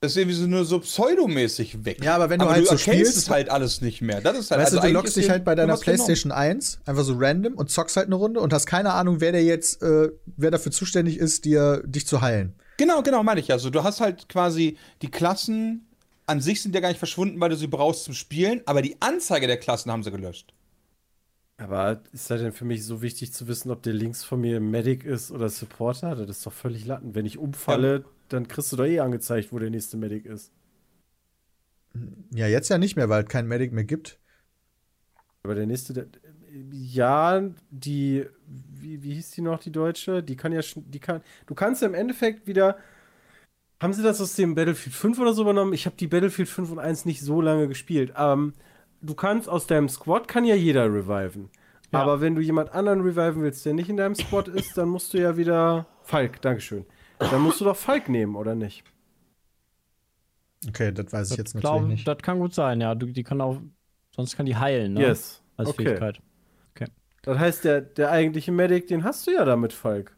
das 0.00 0.12
ist 0.12 0.18
irgendwie 0.18 0.36
so 0.36 0.46
nur 0.46 0.64
so 0.64 0.78
pseudomäßig 0.80 1.84
weg. 1.84 2.04
Ja, 2.04 2.14
aber 2.16 2.28
wenn 2.28 2.38
du 2.38 2.44
aber 2.44 2.54
halt 2.54 2.64
du 2.66 2.70
so 2.70 2.76
spielst- 2.76 3.16
es 3.16 3.30
halt 3.30 3.48
alles 3.48 3.80
nicht 3.80 4.02
mehr. 4.02 4.20
Das 4.20 4.38
ist 4.38 4.50
halt 4.50 4.60
Weißt 4.60 4.72
also 4.72 4.82
du, 4.82 4.88
du 4.88 4.92
loggst 4.92 5.16
ist 5.16 5.22
dich 5.24 5.30
halt 5.30 5.44
bei 5.44 5.54
deiner 5.54 5.68
genommen. 5.74 5.82
PlayStation 5.82 6.32
1 6.32 6.80
einfach 6.84 7.02
so 7.04 7.14
random 7.16 7.54
und 7.54 7.70
zockst 7.70 7.96
halt 7.96 8.06
eine 8.06 8.14
Runde 8.16 8.40
und 8.40 8.52
hast 8.52 8.66
keine 8.66 8.92
Ahnung, 8.92 9.20
wer 9.20 9.32
der 9.32 9.42
jetzt, 9.42 9.82
äh, 9.82 10.10
wer 10.36 10.50
dafür 10.50 10.70
zuständig 10.70 11.16
ist, 11.18 11.44
dir 11.44 11.82
dich 11.86 12.06
zu 12.06 12.20
heilen. 12.20 12.54
Genau, 12.76 13.02
genau, 13.02 13.22
meine 13.22 13.40
ich. 13.40 13.50
Also, 13.52 13.70
du 13.70 13.82
hast 13.84 14.00
halt 14.00 14.28
quasi 14.28 14.76
die 15.00 15.10
Klassen 15.10 15.86
an 16.26 16.40
sich 16.40 16.60
sind 16.60 16.74
ja 16.74 16.80
gar 16.80 16.88
nicht 16.88 16.98
verschwunden, 16.98 17.40
weil 17.40 17.48
du 17.50 17.56
sie 17.56 17.68
brauchst 17.68 18.04
zum 18.04 18.12
Spielen, 18.12 18.60
aber 18.66 18.82
die 18.82 18.96
Anzeige 19.00 19.46
der 19.46 19.56
Klassen 19.58 19.90
haben 19.90 20.02
sie 20.02 20.10
gelöscht. 20.10 20.52
Aber 21.58 22.02
ist 22.12 22.28
das 22.30 22.40
denn 22.42 22.52
für 22.52 22.66
mich 22.66 22.84
so 22.84 23.00
wichtig 23.00 23.32
zu 23.32 23.48
wissen, 23.48 23.70
ob 23.70 23.82
der 23.82 23.94
links 23.94 24.24
von 24.24 24.40
mir 24.40 24.60
Medic 24.60 25.04
ist 25.04 25.30
oder 25.30 25.48
Supporter? 25.48 26.14
Das 26.16 26.38
ist 26.38 26.46
doch 26.46 26.52
völlig 26.52 26.84
latten. 26.84 27.14
Wenn 27.14 27.24
ich 27.24 27.38
umfalle, 27.38 28.04
dann 28.28 28.48
kriegst 28.48 28.72
du 28.72 28.76
doch 28.76 28.84
eh 28.84 29.00
angezeigt, 29.00 29.52
wo 29.52 29.58
der 29.58 29.70
nächste 29.70 29.96
Medic 29.96 30.26
ist. 30.26 30.52
Ja, 32.34 32.46
jetzt 32.46 32.68
ja 32.68 32.78
nicht 32.78 32.96
mehr, 32.96 33.08
weil 33.08 33.22
es 33.24 33.28
keinen 33.28 33.48
Medic 33.48 33.72
mehr 33.72 33.84
gibt. 33.84 34.18
Aber 35.42 35.54
der 35.54 35.66
nächste, 35.66 35.92
der, 35.92 36.06
ja, 36.72 37.42
die, 37.70 38.26
wie, 38.46 39.02
wie 39.02 39.14
hieß 39.14 39.30
die 39.30 39.42
noch, 39.42 39.60
die 39.60 39.72
Deutsche? 39.72 40.22
Die 40.22 40.36
kann 40.36 40.52
ja, 40.52 40.60
die 40.74 40.98
kann, 40.98 41.22
du 41.46 41.54
kannst 41.54 41.82
ja 41.82 41.88
im 41.88 41.94
Endeffekt 41.94 42.46
wieder, 42.46 42.76
haben 43.80 43.92
sie 43.92 44.02
das 44.02 44.20
aus 44.20 44.34
dem 44.34 44.54
Battlefield 44.54 44.94
5 44.94 45.18
oder 45.18 45.32
so 45.32 45.42
übernommen? 45.42 45.72
Ich 45.72 45.86
habe 45.86 45.96
die 45.96 46.06
Battlefield 46.06 46.48
5 46.48 46.72
und 46.72 46.78
1 46.78 47.04
nicht 47.04 47.20
so 47.20 47.40
lange 47.40 47.68
gespielt. 47.68 48.12
Ähm, 48.16 48.54
du 49.02 49.14
kannst 49.14 49.48
aus 49.48 49.66
deinem 49.66 49.88
Squad, 49.88 50.28
kann 50.28 50.44
ja 50.44 50.54
jeder 50.54 50.86
reviven. 50.86 51.50
Ja. 51.92 52.00
Aber 52.00 52.20
wenn 52.20 52.34
du 52.34 52.40
jemand 52.40 52.72
anderen 52.72 53.02
reviven 53.02 53.42
willst, 53.42 53.64
der 53.64 53.74
nicht 53.74 53.88
in 53.88 53.96
deinem 53.96 54.14
Squad 54.14 54.48
ist, 54.48 54.76
dann 54.76 54.88
musst 54.88 55.14
du 55.14 55.18
ja 55.18 55.36
wieder, 55.36 55.86
Falk, 56.02 56.42
Dankeschön. 56.42 56.84
Dann 57.18 57.40
musst 57.40 57.60
du 57.60 57.64
doch 57.64 57.76
Falk 57.76 58.08
nehmen, 58.08 58.36
oder 58.36 58.54
nicht? 58.54 58.84
Okay, 60.68 60.92
das 60.92 61.12
weiß 61.12 61.30
ich 61.32 61.36
jetzt 61.38 61.50
Ich 61.50 61.54
natürlich 61.54 61.60
glaube, 61.60 61.88
nicht. 61.88 62.08
das 62.08 62.18
kann 62.18 62.38
gut 62.38 62.54
sein, 62.54 62.80
ja. 62.80 62.94
Die 62.94 63.22
kann 63.22 63.40
auch, 63.40 63.60
sonst 64.14 64.36
kann 64.36 64.46
die 64.46 64.56
heilen, 64.56 64.94
ne? 64.94 65.00
Yes. 65.02 65.42
Als 65.56 65.70
okay. 65.70 65.84
Fähigkeit. 65.84 66.20
Das 67.22 67.40
heißt, 67.40 67.64
der, 67.64 67.80
der 67.80 68.12
eigentliche 68.12 68.52
Medic, 68.52 68.86
den 68.86 69.02
hast 69.02 69.26
du 69.26 69.32
ja 69.32 69.44
damit, 69.44 69.72
Falk. 69.72 70.15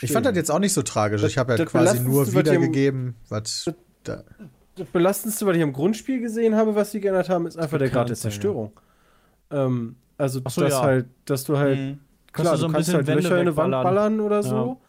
Ich 0.00 0.12
fand 0.12 0.26
das 0.26 0.36
jetzt 0.36 0.50
auch 0.50 0.60
nicht 0.60 0.72
so 0.72 0.82
tragisch. 0.82 1.22
Das- 1.22 1.30
ich 1.32 1.38
habe 1.38 1.56
ja 1.56 1.64
quasi 1.64 2.00
nur 2.00 2.22
was 2.26 2.34
wiedergegeben, 2.34 3.16
was 3.28 3.68
da. 4.04 4.22
Das 4.76 4.86
Belastendste, 4.86 5.44
was 5.46 5.56
ich 5.56 5.62
im 5.62 5.72
Grundspiel 5.72 6.20
gesehen 6.20 6.54
habe, 6.54 6.76
was 6.76 6.92
sie 6.92 7.00
geändert 7.00 7.28
haben, 7.28 7.46
ist 7.48 7.58
einfach 7.58 7.78
der 7.78 7.90
Grad 7.90 8.08
der 8.08 8.14
ja. 8.16 8.20
Zerstörung. 8.20 8.78
Ähm, 9.50 9.96
also, 10.16 10.40
so, 10.48 10.60
dass 10.60 10.72
ja. 10.74 10.82
halt, 10.82 11.06
dass 11.24 11.42
du 11.42 11.58
halt, 11.58 11.78
Mhm. 11.78 11.98
klar, 12.32 12.52
du 12.54 12.60
so 12.60 12.66
du 12.66 12.70
ein 12.70 12.74
kannst 12.74 12.94
halt 12.94 13.06
Wände 13.08 13.22
Löcher 13.22 13.34
in 13.36 13.40
eine 13.40 13.56
Wand 13.56 13.72
wegballern. 13.72 13.94
ballern 13.94 14.20
oder 14.20 14.42
so. 14.44 14.80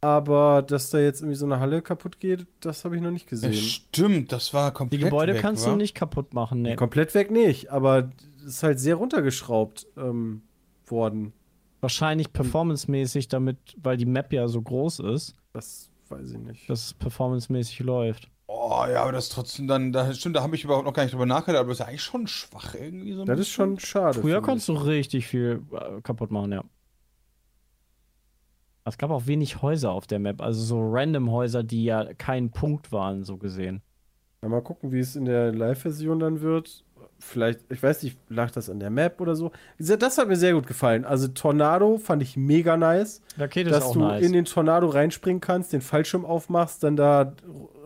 Aber 0.00 0.62
dass 0.62 0.90
da 0.90 0.98
jetzt 0.98 1.20
irgendwie 1.22 1.36
so 1.36 1.44
eine 1.46 1.58
Halle 1.58 1.82
kaputt 1.82 2.20
geht, 2.20 2.46
das 2.60 2.84
habe 2.84 2.94
ich 2.96 3.02
noch 3.02 3.10
nicht 3.10 3.24
Ja, 3.24 3.30
gesehen. 3.30 3.52
stimmt, 3.54 4.30
das 4.32 4.54
war 4.54 4.70
komplett 4.72 5.00
Die 5.00 5.04
Gebäude 5.04 5.34
weg, 5.34 5.42
kannst 5.42 5.66
wa? 5.66 5.70
du 5.70 5.76
nicht 5.76 5.94
kaputt 5.96 6.34
machen, 6.34 6.62
ne. 6.62 6.76
Komplett 6.76 7.14
weg 7.14 7.30
nicht, 7.32 7.70
aber 7.72 8.10
es 8.38 8.44
ist 8.44 8.62
halt 8.62 8.78
sehr 8.78 8.94
runtergeschraubt 8.94 9.86
ähm, 9.96 10.42
worden. 10.86 11.32
Wahrscheinlich 11.80 12.32
performancemäßig, 12.32 13.28
damit, 13.28 13.58
weil 13.76 13.96
die 13.96 14.06
Map 14.06 14.32
ja 14.32 14.46
so 14.48 14.62
groß 14.62 15.00
ist, 15.00 15.34
Das 15.52 15.90
weiß 16.08 16.30
ich 16.32 16.38
nicht. 16.38 16.70
dass 16.70 16.86
es 16.86 16.94
performancemäßig 16.94 17.80
läuft. 17.80 18.30
Oh 18.46 18.84
ja, 18.90 19.02
aber 19.02 19.12
das 19.12 19.24
ist 19.24 19.32
trotzdem 19.32 19.66
dann, 19.68 19.92
da, 19.92 20.12
stimmt, 20.14 20.36
da 20.36 20.42
habe 20.42 20.54
ich 20.56 20.64
überhaupt 20.64 20.86
noch 20.86 20.92
gar 20.94 21.02
nicht 21.02 21.12
drüber 21.12 21.26
nachgedacht, 21.26 21.60
aber 21.60 21.68
das 21.70 21.76
ist 21.76 21.80
ja 21.80 21.86
eigentlich 21.86 22.02
schon 22.02 22.26
schwach 22.28 22.74
irgendwie 22.74 23.12
so. 23.14 23.20
ein 23.22 23.26
Das 23.26 23.38
ist 23.38 23.46
bisschen. 23.48 23.54
schon 23.78 23.78
schade. 23.80 24.20
Früher 24.20 24.40
konntest 24.42 24.68
du 24.68 24.72
richtig 24.74 25.26
viel 25.26 25.62
äh, 25.72 26.00
kaputt 26.02 26.30
machen, 26.30 26.52
ja. 26.52 26.64
Es 28.88 28.98
gab 28.98 29.10
auch 29.10 29.26
wenig 29.26 29.62
Häuser 29.62 29.92
auf 29.92 30.06
der 30.06 30.18
Map, 30.18 30.40
also 30.40 30.60
so 30.60 30.80
random 30.80 31.30
Häuser, 31.30 31.62
die 31.62 31.84
ja 31.84 32.12
kein 32.14 32.50
Punkt 32.50 32.92
waren, 32.92 33.24
so 33.24 33.36
gesehen. 33.36 33.82
Ja, 34.42 34.48
mal 34.48 34.62
gucken, 34.62 34.92
wie 34.92 35.00
es 35.00 35.16
in 35.16 35.24
der 35.24 35.52
Live-Version 35.52 36.20
dann 36.20 36.40
wird. 36.40 36.84
Vielleicht, 37.20 37.60
ich 37.72 37.82
weiß 37.82 38.04
nicht, 38.04 38.16
lag 38.28 38.52
das 38.52 38.70
an 38.70 38.78
der 38.78 38.90
Map 38.90 39.20
oder 39.20 39.34
so. 39.34 39.50
Das 39.78 40.18
hat 40.18 40.28
mir 40.28 40.36
sehr 40.36 40.52
gut 40.52 40.68
gefallen. 40.68 41.04
Also 41.04 41.26
Tornado 41.26 41.98
fand 41.98 42.22
ich 42.22 42.36
mega 42.36 42.76
nice. 42.76 43.20
Rakete 43.36 43.70
dass 43.70 43.90
du 43.90 44.06
in 44.08 44.32
den 44.32 44.44
Tornado 44.44 44.86
reinspringen 44.86 45.40
kannst, 45.40 45.72
den 45.72 45.80
Fallschirm 45.80 46.24
aufmachst, 46.24 46.84
dann 46.84 46.94
da 46.94 47.34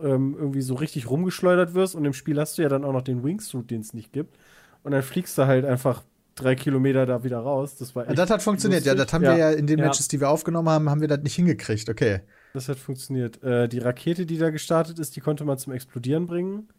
ähm, 0.03 0.35
irgendwie 0.37 0.61
so 0.61 0.75
richtig 0.75 1.09
rumgeschleudert 1.09 1.73
wirst 1.73 1.95
und 1.95 2.05
im 2.05 2.13
Spiel 2.13 2.39
hast 2.39 2.59
du 2.59 2.61
ja 2.61 2.69
dann 2.69 2.85
auch 2.85 2.93
noch 2.93 3.01
den 3.01 3.23
Wingsuit, 3.23 3.71
den 3.71 3.81
es 3.81 3.95
nicht 3.95 4.13
gibt. 4.13 4.37
Und 4.83 4.91
dann 4.91 5.01
fliegst 5.01 5.35
du 5.39 5.47
halt 5.47 5.65
einfach 5.65 6.03
drei 6.35 6.55
Kilometer 6.55 7.05
da 7.05 7.23
wieder 7.23 7.39
raus. 7.39 7.75
Das 7.77 7.95
war 7.95 8.07
echt 8.07 8.17
Das 8.17 8.29
hat 8.29 8.41
funktioniert, 8.41 8.85
ja. 8.85 8.93
lustig. 8.93 9.05
Das 9.07 9.13
haben 9.13 9.21
wir 9.23 9.37
ja 9.37 9.51
in 9.51 9.67
den 9.67 9.79
Ja. 9.79 9.85
Matches, 9.85 10.07
die 10.07 10.19
wir 10.19 10.29
aufgenommen 10.29 10.69
haben, 10.69 10.89
haben 10.89 11.01
wir 11.01 11.07
das 11.07 11.19
nicht 11.21 11.35
hingekriegt. 11.35 11.89
Okay. 11.89 12.21
Das 12.53 12.69
hat 12.69 12.77
funktioniert. 12.77 13.41
Äh, 13.43 13.67
die 13.67 13.79
Rakete, 13.79 14.25
die 14.25 14.37
da 14.37 14.49
gestartet 14.49 14.99
ist, 14.99 15.15
die 15.15 15.21
konnte 15.21 15.43
man 15.45 15.57
zum 15.57 15.73
Explodieren 15.73 16.25
bringen. 16.27 16.69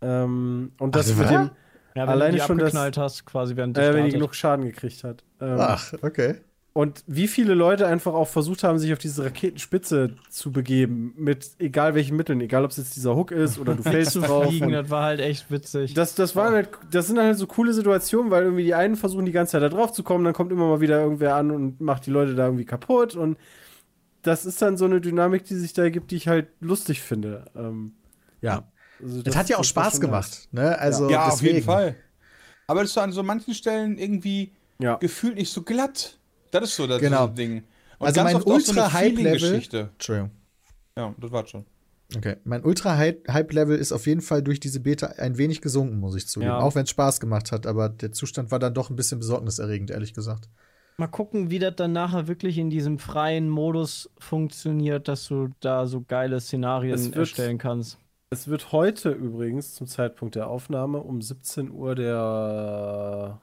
Ähm, 0.00 0.72
und 0.78 0.96
das 0.96 1.08
Also, 1.08 1.20
mit 1.22 1.30
dem, 1.30 1.50
ja, 1.94 2.02
wenn 2.02 2.08
alleine 2.08 2.32
du 2.32 2.38
die 2.40 2.46
schon 2.46 2.58
das- 2.58 2.66
abgeknallt 2.68 2.96
hast, 2.98 3.24
quasi 3.24 3.56
während 3.56 3.78
äh, 3.78 3.94
wenn 3.94 4.04
die 4.06 4.10
genug 4.12 4.34
Schaden 4.34 4.64
gekriegt 4.64 5.04
hat. 5.04 5.22
Ähm, 5.40 5.56
Ach, 5.60 5.92
okay. 6.02 6.36
Und 6.74 7.04
wie 7.06 7.28
viele 7.28 7.52
Leute 7.52 7.86
einfach 7.86 8.14
auch 8.14 8.28
versucht 8.28 8.64
haben, 8.64 8.78
sich 8.78 8.94
auf 8.94 8.98
diese 8.98 9.24
Raketenspitze 9.26 10.16
zu 10.30 10.52
begeben, 10.52 11.12
mit 11.18 11.50
egal 11.58 11.94
welchen 11.94 12.16
Mitteln, 12.16 12.40
egal 12.40 12.64
ob 12.64 12.70
es 12.70 12.78
jetzt 12.78 12.96
dieser 12.96 13.14
Hook 13.14 13.30
ist 13.30 13.58
oder 13.58 13.74
du 13.74 13.82
fällst 13.82 14.12
zu 14.12 14.20
drauf. 14.20 14.46
fliegen, 14.48 14.72
das 14.72 14.88
war 14.88 15.04
halt 15.04 15.20
echt 15.20 15.50
witzig. 15.50 15.92
Das, 15.92 16.14
das, 16.14 16.34
waren 16.34 16.54
halt, 16.54 16.70
das 16.90 17.08
sind 17.08 17.18
halt 17.18 17.36
so 17.36 17.46
coole 17.46 17.74
Situationen, 17.74 18.30
weil 18.30 18.44
irgendwie 18.44 18.64
die 18.64 18.72
einen 18.74 18.96
versuchen 18.96 19.26
die 19.26 19.32
ganze 19.32 19.52
Zeit 19.52 19.62
da 19.62 19.68
drauf 19.68 19.92
zu 19.92 20.02
kommen, 20.02 20.24
dann 20.24 20.32
kommt 20.32 20.50
immer 20.50 20.66
mal 20.66 20.80
wieder 20.80 20.98
irgendwer 21.02 21.34
an 21.36 21.50
und 21.50 21.82
macht 21.82 22.06
die 22.06 22.10
Leute 22.10 22.34
da 22.34 22.46
irgendwie 22.46 22.64
kaputt 22.64 23.16
und 23.16 23.36
das 24.22 24.46
ist 24.46 24.62
dann 24.62 24.78
so 24.78 24.86
eine 24.86 25.02
Dynamik, 25.02 25.44
die 25.44 25.56
sich 25.56 25.74
da 25.74 25.82
ergibt, 25.82 26.10
die 26.10 26.16
ich 26.16 26.28
halt 26.28 26.46
lustig 26.60 27.02
finde. 27.02 27.44
Ähm, 27.54 27.92
Ja. 28.40 28.62
also 29.02 29.18
Es 29.18 29.24
das- 29.24 29.36
hat 29.36 29.48
ja 29.50 29.56
auch 29.56 29.60
das 29.60 29.76
war 29.76 29.84
Spaß 29.90 30.00
gemacht, 30.00 30.48
ne? 30.52 30.78
Also 30.78 31.10
ja, 31.10 31.26
auf 31.26 31.32
deswegen. 31.34 31.54
jeden 31.56 31.66
Fall. 31.66 31.96
Aber 32.66 32.80
das 32.80 32.90
ist 32.90 32.94
so 32.94 33.00
an 33.02 33.12
so 33.12 33.22
manchen 33.22 33.52
Stellen 33.52 33.98
irgendwie. 33.98 34.52
Ja. 34.78 34.96
gefühlt 34.96 35.36
nicht 35.36 35.52
so 35.52 35.62
glatt. 35.62 36.18
Das 36.52 36.64
ist 36.64 36.76
so 36.76 36.86
das 36.86 37.00
Genau. 37.00 37.26
Ding. 37.26 37.64
Und 37.98 38.06
Also 38.06 38.22
mein 38.22 38.36
oft 38.36 38.46
auch 38.46 38.60
so 38.60 38.72
eine 38.72 38.82
Ultra-Hype-Level-. 38.82 39.54
Entschuldigung. 39.54 40.30
Ja, 40.96 41.14
das 41.18 41.32
war 41.32 41.46
schon. 41.46 41.64
Okay. 42.14 42.36
Mein 42.44 42.62
Ultra-Hype-Level 42.64 43.76
ist 43.78 43.90
auf 43.90 44.06
jeden 44.06 44.20
Fall 44.20 44.42
durch 44.42 44.60
diese 44.60 44.80
Beta 44.80 45.06
ein 45.16 45.38
wenig 45.38 45.62
gesunken, 45.62 45.98
muss 45.98 46.14
ich 46.14 46.28
zugeben. 46.28 46.50
Ja. 46.52 46.58
Auch 46.60 46.74
wenn 46.74 46.84
es 46.84 46.90
Spaß 46.90 47.20
gemacht 47.20 47.52
hat, 47.52 47.66
aber 47.66 47.88
der 47.88 48.12
Zustand 48.12 48.50
war 48.50 48.58
dann 48.58 48.74
doch 48.74 48.90
ein 48.90 48.96
bisschen 48.96 49.18
besorgniserregend, 49.18 49.90
ehrlich 49.90 50.12
gesagt. 50.12 50.48
Mal 50.98 51.06
gucken, 51.06 51.48
wie 51.50 51.58
das 51.58 51.74
dann 51.76 51.92
nachher 51.92 52.28
wirklich 52.28 52.58
in 52.58 52.68
diesem 52.68 52.98
freien 52.98 53.48
Modus 53.48 54.10
funktioniert, 54.18 55.08
dass 55.08 55.26
du 55.26 55.48
da 55.60 55.86
so 55.86 56.04
geile 56.06 56.38
Szenarien 56.38 57.02
wird- 57.02 57.16
erstellen 57.16 57.56
kannst. 57.56 57.96
Es 58.28 58.46
wird 58.48 58.72
heute 58.72 59.10
übrigens 59.10 59.74
zum 59.74 59.86
Zeitpunkt 59.86 60.34
der 60.34 60.48
Aufnahme 60.48 60.98
um 60.98 61.22
17 61.22 61.70
Uhr 61.70 61.94
der 61.94 63.40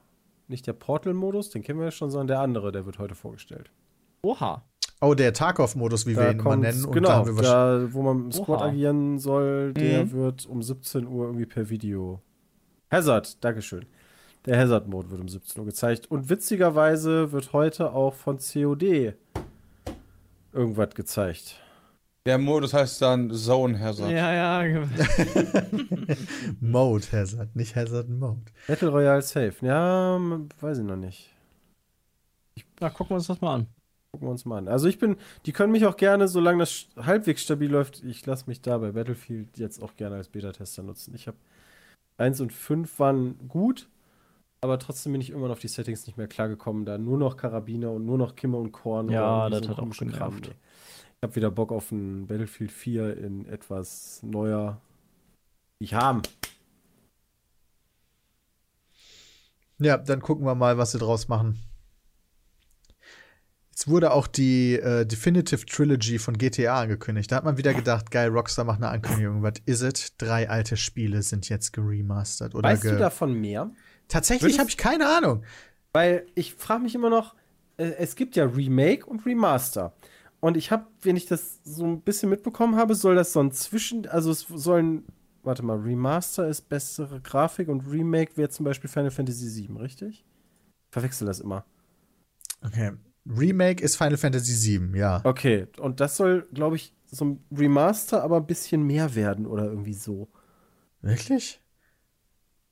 nicht 0.49 0.67
der 0.67 0.73
Portal-Modus, 0.73 1.49
den 1.51 1.61
kennen 1.63 1.79
wir 1.79 1.85
ja 1.85 1.91
schon, 1.91 2.09
sondern 2.11 2.27
der 2.27 2.39
andere, 2.39 2.71
der 2.71 2.85
wird 2.85 2.99
heute 2.99 3.15
vorgestellt. 3.15 3.71
Oha. 4.21 4.63
Oh, 5.01 5.13
der 5.13 5.31
Tarkov-Modus, 5.33 6.05
wie 6.07 6.17
wir 6.17 6.31
ihn 6.31 6.39
immer 6.39 6.57
nennen. 6.57 6.83
Und 6.83 6.89
da 6.95 7.21
genau, 7.23 7.37
wahrscheinlich- 7.37 7.89
da, 7.89 7.93
wo 7.93 8.01
man 8.01 8.25
im 8.25 8.31
Squad 8.33 8.59
Oha. 8.59 8.65
agieren 8.67 9.17
soll, 9.19 9.73
der 9.73 10.05
Mhm. 10.05 10.11
wird 10.11 10.45
um 10.45 10.61
17 10.61 11.07
Uhr 11.07 11.25
irgendwie 11.27 11.45
per 11.45 11.69
Video. 11.69 12.21
Hazard, 12.91 13.41
Dankeschön. 13.43 13.85
Der 14.45 14.57
Hazard-Mode 14.59 15.09
wird 15.11 15.21
um 15.21 15.29
17 15.29 15.59
Uhr 15.61 15.65
gezeigt. 15.67 16.09
Und 16.11 16.29
witzigerweise 16.29 17.31
wird 17.31 17.53
heute 17.53 17.93
auch 17.93 18.13
von 18.13 18.39
COD 18.39 19.13
irgendwas 20.53 20.89
gezeigt. 20.95 21.61
Der 22.25 22.37
Modus 22.37 22.73
heißt 22.73 23.01
dann 23.01 23.31
Zone 23.31 23.79
Hazard. 23.79 24.11
Ja, 24.11 24.63
ja. 24.63 24.85
Mode 26.59 27.05
Hazard, 27.11 27.55
nicht 27.55 27.75
Hazard 27.75 28.09
Mode. 28.09 28.41
Battle 28.67 28.89
Royale 28.89 29.21
Safe. 29.21 29.53
Ja, 29.61 30.19
weiß 30.59 30.79
ich 30.79 30.83
noch 30.83 30.97
nicht. 30.97 31.33
Na, 32.79 32.89
gucken 32.89 33.11
wir 33.11 33.15
uns 33.15 33.27
das 33.27 33.41
mal 33.41 33.55
an. 33.55 33.67
Gucken 34.11 34.27
wir 34.27 34.31
uns 34.31 34.45
mal 34.45 34.57
an. 34.57 34.67
Also 34.67 34.87
ich 34.87 34.99
bin, 34.99 35.17
die 35.45 35.53
können 35.53 35.71
mich 35.71 35.85
auch 35.85 35.95
gerne, 35.95 36.27
solange 36.27 36.59
das 36.59 36.87
halbwegs 36.97 37.43
stabil 37.43 37.69
läuft, 37.69 38.03
ich 38.03 38.25
lasse 38.25 38.45
mich 38.47 38.61
da 38.61 38.77
bei 38.77 38.91
Battlefield 38.91 39.57
jetzt 39.57 39.81
auch 39.81 39.95
gerne 39.95 40.15
als 40.15 40.29
Beta-Tester 40.29 40.83
nutzen. 40.83 41.13
Ich 41.15 41.27
habe 41.27 41.37
1 42.17 42.41
und 42.41 42.51
5 42.51 42.99
waren 42.99 43.47
gut, 43.47 43.87
aber 44.61 44.77
trotzdem 44.79 45.13
bin 45.13 45.21
ich 45.21 45.29
irgendwann 45.29 45.51
auf 45.51 45.59
die 45.59 45.67
Settings 45.67 46.05
nicht 46.05 46.17
mehr 46.17 46.27
klargekommen, 46.27 46.85
da 46.85 46.97
nur 46.97 47.17
noch 47.17 47.37
Karabiner 47.37 47.91
und 47.91 48.05
nur 48.05 48.17
noch 48.17 48.35
Kimme 48.35 48.57
und 48.57 48.71
Korn 48.71 49.09
Ja, 49.09 49.49
das 49.49 49.67
hat 49.67 49.79
auch 49.79 49.89
genervt. 49.89 50.47
Nee. 50.47 50.55
Ich 51.19 51.23
habe 51.23 51.35
wieder 51.35 51.51
Bock 51.51 51.73
auf 51.73 51.91
ein 51.91 52.27
Battlefield 52.27 52.71
4 52.71 53.17
in 53.17 53.45
etwas 53.49 54.23
neuer. 54.23 54.79
Ich 55.77 55.93
haben. 55.93 56.21
Ja, 59.79 59.97
dann 59.97 60.21
gucken 60.21 60.45
wir 60.45 60.55
mal, 60.55 60.77
was 60.77 60.93
sie 60.93 60.97
draus 60.97 61.27
machen. 61.27 61.59
Jetzt 63.71 63.89
wurde 63.89 64.13
auch 64.13 64.27
die 64.27 64.75
äh, 64.75 65.05
Definitive 65.05 65.65
Trilogy 65.65 66.19
von 66.19 66.37
GTA 66.37 66.79
angekündigt. 66.81 67.29
Da 67.29 67.35
hat 67.35 67.43
man 67.43 67.57
wieder 67.57 67.73
gedacht, 67.73 68.11
geil, 68.11 68.29
Rockstar 68.29 68.63
macht 68.63 68.77
eine 68.77 68.87
Ankündigung. 68.87 69.43
Was 69.43 69.55
is 69.65 69.81
it? 69.81 70.13
Drei 70.21 70.49
alte 70.49 70.77
Spiele 70.77 71.21
sind 71.21 71.49
jetzt 71.49 71.73
geremastert. 71.73 72.55
Oder 72.55 72.69
Weißt 72.69 72.83
ge 72.83 72.91
du 72.91 72.97
davon 72.97 73.33
mehr? 73.33 73.71
Tatsächlich 74.07 74.57
habe 74.57 74.69
ich 74.69 74.77
keine 74.77 75.09
Ahnung. 75.09 75.43
Weil 75.91 76.25
ich 76.35 76.53
frage 76.53 76.83
mich 76.83 76.95
immer 76.95 77.09
noch, 77.09 77.35
äh, 77.75 77.91
es 77.97 78.15
gibt 78.15 78.37
ja 78.37 78.45
Remake 78.45 79.05
und 79.05 79.25
Remaster. 79.25 79.93
Und 80.39 80.55
ich 80.55 80.71
habe, 80.71 80.87
wenn 81.01 81.15
ich 81.15 81.25
das 81.25 81.59
so 81.63 81.85
ein 81.85 82.01
bisschen 82.01 82.29
mitbekommen 82.29 82.75
habe, 82.75 82.95
soll 82.95 83.15
das 83.15 83.33
so 83.33 83.41
ein 83.41 83.51
Zwischen, 83.51 84.07
also 84.07 84.31
es 84.31 84.41
sollen, 84.41 85.05
warte 85.43 85.63
mal, 85.63 85.77
Remaster 85.77 86.47
ist 86.47 86.69
bessere 86.69 87.19
Grafik 87.19 87.67
und 87.67 87.81
Remake 87.81 88.37
wäre 88.37 88.49
zum 88.49 88.63
Beispiel 88.63 88.89
Final 88.89 89.11
Fantasy 89.11 89.67
VII, 89.67 89.77
richtig? 89.77 90.23
Ich 90.85 90.91
verwechsel 90.91 91.27
das 91.27 91.39
immer. 91.39 91.65
Okay. 92.65 92.93
Remake 93.25 93.83
ist 93.83 93.97
Final 93.97 94.17
Fantasy 94.17 94.79
VII, 94.79 94.97
ja. 94.97 95.21
Okay, 95.23 95.67
und 95.77 95.99
das 95.99 96.15
soll, 96.15 96.47
glaube 96.53 96.77
ich, 96.77 96.93
so 97.05 97.25
ein 97.25 97.43
Remaster, 97.55 98.23
aber 98.23 98.37
ein 98.37 98.47
bisschen 98.47 98.83
mehr 98.83 99.15
werden 99.15 99.45
oder 99.45 99.65
irgendwie 99.65 99.93
so. 99.93 100.29
Wirklich? 101.01 101.61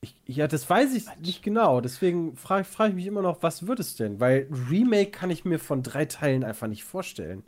Ich, 0.01 0.15
ja, 0.25 0.47
das 0.47 0.69
weiß 0.69 0.93
ich 0.93 1.05
nicht 1.19 1.41
genau. 1.43 1.81
Deswegen 1.81 2.35
frage 2.35 2.65
frag 2.65 2.89
ich 2.89 2.95
mich 2.95 3.07
immer 3.07 3.21
noch, 3.21 3.41
was 3.41 3.67
wird 3.67 3.79
es 3.79 3.95
denn? 3.95 4.19
Weil 4.19 4.47
Remake 4.69 5.11
kann 5.11 5.31
ich 5.31 5.43
mir 5.43 5.59
von 5.59 5.81
drei 5.83 6.05
Teilen 6.05 6.43
einfach 6.43 6.67
nicht 6.67 6.83
vorstellen. 6.83 7.43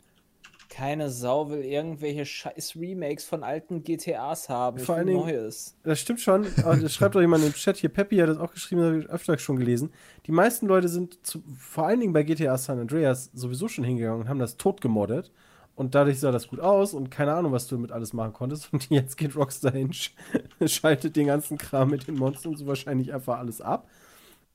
Keine 0.80 1.10
Sau 1.10 1.50
will 1.50 1.62
irgendwelche 1.62 2.24
scheiß 2.24 2.74
Remakes 2.74 3.24
von 3.24 3.44
alten 3.44 3.82
GTAs 3.82 4.48
haben. 4.48 4.78
Vor 4.78 4.94
allen 4.94 5.08
Dingen- 5.08 5.20
Neues. 5.20 5.76
Das 5.82 6.00
stimmt 6.00 6.20
schon. 6.20 6.46
Das 6.56 6.94
schreibt 6.94 7.14
doch 7.14 7.20
jemand 7.20 7.44
im 7.44 7.52
Chat 7.52 7.76
hier. 7.76 7.90
Peppy 7.90 8.16
hat 8.16 8.30
das 8.30 8.38
auch 8.38 8.50
geschrieben, 8.50 8.80
das 8.80 8.88
habe 8.90 8.98
ich 9.00 9.10
öfter 9.10 9.38
schon 9.38 9.56
gelesen. 9.56 9.92
Die 10.24 10.32
meisten 10.32 10.66
Leute 10.66 10.88
sind 10.88 11.18
zu, 11.26 11.42
vor 11.58 11.86
allen 11.86 12.00
Dingen 12.00 12.14
bei 12.14 12.22
GTA 12.22 12.56
San 12.56 12.78
Andreas 12.78 13.30
sowieso 13.34 13.68
schon 13.68 13.84
hingegangen 13.84 14.22
und 14.22 14.28
haben 14.30 14.38
das 14.38 14.56
tot 14.56 14.80
gemoddet. 14.80 15.30
Und 15.76 15.94
dadurch 15.94 16.18
sah 16.18 16.30
das 16.32 16.48
gut 16.48 16.60
aus 16.60 16.94
und 16.94 17.10
keine 17.10 17.34
Ahnung, 17.34 17.52
was 17.52 17.66
du 17.68 17.74
damit 17.76 17.92
alles 17.92 18.14
machen 18.14 18.32
konntest. 18.32 18.72
Und 18.72 18.88
jetzt 18.88 19.18
geht 19.18 19.36
Rockstar 19.36 19.72
hin, 19.72 19.92
sch 19.92 20.14
schaltet 20.64 21.14
den 21.14 21.26
ganzen 21.26 21.58
Kram 21.58 21.90
mit 21.90 22.08
den 22.08 22.14
Monstern 22.14 22.56
so 22.56 22.66
wahrscheinlich 22.66 23.12
einfach 23.12 23.38
alles 23.38 23.60
ab 23.60 23.86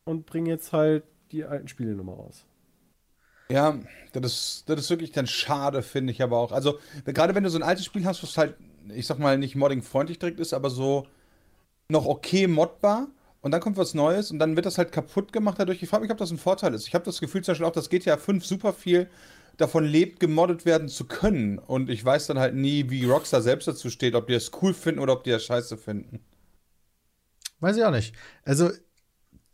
und 0.05 0.25
bringt 0.25 0.47
jetzt 0.47 0.73
halt 0.73 1.03
die 1.31 1.45
alten 1.45 1.67
Spiele 1.67 1.93
nochmal 1.93 2.15
raus. 2.15 2.45
Ja, 3.51 3.79
das 4.13 4.31
ist, 4.31 4.63
das 4.69 4.79
ist 4.79 4.89
wirklich 4.89 5.11
dann 5.11 5.27
schade, 5.27 5.83
finde 5.83 6.11
ich 6.11 6.21
aber 6.21 6.37
auch. 6.37 6.51
Also, 6.51 6.79
gerade 7.05 7.35
wenn 7.35 7.43
du 7.43 7.49
so 7.49 7.57
ein 7.59 7.63
altes 7.63 7.85
Spiel 7.85 8.05
hast, 8.05 8.23
was 8.23 8.37
halt, 8.37 8.55
ich 8.93 9.05
sag 9.05 9.19
mal, 9.19 9.37
nicht 9.37 9.55
modding-freundlich 9.55 10.19
direkt 10.19 10.39
ist, 10.39 10.53
aber 10.53 10.69
so 10.69 11.07
noch 11.89 12.05
okay 12.07 12.47
modbar 12.47 13.07
und 13.41 13.51
dann 13.51 13.61
kommt 13.61 13.77
was 13.77 13.93
Neues 13.93 14.31
und 14.31 14.39
dann 14.39 14.55
wird 14.55 14.65
das 14.65 14.77
halt 14.79 14.91
kaputt 14.91 15.33
gemacht 15.33 15.59
dadurch. 15.59 15.83
Ich 15.83 15.89
frage 15.89 16.03
mich, 16.03 16.11
ob 16.11 16.17
das 16.17 16.31
ein 16.31 16.37
Vorteil 16.39 16.73
ist. 16.73 16.87
Ich 16.87 16.95
habe 16.95 17.05
das 17.05 17.19
Gefühl 17.21 17.43
zum 17.43 17.53
Beispiel 17.53 17.67
auch, 17.67 17.71
dass 17.73 17.89
GTA 17.89 18.17
5 18.17 18.45
super 18.45 18.73
viel 18.73 19.09
davon 19.57 19.85
lebt, 19.85 20.19
gemoddet 20.19 20.65
werden 20.65 20.89
zu 20.89 21.05
können. 21.05 21.59
Und 21.59 21.89
ich 21.89 22.03
weiß 22.03 22.27
dann 22.27 22.39
halt 22.39 22.55
nie, 22.55 22.89
wie 22.89 23.05
Rockstar 23.05 23.41
selbst 23.41 23.67
dazu 23.67 23.89
steht, 23.89 24.15
ob 24.15 24.27
die 24.27 24.33
das 24.33 24.51
cool 24.61 24.73
finden 24.73 24.99
oder 25.01 25.13
ob 25.13 25.23
die 25.23 25.31
das 25.31 25.45
scheiße 25.45 25.77
finden. 25.77 26.19
Weiß 27.59 27.77
ich 27.77 27.83
auch 27.83 27.91
nicht. 27.91 28.15
Also, 28.43 28.71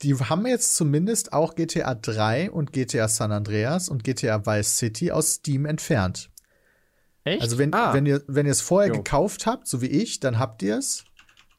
die 0.04 0.16
haben 0.16 0.46
jetzt 0.48 0.76
zumindest 0.76 1.34
auch 1.34 1.56
GTA 1.56 1.96
3 1.96 2.52
und 2.52 2.72
GTA 2.74 3.08
San 3.08 3.32
Andreas 3.32 3.90
und 3.90 4.04
GTA 4.04 4.46
Vice 4.46 4.78
City 4.78 5.12
aus 5.12 5.34
Steam 5.36 5.66
entfernt. 5.66 6.30
Echt? 7.24 7.42
Also, 7.42 7.58
wenn, 7.58 7.74
Ah. 7.74 7.94
wenn 7.94 8.06
ihr 8.06 8.24
wenn 8.28 8.46
ihr 8.48 8.52
es 8.52 8.62
vorher 8.62 8.90
Jo. 8.90 8.98
gekauft 8.98 9.46
habt, 9.46 9.68
so 9.68 9.82
wie 9.82 9.88
ich, 9.88 10.20
dann 10.20 10.40
habt 10.40 10.64
ihr 10.64 10.78
es 10.78 11.04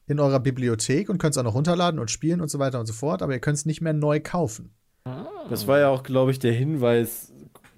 in 0.07 0.19
eurer 0.19 0.41
Bibliothek 0.41 1.09
und 1.09 1.17
könnt 1.19 1.33
es 1.35 1.37
auch 1.37 1.43
noch 1.43 1.55
runterladen 1.55 1.99
und 1.99 2.11
spielen 2.11 2.41
und 2.41 2.49
so 2.49 2.59
weiter 2.59 2.79
und 2.79 2.85
so 2.85 2.93
fort, 2.93 3.21
aber 3.21 3.31
ihr 3.33 3.39
könnt 3.39 3.57
es 3.57 3.65
nicht 3.65 3.79
mehr 3.79 3.93
neu 3.93 4.19
kaufen. 4.21 4.73
Das 5.49 5.65
war 5.67 5.79
ja 5.79 5.87
auch, 5.89 6.03
glaube 6.03 6.31
ich, 6.31 6.39
der 6.39 6.51
Hinweis, 6.53 7.31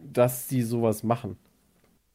dass 0.04 0.48
die 0.48 0.64
sowas 0.64 1.04
machen. 1.04 1.38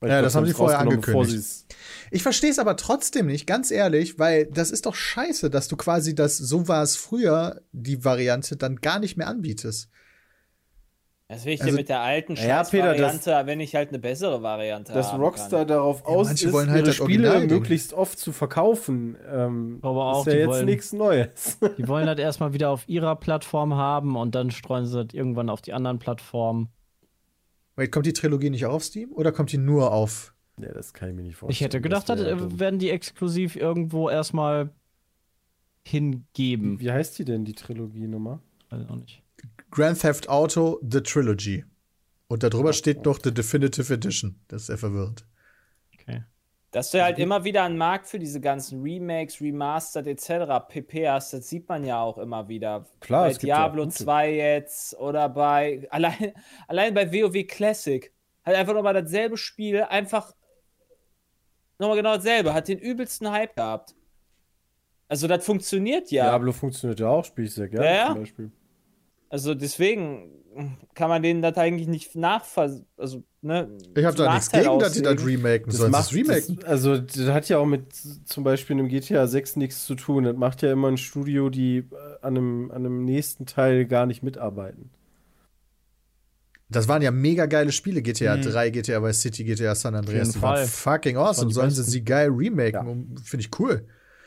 Weil 0.00 0.10
Ja, 0.10 0.22
das 0.22 0.34
haben 0.34 0.46
sie 0.46 0.54
vorher 0.54 0.78
angekündigt. 0.78 1.66
Ich 2.10 2.22
verstehe 2.22 2.50
es 2.50 2.58
aber 2.58 2.76
trotzdem 2.76 3.26
nicht, 3.26 3.46
ganz 3.46 3.70
ehrlich, 3.70 4.18
weil 4.18 4.46
das 4.46 4.70
ist 4.70 4.86
doch 4.86 4.94
scheiße, 4.94 5.50
dass 5.50 5.68
du 5.68 5.76
quasi 5.76 6.14
das, 6.14 6.38
so 6.38 6.66
war 6.68 6.82
es 6.82 6.96
früher, 6.96 7.60
die 7.72 8.02
Variante 8.04 8.56
dann 8.56 8.76
gar 8.76 8.98
nicht 8.98 9.16
mehr 9.16 9.28
anbietest. 9.28 9.90
Das 11.28 11.44
will 11.44 11.52
ich 11.52 11.60
Also- 11.60 11.70
dir 11.72 11.76
mit 11.78 11.88
der 11.88 12.00
alten 12.00 12.34
Ja, 12.34 12.64
Scheiß-Variante, 12.64 13.42
wenn 13.44 13.60
ich 13.60 13.76
halt 13.76 13.90
eine 13.90 14.00
bessere 14.00 14.42
Variante 14.42 14.92
dass 14.92 15.12
haben 15.12 15.22
Rockstar 15.22 15.60
kann. 15.60 15.68
darauf 15.68 16.04
aus 16.04 16.26
manche 16.26 16.46
ist, 16.48 16.52
wollen 16.52 16.70
halt 16.70 16.78
ihre 16.78 16.86
das 16.86 16.96
Spiele 16.96 17.28
Originalding. 17.28 17.58
möglichst 17.58 17.92
oft 17.92 18.18
zu 18.18 18.32
verkaufen. 18.32 19.16
Ähm, 19.30 19.78
Aber 19.82 20.06
auch, 20.14 20.26
ist 20.26 20.32
ja 20.32 20.38
jetzt 20.40 20.48
wollen- 20.48 20.64
nichts 20.66 20.92
Neues. 20.92 21.58
Die 21.78 21.86
wollen 21.86 22.06
das 22.06 22.18
erstmal 22.18 22.52
wieder 22.52 22.70
auf 22.70 22.88
ihrer 22.88 23.14
Plattform 23.14 23.74
haben 23.74 24.16
und 24.16 24.34
dann 24.34 24.50
streuen 24.50 24.86
sie 24.86 25.04
das 25.04 25.14
irgendwann 25.14 25.50
auf 25.50 25.60
die 25.60 25.72
anderen 25.72 26.00
Plattformen. 26.00 26.70
Wait, 27.80 27.92
kommt 27.92 28.04
die 28.04 28.12
Trilogie 28.12 28.50
nicht 28.50 28.66
auch 28.66 28.74
auf 28.74 28.84
Steam 28.84 29.10
oder 29.12 29.32
kommt 29.32 29.52
die 29.52 29.56
nur 29.56 29.90
auf? 29.90 30.34
ja, 30.58 30.70
das 30.74 30.92
kann 30.92 31.08
ich 31.08 31.14
mir 31.14 31.22
nicht 31.22 31.36
vorstellen. 31.36 31.52
Ich 31.52 31.60
hätte 31.62 31.80
gedacht, 31.80 32.10
Das 32.10 32.18
wär 32.20 32.32
äh, 32.32 32.58
werden 32.58 32.78
die 32.78 32.90
exklusiv 32.90 33.56
irgendwo 33.56 34.10
erstmal 34.10 34.68
hingeben. 35.82 36.78
Wie 36.78 36.90
heißt 36.90 37.18
die 37.18 37.24
denn, 37.24 37.46
die 37.46 37.54
Trilogie-Nummer? 37.54 38.42
Weiß 38.68 38.86
auch 38.86 38.96
nicht. 38.96 39.22
Grand 39.70 39.98
Theft 39.98 40.28
Auto 40.28 40.78
The 40.86 41.00
Trilogy. 41.00 41.64
Und 42.28 42.42
darüber 42.42 42.74
steht 42.74 43.06
noch 43.06 43.18
The 43.24 43.32
Definitive 43.32 43.94
Edition. 43.94 44.36
Das 44.48 44.60
ist 44.60 44.66
sehr 44.66 44.76
verwirrend. 44.76 45.24
Okay. 45.94 46.24
Dass 46.70 46.92
du 46.92 47.02
halt 47.02 47.18
immer 47.18 47.42
wieder 47.42 47.64
einen 47.64 47.76
Markt 47.76 48.06
für 48.06 48.20
diese 48.20 48.40
ganzen 48.40 48.80
Remakes, 48.82 49.40
Remastered 49.40 50.06
etc. 50.06 50.68
pp 50.68 51.08
hast, 51.08 51.32
das 51.32 51.48
sieht 51.48 51.68
man 51.68 51.84
ja 51.84 52.00
auch 52.00 52.16
immer 52.16 52.48
wieder. 52.48 52.86
Klar, 53.00 53.24
bei 53.24 53.30
es 53.30 53.38
gibt 53.38 53.48
ja 53.48 53.56
auch 53.56 53.58
Diablo 53.64 53.84
gute. 53.84 53.96
2 53.96 54.34
jetzt 54.34 54.96
oder 54.98 55.28
bei 55.28 55.86
allein, 55.90 56.32
allein 56.68 56.94
bei 56.94 57.12
WoW 57.12 57.46
Classic. 57.46 58.12
Halt 58.44 58.56
einfach 58.56 58.74
nochmal 58.74 58.94
dasselbe 58.94 59.36
Spiel, 59.36 59.82
einfach 59.82 60.32
nochmal 61.78 61.96
genau 61.96 62.14
dasselbe, 62.14 62.54
hat 62.54 62.68
den 62.68 62.78
übelsten 62.78 63.30
Hype 63.30 63.56
gehabt. 63.56 63.94
Also 65.08 65.26
das 65.26 65.44
funktioniert 65.44 66.10
ja. 66.12 66.26
Diablo 66.26 66.52
funktioniert 66.52 67.00
ja 67.00 67.08
auch, 67.08 67.24
spiele 67.24 67.48
ich 67.48 67.54
sehr 67.54 67.68
gerne 67.68 67.84
Ja, 67.84 67.94
ja. 67.94 68.06
zum 68.06 68.20
Beispiel. 68.20 68.52
Also 69.28 69.54
deswegen 69.54 70.39
kann 70.94 71.08
man 71.08 71.22
denen 71.22 71.42
das 71.42 71.56
eigentlich 71.56 71.86
nicht 71.88 72.16
nachver... 72.16 72.80
Also, 72.96 73.22
ne, 73.40 73.68
Ich 73.96 74.04
habe 74.04 74.16
da 74.16 74.32
nichts 74.34 74.50
gegen, 74.50 74.78
dass 74.78 74.92
die 74.92 75.02
das 75.02 75.24
remaken. 75.24 75.70
Sollen 75.72 75.90
macht- 75.92 76.12
remaken? 76.12 76.56
Das, 76.56 76.64
also, 76.68 76.98
das 76.98 77.28
hat 77.28 77.48
ja 77.48 77.58
auch 77.58 77.66
mit 77.66 77.84
zum 78.24 78.44
Beispiel 78.44 78.76
einem 78.76 78.88
GTA 78.88 79.26
6 79.26 79.56
nichts 79.56 79.86
zu 79.86 79.94
tun. 79.94 80.24
Das 80.24 80.36
macht 80.36 80.62
ja 80.62 80.72
immer 80.72 80.88
ein 80.88 80.96
Studio, 80.98 81.50
die 81.50 81.78
äh, 81.78 81.84
an 82.22 82.36
einem, 82.36 82.70
an 82.70 82.76
einem 82.78 83.04
nächsten 83.04 83.46
Teil 83.46 83.86
gar 83.86 84.06
nicht 84.06 84.22
mitarbeiten. 84.22 84.90
Das 86.68 86.86
waren 86.86 87.02
ja 87.02 87.10
mega 87.10 87.46
geile 87.46 87.72
Spiele. 87.72 88.00
GTA 88.02 88.36
Mhm. 88.36 88.42
3, 88.42 88.70
GTA 88.70 89.02
Vice 89.02 89.20
City, 89.22 89.44
GTA 89.44 89.74
San 89.74 89.94
Andreas. 89.94 90.30
Die 90.32 90.42
waren 90.42 90.66
fucking 90.66 91.16
awesome. 91.16 91.52
Sollen 91.52 91.70
sie 91.70 91.82
sie 91.82 92.04
geil 92.04 92.28
remaken? 92.30 93.14
Ja. 93.16 93.22
Finde 93.24 93.44
ich 93.44 93.58
cool. 93.58 93.86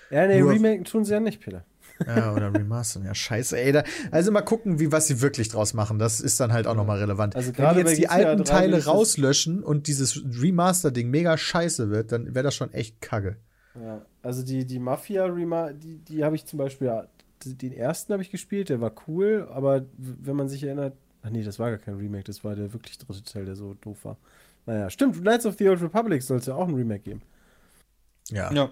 Ja, 0.09 0.27
nee, 0.27 0.39
Nur- 0.41 0.51
Remaken 0.51 0.83
tun 0.83 1.05
sie 1.05 1.13
ja 1.13 1.19
nicht, 1.19 1.39
Peter. 1.39 1.65
Ja, 2.05 2.33
oder 2.33 2.53
remastern. 2.53 3.05
Ja, 3.05 3.13
scheiße, 3.13 3.59
ey. 3.59 3.71
Da, 3.71 3.83
also 4.11 4.31
mal 4.31 4.41
gucken, 4.41 4.79
wie 4.79 4.91
was 4.91 5.07
sie 5.07 5.21
wirklich 5.21 5.49
draus 5.49 5.73
machen. 5.73 5.99
Das 5.99 6.19
ist 6.19 6.39
dann 6.39 6.53
halt 6.53 6.67
auch 6.67 6.75
nochmal 6.75 6.99
relevant. 6.99 7.35
Also 7.35 7.51
Wenn 7.55 7.73
die 7.73 7.79
jetzt 7.81 7.97
die 7.97 8.07
alten 8.07 8.43
3 8.43 8.63
will 8.65 8.71
Teile 8.71 8.85
rauslöschen 8.85 9.63
und 9.63 9.87
dieses 9.87 10.21
Remaster-Ding 10.23 11.09
mega 11.09 11.37
scheiße 11.37 11.89
wird, 11.89 12.11
dann 12.11 12.33
wäre 12.33 12.43
das 12.43 12.55
schon 12.55 12.73
echt 12.73 13.01
kacke. 13.01 13.37
Ja, 13.81 14.05
also 14.21 14.43
die, 14.43 14.65
die 14.65 14.79
Mafia 14.79 15.25
Rema, 15.25 15.73
die, 15.73 15.97
die 15.97 16.23
habe 16.23 16.35
ich 16.35 16.45
zum 16.45 16.59
Beispiel, 16.59 16.87
ja, 16.87 17.07
den 17.45 17.73
ersten 17.73 18.13
habe 18.13 18.23
ich 18.23 18.31
gespielt, 18.31 18.69
der 18.69 18.81
war 18.81 18.93
cool, 19.07 19.47
aber 19.51 19.83
wenn 19.97 20.35
man 20.35 20.47
sich 20.47 20.63
erinnert, 20.63 20.93
ach 21.23 21.29
nee, 21.29 21.43
das 21.43 21.59
war 21.59 21.69
gar 21.69 21.79
kein 21.79 21.95
Remake, 21.95 22.23
das 22.23 22.43
war 22.43 22.55
der 22.55 22.73
wirklich 22.73 22.97
dritte 22.97 23.23
Teil, 23.23 23.45
der 23.45 23.55
so 23.55 23.73
doof 23.73 24.05
war. 24.05 24.17
Naja, 24.65 24.89
stimmt, 24.89 25.19
Knights 25.21 25.45
of 25.45 25.55
the 25.57 25.67
Old 25.67 25.81
Republic 25.81 26.21
soll 26.21 26.37
es 26.37 26.45
ja 26.45 26.55
auch 26.55 26.67
ein 26.67 26.75
Remake 26.75 27.01
geben. 27.01 27.21
Ja. 28.29 28.51
Ja. 28.53 28.69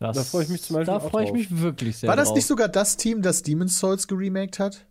Das, 0.00 0.16
Da 0.16 0.24
freu 0.24 0.42
ich 0.42 0.48
mich 0.48 0.62
zum 0.62 0.76
Beispiel 0.76 0.92
Da 0.92 1.00
freue 1.00 1.24
ich 1.24 1.32
mich 1.32 1.60
wirklich 1.60 1.96
sehr 1.98 2.08
War 2.08 2.16
das 2.16 2.28
drauf. 2.28 2.36
nicht 2.36 2.46
sogar 2.46 2.68
das 2.68 2.96
Team, 2.96 3.22
das 3.22 3.42
Demon's 3.42 3.78
Souls 3.78 4.06
geremaked 4.08 4.58
hat? 4.58 4.86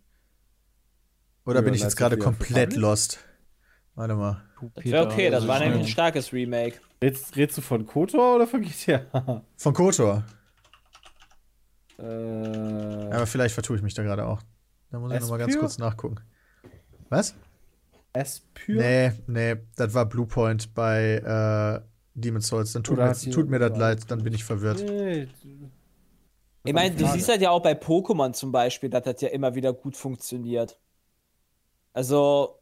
Oder 1.46 1.56
Ja, 1.56 1.60
bin 1.62 1.74
ich 1.74 1.82
jetzt 1.82 1.96
gerade 1.96 2.16
komplett 2.16 2.56
Republic? 2.56 2.76
lost? 2.80 3.18
Warte 3.94 4.14
mal. 4.14 4.42
Das 4.74 4.84
wäre 4.86 5.06
okay, 5.06 5.30
das 5.30 5.46
war 5.46 5.60
nämlich 5.60 5.80
ein 5.82 5.86
starkes 5.88 6.32
Remake. 6.32 6.80
Redst, 7.02 7.36
redst 7.36 7.58
du 7.58 7.62
von 7.62 7.84
KOTOR 7.86 8.36
oder 8.36 8.46
von 8.46 8.62
GTA? 8.62 9.42
Von 9.56 9.74
Kotor. 9.74 10.24
äh, 11.98 12.02
Aber 12.02 13.26
vielleicht 13.26 13.54
vertue 13.54 13.76
ich 13.76 13.82
mich 13.82 13.94
da 13.94 14.02
gerade 14.02 14.26
auch. 14.26 14.40
Da 14.90 14.98
muss 14.98 15.12
ich 15.12 15.20
noch 15.20 15.28
mal 15.28 15.38
ganz 15.38 15.56
kurz 15.58 15.78
nachgucken. 15.78 16.16
Was? 17.10 17.34
Espyr? 18.12 18.80
Nee, 18.80 19.12
nee, 19.26 19.56
das 19.76 19.92
war 19.92 20.06
Bluepoint 20.06 20.72
bei 20.74 21.16
äh, 21.82 21.93
Demon's 22.14 22.48
Souls. 22.48 22.72
Dann 22.72 22.84
tut, 22.84 22.96
mir, 22.96 23.12
tut 23.12 23.48
mir 23.50 23.58
das 23.58 23.76
leid, 23.76 24.10
dann 24.10 24.22
bin 24.22 24.32
ich 24.32 24.44
verwirrt. 24.44 24.82
Nee. 24.86 25.28
Ich 26.64 26.72
meine, 26.72 26.94
du 26.94 27.06
siehst 27.06 27.28
halt 27.28 27.42
ja 27.42 27.50
auch 27.50 27.62
bei 27.62 27.72
Pokémon 27.72 28.32
zum 28.32 28.50
Beispiel, 28.50 28.88
dass 28.88 29.02
das 29.02 29.20
ja 29.20 29.28
immer 29.28 29.54
wieder 29.54 29.72
gut 29.72 29.96
funktioniert. 29.96 30.78
Also, 31.92 32.58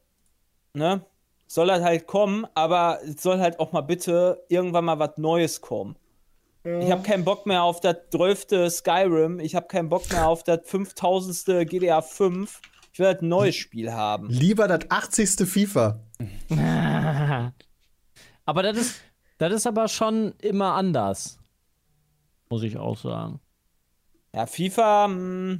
ne? 0.74 1.04
Soll 1.46 1.66
das 1.66 1.82
halt 1.82 2.06
kommen, 2.06 2.46
aber 2.54 3.00
es 3.04 3.22
soll 3.22 3.38
halt 3.38 3.60
auch 3.60 3.72
mal 3.72 3.82
bitte 3.82 4.42
irgendwann 4.48 4.86
mal 4.86 4.98
was 4.98 5.18
Neues 5.18 5.60
kommen. 5.60 5.96
Ich 6.64 6.90
habe 6.92 7.02
keinen 7.02 7.24
Bock 7.24 7.44
mehr 7.44 7.64
auf 7.64 7.80
das 7.80 7.96
12. 8.12 8.70
Skyrim. 8.70 9.40
Ich 9.40 9.56
habe 9.56 9.66
keinen 9.66 9.88
Bock 9.88 10.08
mehr 10.12 10.28
auf 10.28 10.44
das 10.44 10.60
5000. 10.64 11.68
GTA 11.68 12.00
5. 12.02 12.60
Ich 12.92 12.98
will 13.00 13.06
halt 13.06 13.22
ein 13.22 13.28
neues 13.28 13.56
Spiel 13.56 13.92
haben. 13.92 14.28
Lieber 14.28 14.68
das 14.68 14.88
80. 14.88 15.48
FIFA. 15.48 15.98
Aber 18.44 18.62
das 18.62 18.76
ist, 18.76 19.00
das 19.38 19.52
ist 19.52 19.66
aber 19.66 19.88
schon 19.88 20.34
immer 20.40 20.74
anders. 20.74 21.38
Muss 22.48 22.62
ich 22.62 22.76
auch 22.76 22.96
sagen. 22.96 23.40
Ja, 24.34 24.46
FIFA 24.46 25.08
mh, 25.08 25.58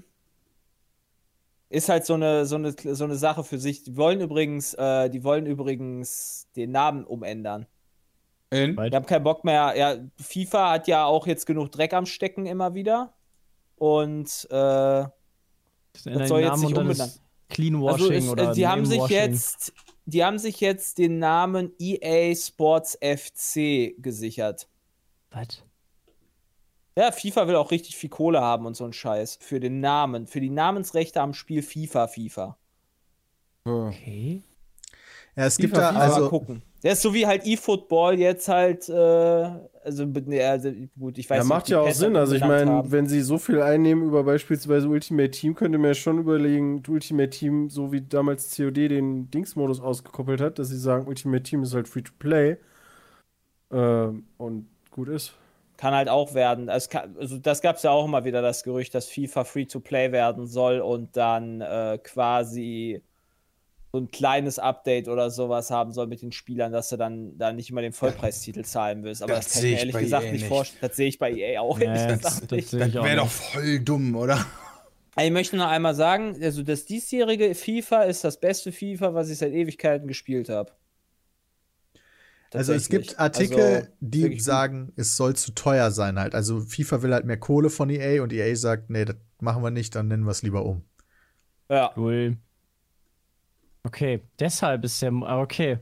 ist 1.68 1.88
halt 1.88 2.04
so 2.04 2.14
eine, 2.14 2.44
so, 2.46 2.56
eine, 2.56 2.72
so 2.72 3.04
eine 3.04 3.16
Sache 3.16 3.44
für 3.44 3.58
sich. 3.58 3.82
Die 3.82 3.96
wollen 3.96 4.20
übrigens, 4.20 4.74
äh, 4.74 5.08
die 5.08 5.24
wollen 5.24 5.46
übrigens 5.46 6.48
den 6.54 6.70
Namen 6.70 7.04
umändern. 7.04 7.66
In? 8.50 8.76
Die 8.76 8.94
haben 8.94 9.06
keinen 9.06 9.24
Bock 9.24 9.44
mehr. 9.44 9.74
Ja, 9.76 9.96
FIFA 10.20 10.72
hat 10.72 10.86
ja 10.86 11.06
auch 11.06 11.26
jetzt 11.26 11.46
genug 11.46 11.72
Dreck 11.72 11.94
am 11.94 12.04
Stecken 12.04 12.44
immer 12.44 12.74
wieder. 12.74 13.14
Und 13.76 14.46
äh, 14.50 14.50
Das 14.50 15.10
Das 16.04 16.28
soll 16.28 16.42
jetzt 16.42 16.60
nicht 16.60 16.76
umbenannt. 16.76 17.20
Ist 17.52 17.56
Cleanwashing 17.56 18.04
also 18.04 18.12
es, 18.12 18.28
oder 18.28 18.50
äh, 18.50 18.54
die 18.54 18.66
haben 18.66 18.84
sich 18.84 19.06
jetzt, 19.08 19.72
die 20.06 20.24
haben 20.24 20.38
sich 20.38 20.60
jetzt 20.60 20.98
den 20.98 21.18
Namen 21.18 21.72
EA 21.78 22.34
Sports 22.34 22.98
FC 23.00 23.94
gesichert. 23.98 24.68
Was? 25.30 25.62
Ja, 26.96 27.10
FIFA 27.10 27.48
will 27.48 27.56
auch 27.56 27.70
richtig 27.70 27.96
viel 27.96 28.10
Kohle 28.10 28.40
haben 28.40 28.66
und 28.66 28.76
so 28.76 28.84
ein 28.84 28.92
Scheiß 28.92 29.38
für 29.40 29.60
den 29.60 29.80
Namen, 29.80 30.26
für 30.26 30.40
die 30.40 30.50
Namensrechte 30.50 31.20
am 31.20 31.32
Spiel 31.32 31.62
FIFA, 31.62 32.08
FIFA. 32.08 32.58
Okay. 33.64 34.42
Ja, 35.36 35.46
es 35.46 35.56
gibt 35.56 35.74
FIFA, 35.74 35.92
da 35.92 35.98
also. 35.98 36.28
gucken. 36.28 36.62
Der 36.82 36.92
ist 36.92 37.02
so 37.02 37.14
wie 37.14 37.26
halt 37.26 37.46
eFootball 37.46 38.18
jetzt 38.18 38.48
halt, 38.48 38.88
äh, 38.88 38.92
also, 38.92 40.04
nee, 40.04 40.42
also 40.42 40.70
gut, 40.98 41.16
ich 41.16 41.30
weiß 41.30 41.36
Ja, 41.38 41.42
nicht, 41.44 41.48
macht 41.48 41.68
ja 41.68 41.80
auch 41.80 41.90
Sinn. 41.92 42.16
Also 42.16 42.34
ich 42.34 42.44
meine, 42.44 42.82
wenn 42.90 43.06
sie 43.06 43.20
so 43.20 43.38
viel 43.38 43.62
einnehmen 43.62 44.04
über 44.04 44.24
beispielsweise 44.24 44.88
Ultimate 44.88 45.30
Team, 45.30 45.54
könnte 45.54 45.78
man 45.78 45.88
ja 45.88 45.94
schon 45.94 46.18
überlegen, 46.18 46.82
Ultimate 46.88 47.30
Team, 47.30 47.70
so 47.70 47.92
wie 47.92 48.00
damals 48.00 48.56
COD 48.56 48.88
den 48.88 49.30
Dingsmodus 49.30 49.80
ausgekoppelt 49.80 50.40
hat, 50.40 50.58
dass 50.58 50.68
sie 50.68 50.78
sagen, 50.78 51.06
Ultimate 51.06 51.44
Team 51.44 51.62
ist 51.62 51.72
halt 51.74 51.86
free 51.86 52.02
to 52.02 52.12
play. 52.18 52.56
Ähm, 53.70 54.24
und 54.36 54.66
gut 54.90 55.08
ist. 55.08 55.34
Kann 55.76 55.94
halt 55.94 56.08
auch 56.08 56.34
werden. 56.34 56.68
Es 56.68 56.88
kann, 56.88 57.16
also 57.18 57.38
das 57.38 57.62
gab 57.62 57.76
es 57.76 57.82
ja 57.82 57.90
auch 57.90 58.04
immer 58.04 58.24
wieder 58.24 58.42
das 58.42 58.62
Gerücht, 58.62 58.94
dass 58.94 59.08
FIFA 59.08 59.44
Free-to-Play 59.44 60.12
werden 60.12 60.46
soll 60.46 60.80
und 60.80 61.16
dann 61.16 61.60
äh, 61.60 61.98
quasi 62.02 63.02
so 63.92 63.98
ein 63.98 64.10
kleines 64.10 64.58
Update 64.58 65.08
oder 65.08 65.30
sowas 65.30 65.70
haben 65.70 65.92
soll 65.92 66.06
mit 66.06 66.22
den 66.22 66.32
Spielern, 66.32 66.72
dass 66.72 66.88
du 66.88 66.96
dann 66.96 67.36
da 67.36 67.52
nicht 67.52 67.68
immer 67.70 67.82
den 67.82 67.92
Vollpreistitel 67.92 68.64
zahlen 68.64 69.02
willst. 69.04 69.22
Aber 69.22 69.34
Das 69.34 69.44
das, 69.46 69.52
kann 69.54 69.62
sehe 69.62 69.70
ich 69.72 69.74
mir 69.74 69.78
ehrlich 69.80 69.92
bei 69.92 70.02
gesagt 70.02 70.24
EA 70.26 70.32
nicht 70.32 70.46
vorstellen. 70.46 70.78
Das 70.80 70.96
sehe 70.96 71.08
ich 71.08 71.18
bei 71.18 71.30
EA 71.32 71.60
auch 71.60 71.78
Nee, 71.78 71.84
ehrlich 71.84 72.02
das, 72.06 72.22
gesagt 72.22 72.42
das 72.42 72.50
nicht. 72.50 72.72
Das 72.72 72.94
wäre 72.94 73.16
doch 73.16 73.28
voll 73.28 73.80
dumm, 73.80 74.16
oder? 74.16 74.44
Ich 75.20 75.30
möchte 75.30 75.56
noch 75.58 75.68
einmal 75.68 75.94
sagen, 75.94 76.36
also 76.42 76.62
das 76.62 76.86
diesjährige 76.86 77.54
FIFA 77.54 78.04
ist 78.04 78.24
das 78.24 78.40
beste 78.40 78.72
FIFA, 78.72 79.12
was 79.12 79.28
ich 79.28 79.38
seit 79.38 79.52
Ewigkeiten 79.52 80.08
gespielt 80.08 80.48
habe. 80.48 80.72
Also 82.54 82.72
es 82.74 82.88
gibt 82.88 83.18
Artikel, 83.18 83.60
Also, 83.60 83.86
die 84.00 84.22
wirklich 84.22 84.38
gut. 84.40 84.44
sagen, 84.44 84.92
es 84.96 85.16
soll 85.16 85.36
zu 85.36 85.52
teuer 85.52 85.90
sein 85.90 86.18
halt. 86.18 86.34
Also 86.34 86.60
FIFA 86.60 87.02
will 87.02 87.12
halt 87.14 87.24
mehr 87.26 87.38
Kohle 87.38 87.70
von 87.70 87.88
EA 87.90 88.22
und 88.22 88.32
EA 88.32 88.54
sagt, 88.56 88.90
nee, 88.90 89.04
das 89.04 89.16
machen 89.40 89.62
wir 89.62 89.70
nicht, 89.70 89.94
dann 89.94 90.08
nennen 90.08 90.24
wir 90.24 90.30
es 90.32 90.42
lieber 90.42 90.64
um. 90.64 90.84
Ja. 91.70 91.92
Cool. 91.96 92.36
Okay, 93.84 94.22
deshalb 94.38 94.84
ist 94.84 95.02
der. 95.02 95.12
ah, 95.24 95.40
Okay. 95.40 95.78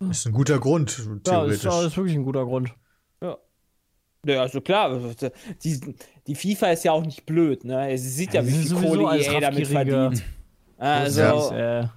Ist 0.00 0.26
ein 0.26 0.32
guter 0.32 0.60
Grund, 0.60 0.96
Ja, 0.96 1.02
ist, 1.14 1.22
theoretisch. 1.24 1.62
das 1.64 1.84
ist 1.86 1.96
wirklich 1.96 2.14
ein 2.14 2.24
guter 2.24 2.44
Grund. 2.44 2.72
Ja, 4.26 4.42
also 4.42 4.60
klar, 4.60 5.00
die, 5.62 5.94
die 6.26 6.34
FIFA 6.34 6.70
ist 6.72 6.84
ja 6.84 6.92
auch 6.92 7.04
nicht 7.04 7.24
blöd, 7.24 7.64
ne? 7.64 7.96
Sie 7.96 8.08
sieht 8.10 8.34
ja, 8.34 8.42
Ja, 8.42 8.48
wie 8.48 8.52
viel 8.52 8.76
Kohle 8.76 9.16
EA 9.16 9.40
damit 9.40 9.66
verdient. 9.66 10.24
Also, 10.76 11.20
Ja, 11.20 11.80
äh, 11.82 11.88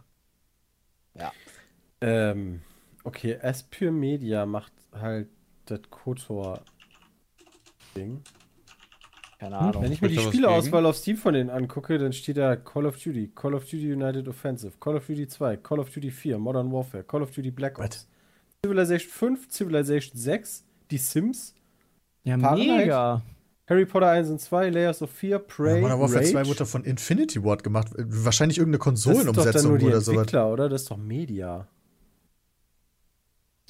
Ähm, 2.04 2.62
okay, 3.04 3.39
Aspyr 3.42 3.92
Media 3.92 4.46
macht 4.46 4.72
halt 4.94 5.30
das 5.66 5.82
KOTOR-Ding. 5.89 6.64
Keine 9.42 9.58
Ahnung. 9.58 9.82
Wenn 9.82 9.92
ich 9.92 10.02
mir 10.04 10.08
die 10.08 10.20
Spieleauswahl 10.20 10.86
auf 10.86 10.96
Steam 10.98 11.18
von 11.18 11.34
denen 11.34 11.50
angucke, 11.50 11.98
dann 11.98 12.14
steht 12.14 12.38
da 12.38 12.56
Call 12.56 12.86
of 12.86 13.02
Duty, 13.02 13.32
Call 13.34 13.56
of 13.56 13.64
Duty 13.64 13.94
United 13.94 14.28
Offensive, 14.28 14.74
Call 14.80 14.96
of 14.96 15.08
Duty 15.08 15.28
2, 15.28 15.58
Call 15.58 15.80
of 15.80 15.89
Duty 15.89 16.12
4, 16.12 16.38
Modern 16.38 16.72
Warfare, 16.72 17.04
Call 17.04 17.24
of 17.24 17.32
Duty 17.32 17.50
Black 17.50 17.80
Ops, 17.80 18.08
Civilization 18.64 19.10
5, 19.10 19.50
Civilization 19.50 20.16
6, 20.16 20.64
Die 20.92 20.98
Sims, 21.00 21.56
ja, 22.24 22.38
Fahrenheit? 22.38 22.78
mega. 22.78 23.22
Harry 23.68 23.86
Potter 23.88 24.10
1 24.12 24.30
und 24.30 24.39
2, 24.39 24.70
Layers 24.70 25.02
of 25.02 25.10
Fear, 25.10 25.32
Ja, 25.32 25.39
Prey, 25.39 25.82
Modern 25.82 26.00
Warfare 26.02 26.20
Rage. 26.20 26.32
2 26.34 26.46
wurde 26.46 26.66
von 26.68 26.84
Infinity 26.84 27.44
Ward 27.44 27.64
gemacht. 27.64 27.88
Wahrscheinlich 27.98 28.60
irgendeine 28.60 28.84
das 28.92 29.00
ist 29.00 29.06
doch 29.08 29.14
dann 29.14 29.24
Konsolenumsetzung 29.24 29.70
nur 29.72 29.78
die 29.80 29.86
oder 29.88 30.02
sowas. 30.02 30.18
Entwickler, 30.20 30.52
oder? 30.54 30.70
Das 30.70 30.84
ist 30.84 30.92
doch 30.92 30.98
Media. 30.98 31.68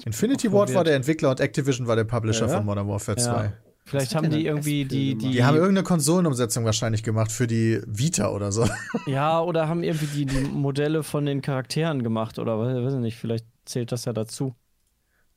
Infinity 0.03 0.51
Ward 0.51 0.73
war 0.73 0.83
der 0.83 0.95
Entwickler 0.95 1.29
und 1.29 1.39
Activision 1.39 1.87
war 1.87 1.95
der 1.95 2.03
Publisher 2.03 2.47
Ja. 2.47 2.57
von 2.57 2.65
Modern 2.65 2.87
Warfare 2.89 3.17
2. 3.17 3.53
Vielleicht 3.83 4.15
haben 4.15 4.29
die 4.29 4.45
irgendwie 4.45 4.85
die, 4.85 5.17
die. 5.17 5.31
Die 5.31 5.43
haben 5.43 5.55
irgendeine 5.55 5.83
Konsolenumsetzung 5.83 6.65
wahrscheinlich 6.65 7.03
gemacht 7.03 7.31
für 7.31 7.47
die 7.47 7.81
Vita 7.87 8.29
oder 8.29 8.51
so. 8.51 8.67
Ja, 9.07 9.41
oder 9.41 9.67
haben 9.67 9.83
irgendwie 9.83 10.25
die, 10.25 10.25
die 10.25 10.41
Modelle 10.41 11.03
von 11.03 11.25
den 11.25 11.41
Charakteren 11.41 12.03
gemacht 12.03 12.39
oder 12.39 12.57
weiß 12.59 12.83
weiß 12.85 12.93
ich 12.93 12.99
nicht, 12.99 13.17
vielleicht 13.17 13.45
zählt 13.65 13.91
das 13.91 14.05
ja 14.05 14.13
dazu. 14.13 14.55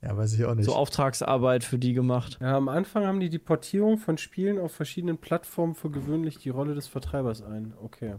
Ja, 0.02 0.14
weiß 0.16 0.34
ich 0.34 0.44
auch 0.44 0.54
nicht. 0.54 0.66
So 0.66 0.74
Auftragsarbeit 0.74 1.64
für 1.64 1.78
die 1.78 1.94
gemacht. 1.94 2.36
Ja, 2.40 2.56
am 2.56 2.68
Anfang 2.68 3.06
haben 3.06 3.20
die 3.20 3.30
die 3.30 3.38
Portierung 3.38 3.96
von 3.96 4.18
Spielen 4.18 4.58
auf 4.58 4.72
verschiedenen 4.72 5.16
Plattformen 5.16 5.74
für 5.74 5.90
gewöhnlich 5.90 6.36
die 6.38 6.50
Rolle 6.50 6.74
des 6.74 6.86
Vertreibers 6.86 7.42
ein. 7.42 7.72
Okay, 7.80 8.16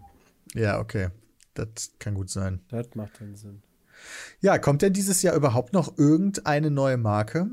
Ja, 0.56 0.80
okay. 0.80 1.10
Das 1.54 1.94
kann 2.00 2.16
gut 2.16 2.30
sein. 2.30 2.62
das 2.70 2.88
macht 2.96 3.22
dann 3.22 3.36
Sinn. 3.36 3.62
Ja, 4.42 4.58
kommt 4.58 4.82
denn 4.82 4.92
dieses 4.94 5.22
Jahr 5.22 5.36
überhaupt 5.36 5.74
noch 5.74 5.98
irgendeine 5.98 6.70
neue 6.72 6.98
Marke? 6.98 7.50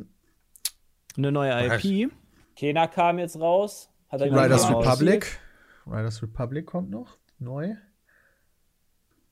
Eine 1.16 1.30
neue 1.30 1.52
IP. 1.76 2.10
Kena 2.56 2.86
kam 2.86 3.18
jetzt 3.18 3.38
raus. 3.38 3.90
Er 4.10 4.20
Riders. 4.20 4.68
Republic. 4.70 5.38
Riders 5.86 6.22
Republic 6.22 6.66
kommt 6.66 6.90
noch. 6.90 7.16
Neu. 7.38 7.74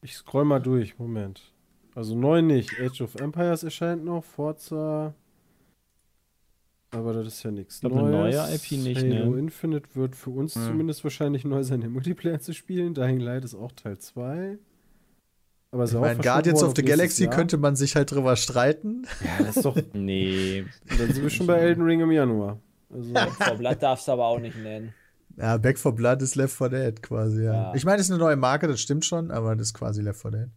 Ich 0.02 0.14
scroll 0.16 0.44
mal 0.44 0.60
durch, 0.60 0.98
Moment. 0.98 1.52
Also 1.94 2.14
neu 2.16 2.40
nicht. 2.40 2.80
Age 2.80 3.02
of 3.02 3.14
Empires 3.16 3.62
erscheint 3.62 4.04
noch, 4.04 4.24
Forza. 4.24 5.14
Aber 6.92 7.12
das 7.12 7.26
ist 7.28 7.42
ja 7.44 7.50
nichts 7.50 7.76
Ich 7.76 7.80
glaub, 7.82 7.92
eine 7.98 8.10
neue 8.10 8.54
IP 8.54 8.72
nicht, 8.72 9.02
Halo 9.02 9.30
ne? 9.32 9.38
Infinite 9.38 9.94
wird 9.94 10.16
für 10.16 10.30
uns 10.30 10.54
Ja. 10.54 10.64
zumindest 10.66 11.04
wahrscheinlich 11.04 11.44
neu 11.44 11.62
sein, 11.62 11.80
den 11.82 11.92
Multiplayer 11.92 12.40
zu 12.40 12.52
spielen. 12.52 12.94
Dying 12.94 13.20
Light 13.20 13.44
ist 13.44 13.54
auch 13.54 13.70
Teil 13.72 13.98
2. 13.98 14.58
Aber 15.72 15.84
ist 15.84 15.92
Ich 15.92 15.98
verschoben 15.98 16.22
Guardians 16.22 16.62
of 16.64 16.72
the 16.74 16.82
Galaxy 16.82 17.24
Jahr. 17.24 17.32
könnte 17.34 17.58
man 17.58 17.76
sich 17.76 17.94
halt 17.94 18.10
drüber 18.10 18.34
streiten. 18.34 19.06
Ja, 19.24 19.44
das 19.44 19.56
ist 19.58 19.64
doch. 19.64 19.76
Nee. 19.92 20.64
Dann 20.98 21.12
sind 21.12 21.22
wir 21.22 21.30
schon 21.30 21.46
bei 21.46 21.58
Elden 21.58 21.82
Ring 21.84 22.00
im 22.00 22.10
Januar. 22.10 22.58
Also, 22.92 23.14
Vor 23.14 23.56
Blatt 23.56 23.82
darfst 23.82 24.08
du 24.08 24.12
aber 24.12 24.26
auch 24.26 24.38
nicht 24.38 24.56
nennen. 24.56 24.94
Ja, 25.36 25.56
Back 25.56 25.78
for 25.78 25.94
Blood 25.94 26.22
ist 26.22 26.34
Left 26.34 26.54
4 26.56 26.68
Dead 26.68 27.02
quasi, 27.02 27.44
ja. 27.44 27.52
Ja. 27.52 27.74
Ich 27.74 27.84
meine, 27.84 27.98
das 27.98 28.06
ist 28.06 28.12
eine 28.12 28.20
neue 28.20 28.36
Marke, 28.36 28.66
das 28.68 28.80
stimmt 28.80 29.04
schon, 29.04 29.30
aber 29.30 29.56
das 29.56 29.68
ist 29.68 29.74
quasi 29.74 30.02
Left 30.02 30.20
4 30.20 30.30
Dead. 30.30 30.48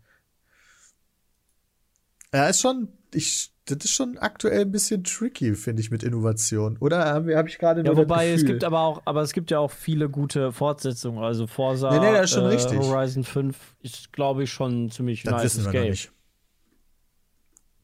Ja, 2.34 2.48
ist 2.48 2.62
schon, 2.62 2.90
ich, 3.14 3.54
das 3.66 3.78
ist 3.86 3.92
schon 3.92 4.18
aktuell 4.18 4.62
ein 4.62 4.72
bisschen 4.72 5.04
tricky, 5.04 5.54
finde 5.54 5.82
ich, 5.82 5.92
mit 5.92 6.02
Innovation. 6.02 6.78
Oder 6.80 7.06
habe 7.06 7.38
hab 7.38 7.48
ich 7.48 7.60
gerade 7.60 7.82
Ja, 7.82 7.94
nur 7.94 7.98
wobei 7.98 8.32
das 8.32 8.42
es 8.42 8.46
gibt 8.48 8.64
aber 8.64 8.82
auch, 8.82 9.04
aber 9.06 9.22
es 9.22 9.34
gibt 9.34 9.52
ja 9.52 9.60
auch 9.60 9.72
viele 9.72 10.10
gute 10.10 10.52
Fortsetzungen. 10.52 11.24
Also 11.24 11.46
Forza, 11.46 11.92
Nee, 11.92 12.00
nee, 12.00 12.12
das 12.12 12.26
ist 12.26 12.32
schon 12.32 12.46
äh, 12.46 12.48
richtig. 12.48 12.80
Horizon 12.80 13.24
5 13.24 13.76
ist, 13.82 14.12
glaube 14.12 14.44
ich, 14.44 14.52
schon 14.52 14.86
ein 14.86 14.92
ziemlich 14.92 15.24
Das 15.24 15.34
nice 15.34 15.44
wissen 15.44 15.72
wir 15.72 15.80
noch 15.82 15.90
nicht. 15.90 16.12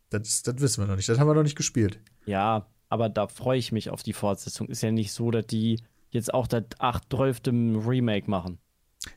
Das, 0.09 0.41
das 0.41 0.59
wissen 0.59 0.83
wir 0.83 0.87
noch 0.87 0.95
nicht. 0.95 1.07
Das 1.07 1.19
haben 1.19 1.27
wir 1.27 1.35
noch 1.35 1.43
nicht 1.43 1.55
gespielt. 1.55 1.99
Ja, 2.25 2.65
aber 2.89 3.09
da 3.09 3.27
freue 3.27 3.59
ich 3.59 3.71
mich 3.71 3.89
auf 3.89 4.03
die 4.03 4.13
Fortsetzung. 4.13 4.67
Ist 4.67 4.81
ja 4.81 4.91
nicht 4.91 5.11
so, 5.13 5.31
dass 5.31 5.45
die 5.47 5.79
jetzt 6.09 6.33
auch 6.33 6.47
das 6.47 6.63
8 6.79 7.05
Remake 7.13 8.29
machen. 8.29 8.57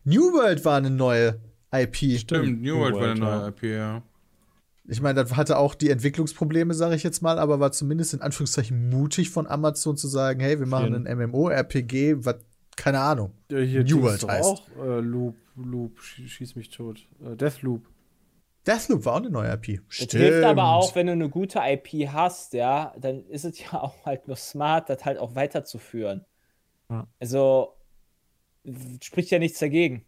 New 0.04 0.32
World 0.32 0.64
war 0.64 0.76
eine 0.76 0.90
neue 0.90 1.40
IP. 1.72 2.18
Stimmt, 2.18 2.62
New 2.62 2.76
World 2.78 2.94
war 2.96 3.10
eine 3.10 3.20
ja. 3.20 3.38
neue 3.38 3.48
IP, 3.48 3.62
ja. 3.62 4.02
Ich 4.84 5.00
meine, 5.00 5.22
das 5.22 5.36
hatte 5.36 5.58
auch 5.58 5.74
die 5.74 5.90
Entwicklungsprobleme, 5.90 6.74
sage 6.74 6.96
ich 6.96 7.02
jetzt 7.02 7.22
mal, 7.22 7.38
aber 7.38 7.60
war 7.60 7.72
zumindest 7.72 8.14
in 8.14 8.20
Anführungszeichen 8.20 8.90
mutig 8.90 9.30
von 9.30 9.46
Amazon 9.46 9.96
zu 9.96 10.08
sagen, 10.08 10.40
hey, 10.40 10.58
wir 10.58 10.66
machen 10.66 11.06
ein 11.06 11.18
MMO-RPG, 11.18 12.24
was, 12.24 12.36
keine 12.76 13.00
Ahnung. 13.00 13.32
ja, 13.50 13.58
hier 13.60 13.84
New 13.84 14.02
World 14.02 14.26
heißt. 14.26 14.44
auch 14.44 14.68
äh, 14.84 15.00
Loop, 15.00 15.36
Loop, 15.56 16.00
schie- 16.00 16.26
schieß 16.28 16.56
mich 16.56 16.70
tot. 16.70 17.06
Äh, 17.24 17.36
Deathloop. 17.36 17.86
Deathloop 18.66 19.04
war 19.04 19.14
auch 19.14 19.18
eine 19.18 19.30
neue 19.30 19.52
IP. 19.52 19.80
Es 19.90 20.10
hilft 20.10 20.44
aber 20.44 20.74
auch, 20.74 20.94
wenn 20.94 21.06
du 21.06 21.12
eine 21.12 21.28
gute 21.28 21.60
IP 21.64 22.08
hast, 22.08 22.52
ja, 22.54 22.94
dann 22.98 23.26
ist 23.26 23.44
es 23.44 23.58
ja 23.72 23.80
auch 23.80 23.94
halt 24.04 24.28
nur 24.28 24.36
smart, 24.36 24.88
das 24.88 25.04
halt 25.04 25.18
auch 25.18 25.34
weiterzuführen. 25.34 26.24
Ja. 26.88 27.06
Also 27.18 27.74
spricht 29.02 29.30
ja 29.30 29.38
nichts 29.38 29.58
dagegen. 29.58 30.04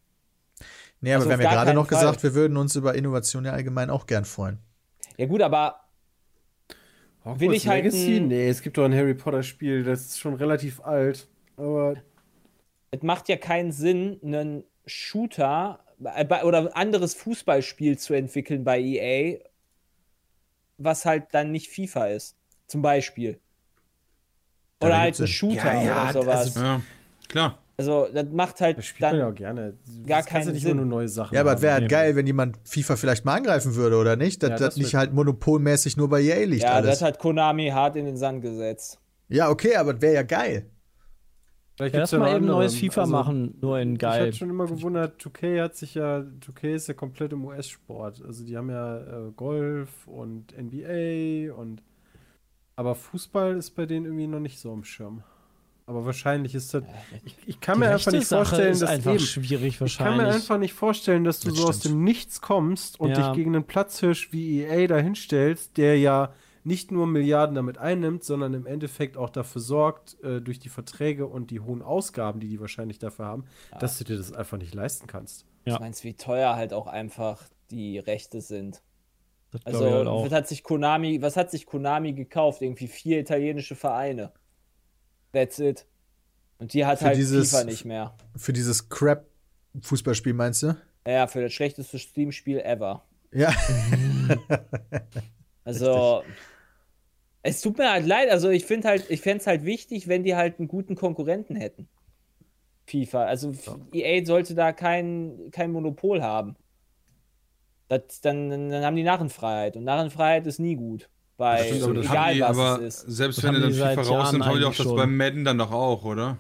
Nee, 1.01 1.13
aber 1.13 1.25
Also 1.25 1.29
wir 1.29 1.35
haben 1.35 1.43
ja 1.43 1.65
gerade 1.65 1.75
noch 1.75 1.89
Fall. 1.89 1.99
gesagt, 1.99 2.23
wir 2.23 2.35
würden 2.35 2.57
uns 2.57 2.77
über 2.77 2.95
Innovation 2.95 3.45
ja 3.45 3.53
allgemein 3.53 3.91
auch 3.91 4.07
gern 4.07 4.25
freuen. 4.25 4.59
Ja 5.17 5.27
gut, 5.27 5.43
aber 5.43 5.81
Hogwarts 7.25 7.41
Will 7.41 7.55
ich 7.55 7.69
halt 7.69 7.85
Legacy? 7.85 8.21
Nee, 8.21 8.49
es 8.49 8.63
gibt 8.63 8.77
doch 8.77 8.85
ein 8.85 8.95
Harry 8.95 9.15
Potter 9.15 9.43
Spiel, 9.43 9.83
das 9.83 10.01
ist 10.03 10.19
schon 10.21 10.35
relativ 10.35 10.81
alt. 10.81 11.29
Aber 11.57 11.97
es 12.91 13.03
macht 13.03 13.29
ja 13.29 13.37
keinen 13.37 13.73
Sinn, 13.73 14.21
einen 14.23 14.65
Shooter 14.87 15.84
oder 16.45 16.59
ein 16.59 16.69
anderes 16.69 17.15
Fußballspiel 17.15 17.99
zu 17.99 18.15
entwickeln 18.15 18.65
bei 18.65 18.81
EA, 18.81 19.39
was 20.79 21.05
halt 21.05 21.25
dann 21.33 21.53
nicht 21.53 21.69
FIFA 21.71 22.07
ist. 22.09 22.37
Zum 22.67 22.83
Beispiel. 22.83 23.39
Oder 24.81 24.91
da 24.91 24.99
halt 25.01 25.21
ein. 25.21 25.27
Shooter 25.27 25.75
Ja, 25.75 25.83
ja, 25.83 26.03
oder 26.05 26.13
sowas. 26.13 26.37
also- 26.57 26.61
Also, 26.61 26.65
Ja, 26.67 26.81
klar. 27.29 27.59
das 28.13 28.27
macht 28.33 28.61
halt 28.61 28.79
Das 28.79 28.87
spielt 28.87 29.01
man 29.11 29.19
ja 29.19 29.25
dann. 29.25 29.33
auch 29.33 29.37
gerne. 29.37 29.75
Das 29.87 30.07
gar 30.07 30.19
kannst 30.23 30.31
du 30.31 30.31
keinen 30.31 30.53
nicht 30.55 30.63
Sinn. 30.63 30.77
nur 30.77 30.87
neue 30.87 31.09
Sachen 31.09 31.35
Ja, 31.35 31.41
aber 31.41 31.55
es 31.55 31.63
wäre 31.63 31.75
halt 31.75 31.89
geil, 31.89 32.17
wenn 32.17 32.27
jemand 32.27 32.59
FIFA 32.65 32.97
vielleicht 32.97 33.25
mal 33.25 33.35
angreifen 33.37 33.75
würde, 33.75 33.97
oder 33.97 34.17
nicht? 34.17 34.43
Dass 34.43 34.51
Ja, 34.51 34.57
das 34.57 34.67
das 34.75 34.77
nicht 34.77 34.95
halt 34.95 35.13
monopolmäßig 35.13 35.97
nur 35.97 36.09
bei 36.09 36.21
EA 36.23 36.45
liegt 36.45 36.63
Ja, 36.65 36.73
alles. 36.75 36.91
das 36.91 37.03
hat 37.03 37.19
Konami 37.19 37.69
hart 37.71 37.97
in 37.97 38.05
den 38.07 38.17
Sand 38.17 38.43
gesetzt. 38.43 38.99
ja, 39.29 39.49
okay, 39.51 39.77
aber 39.77 39.93
das 39.95 40.03
wäre 40.03 40.15
ja 40.15 40.23
geil. 40.23 40.67
Vielleicht 41.77 41.95
Ja, 41.95 42.01
lass 42.03 42.13
mal 42.13 42.37
eben 42.37 42.47
neues 42.47 42.77
FIFA 42.77 43.01
Also, 43.03 43.13
machen, 43.13 43.59
nur 43.61 43.81
in 43.81 43.95
Ich 43.95 43.99
geil. 43.99 44.29
hatte 44.29 44.37
schon 44.37 44.51
immer 44.51 44.67
gewundert, 44.67 45.21
2K 45.21 45.61
hat 45.63 45.75
sich 45.77 45.95
ja, 45.95 46.19
2K 46.41 46.75
ist 46.75 46.87
ja 46.89 46.95
komplett 46.95 47.33
im 47.33 47.45
US-Sport. 47.45 48.23
Also 48.25 48.45
die 48.45 48.57
haben 48.57 48.71
ja 48.71 48.99
äh, 48.99 49.31
Golf 49.35 50.07
und 50.07 50.55
NBA 50.57 51.53
und 51.55 51.83
aber 52.77 52.95
Fußball 52.95 53.57
ist 53.57 53.71
bei 53.73 53.87
denen 53.87 54.07
irgendwie 54.07 54.27
noch 54.27 54.41
nicht 54.41 54.59
so 54.61 54.73
am 54.73 54.85
Schirm. 54.85 55.23
Aber 55.87 56.07
wahrscheinlich 56.07 56.55
ist 56.55 56.73
das. 56.75 56.83
Ich, 57.25 57.37
ich 57.47 57.61
kann 57.61 57.79
mir 57.79 57.91
einfach 57.91 58.11
nicht 58.11 58.27
Sache 58.27 58.47
vorstellen, 58.47 58.81
dass 58.81 58.89
einfach 58.91 59.11
eben, 59.13 59.21
schwierig 59.21 59.63
ich 59.65 59.79
kann 59.79 59.81
wahrscheinlich. 59.81 60.27
mir 60.27 60.33
einfach 60.35 60.59
nicht 60.59 60.73
vorstellen, 60.73 61.25
dass 61.25 61.41
du 61.41 61.51
Das 61.51 61.59
so 61.59 61.67
aus 61.67 61.79
stimmt. 61.81 61.95
dem 61.97 62.05
Nichts 62.05 62.41
kommst 62.41 62.99
und 63.01 63.11
Ja. 63.11 63.17
dich 63.17 63.33
gegen 63.37 63.55
einen 63.55 63.65
Platzhirsch 63.65 64.33
wie 64.33 64.63
EA 64.63 64.87
dahinstellst, 64.87 65.77
der 65.77 65.99
ja 65.99 66.33
nicht 66.65 66.91
nur 66.91 67.07
Milliarden 67.07 67.55
damit 67.55 67.79
einnimmt, 67.79 68.25
sondern 68.25 68.55
im 68.55 68.67
Endeffekt 68.67 69.17
auch 69.17 69.31
dafür 69.31 69.61
sorgt, 69.61 70.19
äh, 70.23 70.41
durch 70.41 70.59
die 70.59 70.69
Verträge 70.71 71.27
und 71.27 71.51
die 71.51 71.61
hohen 71.61 71.83
Ausgaben, 71.83 72.41
die 72.41 72.49
die 72.49 72.59
wahrscheinlich 72.61 72.99
dafür 72.99 73.27
haben, 73.27 73.45
dass 73.79 73.99
du 73.99 74.05
dir 74.05 74.17
das 74.17 74.33
einfach 74.33 74.57
nicht 74.59 74.75
leisten 74.75 75.07
kannst. 75.07 75.47
Ja. 75.67 75.77
Du 75.77 75.83
meinst, 75.83 76.05
wie 76.05 76.15
teuer 76.15 76.57
halt 76.57 76.73
auch 76.73 76.87
einfach 76.87 77.43
die 77.71 77.99
Rechte 77.99 78.41
sind. 78.41 78.83
Das 79.51 79.65
Also, 79.67 79.87
ich 79.87 79.93
halt 79.93 80.07
was 80.07 80.33
hat 80.33 80.49
sich 80.49 80.63
Konami, 80.63 81.23
was 81.23 81.37
hat 81.37 81.51
sich 81.51 81.65
Konami 81.67 82.13
gekauft? 82.13 82.61
Irgendwie 82.63 82.89
vier 82.89 83.21
italienische 83.21 83.77
Vereine. 83.77 84.33
That's 85.33 85.59
it. 85.59 85.87
Und 86.59 86.73
die 86.73 86.85
hat 86.87 86.99
Für 86.99 87.07
halt 87.07 87.17
dieses- 87.19 87.51
FIFA 87.51 87.65
nicht 87.65 87.85
mehr. 87.85 88.17
Für 88.37 88.53
dieses 88.53 88.89
Crap-Fußballspiel 88.89 90.33
meinst 90.35 90.63
du? 90.63 90.77
Ja, 91.07 91.27
für 91.27 91.43
das 91.43 91.53
schlechteste 91.53 91.99
Steam-Spiel 91.99 92.61
ever. 92.61 93.05
Ja. 93.33 93.53
Also, 95.65 96.23
es 97.45 97.61
tut 97.61 97.79
mir 97.79 97.93
halt 97.93 98.07
leid. 98.07 98.31
Also, 98.31 98.49
ich 98.49 98.65
finde 98.65 98.89
halt, 98.89 99.11
ich 99.11 99.21
fände 99.21 99.41
es 99.41 99.47
halt 99.47 99.65
wichtig, 99.65 100.09
wenn 100.09 100.25
die 100.25 100.35
halt 100.35 100.59
einen 100.59 100.67
guten 100.67 100.97
Konkurrenten 100.97 101.57
hätten. 101.57 101.89
FIFA. 102.87 103.25
Also, 103.27 103.55
EA 103.93 104.25
sollte 104.25 104.55
da 104.55 104.73
kein, 104.73 105.51
kein 105.53 105.71
Monopol 105.71 106.23
haben. 106.23 106.57
Das, 107.89 108.23
dann, 108.23 108.49
dann 108.49 108.85
haben 108.85 108.97
die 108.97 109.03
Narrenfreiheit. 109.03 109.77
Und 109.77 109.85
Narrenfreiheit 109.85 110.47
ist 110.47 110.59
nie 110.59 110.75
gut. 110.75 111.11
Bei 111.37 111.65
Stimmt, 111.65 111.83
aber 111.83 111.95
das 111.95 112.07
egal 112.07 112.17
haben 112.17 112.35
die, 112.35 112.41
was 112.41 112.59
aber 112.59 112.83
es 112.83 113.05
ist. 113.05 113.17
selbst 113.17 113.39
Das 113.39 113.45
wenn 113.45 113.55
du 113.55 113.61
dann 113.61 113.73
FIFA 113.73 113.89
raus 113.89 114.31
sind, 114.31 114.41
Jahren 114.41 114.45
haben 114.47 114.59
die 114.59 114.65
auch 114.65 114.71
das 114.71 114.81
eigentlich 114.81 114.97
beim 114.97 115.11
schon. 115.11 115.17
Madden 115.17 115.45
dann 115.45 115.59
doch 115.59 115.73
auch, 115.73 116.05
oder? 116.05 116.39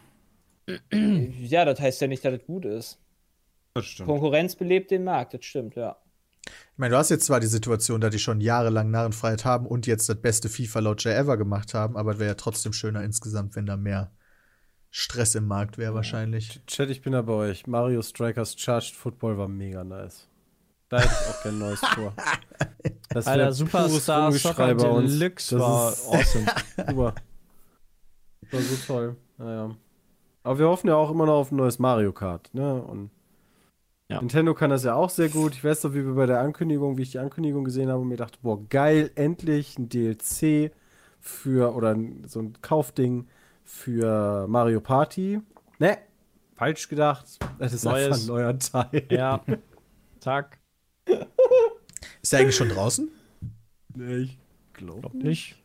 Ja, 1.40 1.64
das 1.66 1.80
heißt 1.80 2.00
ja 2.00 2.07
nicht, 2.07 2.24
dass 2.24 2.32
das 2.38 2.46
gut 2.46 2.64
ist. 2.64 2.98
Das 3.74 3.84
stimmt. 3.84 4.09
Konkurrenz 4.09 4.57
belebt 4.57 4.90
den 4.90 5.05
Markt, 5.05 5.34
das 5.34 5.44
stimmt, 5.44 5.74
ja. 5.74 5.96
Ich 6.47 6.78
meine, 6.78 6.92
du 6.92 6.99
hast 6.99 7.11
jetzt 7.11 7.26
zwar 7.26 7.40
die 7.40 7.47
Situation, 7.47 8.01
dass 8.01 8.11
die 8.11 8.18
schon 8.18 8.40
jahrelang 8.40 8.90
Narrenfreiheit 8.90 9.45
haben 9.45 9.66
und 9.66 9.86
jetzt 9.86 10.09
das 10.09 10.20
beste 10.20 10.49
FIFA-Launcher 10.49 11.14
ever 11.14 11.36
gemacht 11.36 11.74
haben, 11.74 11.97
aber 11.97 12.12
es 12.12 12.18
wäre 12.18 12.30
ja 12.30 12.34
trotzdem 12.34 12.72
schöner 12.72 13.03
insgesamt, 13.03 13.57
wenn 13.57 13.66
da 13.66 13.76
mehr 13.76 14.12
Stress 14.90 15.34
im 15.34 15.47
Markt 15.47 15.76
wäre 15.78 15.95
wahrscheinlich. 15.95 16.61
Chat, 16.66 16.90
ich 16.90 17.03
bin 17.03 17.12
da 17.12 17.22
bei 17.22 17.32
euch. 17.32 17.66
Mario 17.66 18.01
Strikers 18.03 18.55
Charged 18.57 18.95
Football 18.95 19.38
war 19.38 19.49
mega 19.49 19.82
nice. 19.82 20.28
Da 20.88 21.01
hätte 21.01 21.12
ich 21.12 21.34
auch 21.34 21.42
gerne 21.42 21.59
neues 21.59 21.80
vor. 21.80 22.14
Das 23.09 23.26
Alter, 23.26 23.53
Superstar 23.53 24.32
Soccer 24.32 24.74
bei 24.74 24.88
uns. 24.88 25.12
Deluxe 25.12 25.57
Das 25.57 25.61
war 25.62 25.92
ist 25.92 26.07
awesome. 26.07 26.47
Super. 26.76 27.14
War 28.51 28.61
so 28.61 28.86
toll. 28.86 29.16
Naja. 29.38 29.76
Aber 30.42 30.59
wir 30.59 30.68
hoffen 30.68 30.88
ja 30.88 30.97
auch 30.97 31.11
immer 31.11 31.26
noch 31.26 31.34
auf 31.34 31.53
ein 31.53 31.57
neues 31.57 31.78
Mario 31.78 32.12
Kart, 32.12 32.53
ne? 32.53 32.82
Und 32.82 33.11
Ja. 34.11 34.20
Nintendo 34.20 34.55
kann 34.55 34.70
das 34.70 34.84
ja 34.84 34.94
auch 34.94 35.09
sehr 35.11 35.28
gut. 35.28 35.55
Ich 35.55 35.64
weiß 35.64 35.84
noch, 35.84 35.94
wie 35.94 36.05
wir 36.05 36.14
bei 36.14 36.26
der 36.26 36.40
Ankündigung, 36.40 36.98
wie 36.98 37.02
ich 37.02 37.12
die 37.12 37.18
Ankündigung 37.18 37.64
gesehen 37.64 37.88
habe 37.88 38.00
und 38.00 38.09
mir 38.09 38.16
dachte, 38.16 38.38
boah, 38.42 38.62
geil, 38.68 39.11
endlich 39.14 39.78
ein 39.78 39.88
DLC 39.88 40.72
für, 41.20 41.74
oder 41.74 41.96
so 42.26 42.40
ein 42.40 42.61
Kaufding 42.61 43.26
für 43.64 44.46
Mario 44.46 44.80
Party. 44.80 45.40
Ne, 45.78 45.98
falsch 46.55 46.88
gedacht. 46.88 47.24
Das 47.59 47.72
ist 47.72 47.84
Neues. 47.84 48.07
einfach 48.07 48.20
ein 48.20 48.26
neuer 48.26 48.59
Teil. 48.59 49.07
ja. 49.11 49.42
Zack. 50.20 50.59
Ist 52.22 52.32
der 52.32 52.40
eigentlich 52.40 52.57
schon 52.57 52.68
draußen? 52.68 53.11
Nee, 53.94 54.16
ich 54.16 54.38
glaube 54.74 55.00
Glaub 55.00 55.14
nicht. 55.14 55.57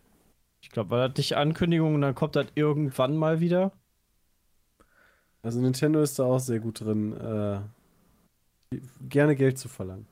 Ich 0.61 0.69
glaube, 0.69 0.91
war 0.91 1.07
das 1.07 1.17
nicht 1.17 1.35
Ankündigung 1.35 1.95
und 1.95 2.01
dann 2.01 2.15
kommt 2.15 2.35
das 2.35 2.47
irgendwann 2.55 3.15
mal 3.15 3.39
wieder. 3.39 3.71
Also 5.41 5.61
Nintendo 5.61 6.01
ist 6.01 6.19
da 6.19 6.25
auch 6.25 6.39
sehr 6.39 6.59
gut 6.59 6.81
drin, 6.81 7.13
äh, 7.13 7.61
gerne 9.07 9.36
Geld 9.36 9.57
zu 9.57 9.67
verlangen. 9.67 10.05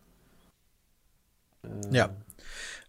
Äh, 1.64 1.70
Ja. 1.96 2.16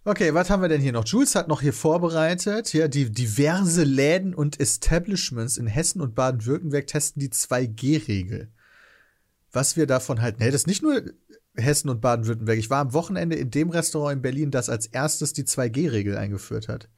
Okay, 0.05 0.33
was 0.33 0.49
haben 0.49 0.62
wir 0.62 0.71
denn 0.71 0.81
hier 0.81 0.93
noch? 0.93 1.05
Jules 1.07 1.35
hat 1.35 1.49
noch 1.49 1.61
hier 1.61 1.75
vorbereitet. 1.75 2.73
Ja, 2.73 2.89
die 2.89 3.11
diverse 3.11 3.85
Läden 3.85 4.35
und 4.35 4.59
Establishments 4.59 5.59
in 5.59 5.66
Hessen 5.66 6.01
und 6.01 6.14
Baden-Württemberg 6.14 6.87
testen 6.87 7.21
die 7.21 7.29
2G-Regel. 7.29 8.49
Was 9.53 9.77
wir 9.77 9.87
davon 9.87 10.23
halten. 10.23 10.41
Hey, 10.41 10.51
das 10.51 10.62
ist 10.62 10.66
nicht 10.66 10.83
nur 10.83 11.03
Hessen 11.57 11.91
und 11.91 12.01
Baden-Württemberg. 12.01 12.59
Ich 12.59 12.71
war 12.71 12.81
am 12.81 12.95
Wochenende 12.95 13.37
in 13.37 13.51
dem 13.51 13.69
Restaurant 13.69 14.16
in 14.16 14.23
Berlin, 14.23 14.51
das 14.51 14.71
als 14.71 14.87
erstes 14.87 15.35
die 15.35 15.45
2G-Regel 15.45 16.16
eingeführt 16.16 16.69
hat. 16.69 16.89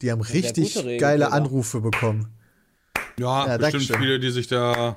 Die 0.00 0.10
haben 0.10 0.22
richtig 0.22 0.78
Regel, 0.78 0.98
geile. 0.98 1.32
Anrufe 1.32 1.80
bekommen. 1.82 2.28
Ja, 3.18 3.46
Ja, 3.46 3.58
bestimmt 3.58 3.90
Dankeschön. 3.90 3.98
viele, 3.98 4.20
die 4.20 4.30
sich 4.30 4.46
da 4.46 4.96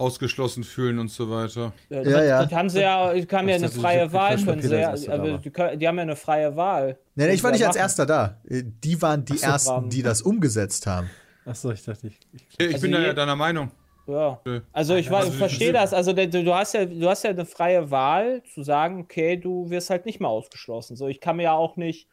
ausgeschlossen 0.00 0.64
fühlen 0.64 0.98
und 0.98 1.08
so 1.10 1.30
weiter. 1.30 1.72
Ja, 1.90 2.02
Ja, 2.02 2.24
ja. 2.24 2.42
Das 2.44 2.52
haben 2.52 2.68
sie 2.70 2.80
ja, 2.80 3.12
die 3.14 3.26
haben 3.30 3.48
ja 3.48 3.54
eine 3.56 3.68
freie 3.68 4.12
Wahl, 4.12 4.36
können 4.42 4.62
sie 4.62 4.74
ja, 4.76 4.90
aber. 5.08 5.38
die, 5.76 5.86
haben 5.88 5.96
ja 5.96 6.02
eine 6.02 6.16
freie 6.16 6.56
Wahl. 6.56 6.98
Nee, 7.14 7.26
nee, 7.26 7.32
ich 7.34 7.42
war 7.44 7.50
nicht 7.52 7.60
ja 7.60 7.66
als 7.68 7.76
machen. 7.76 7.82
erster 7.84 8.06
da. 8.06 8.40
Äh, 8.48 8.62
Die 8.82 9.00
waren 9.02 9.24
die 9.24 9.36
so, 9.36 9.46
ersten, 9.46 9.70
Rahmen. 9.70 9.90
die 9.90 10.02
das 10.02 10.22
umgesetzt 10.22 10.86
haben. 10.86 11.10
Achso, 11.44 11.70
ich 11.70 11.84
dachte, 11.84 12.06
ich, 12.08 12.18
ich 12.32 12.46
Ich 12.58 12.74
Also 12.74 12.82
bin 12.82 12.92
da 12.92 12.98
je- 13.00 13.06
ja 13.06 13.12
deiner 13.12 13.36
Meinung. 13.36 13.70
Ja. 14.06 14.40
Nö. 14.44 14.60
Also 14.72 14.94
ich, 14.96 15.10
war- 15.10 15.18
Also, 15.20 15.30
ich 15.32 15.38
verstehe 15.38 15.72
das. 15.72 15.92
Also 15.92 16.12
du, 16.12 16.26
du 16.28 16.54
hast 16.54 16.74
ja, 16.74 16.84
du 16.84 17.08
hast 17.08 17.22
ja 17.22 17.30
eine 17.30 17.44
freie 17.44 17.90
Wahl 17.90 18.42
zu 18.54 18.62
sagen, 18.62 19.00
okay, 19.02 19.36
du 19.36 19.70
wirst 19.70 19.90
halt 19.90 20.04
nicht 20.06 20.18
mehr 20.20 20.30
ausgeschlossen. 20.30 20.96
So, 20.96 21.06
ich 21.06 21.20
kann 21.20 21.36
mir 21.36 21.44
ja 21.44 21.52
auch 21.52 21.76
nicht, 21.76 22.08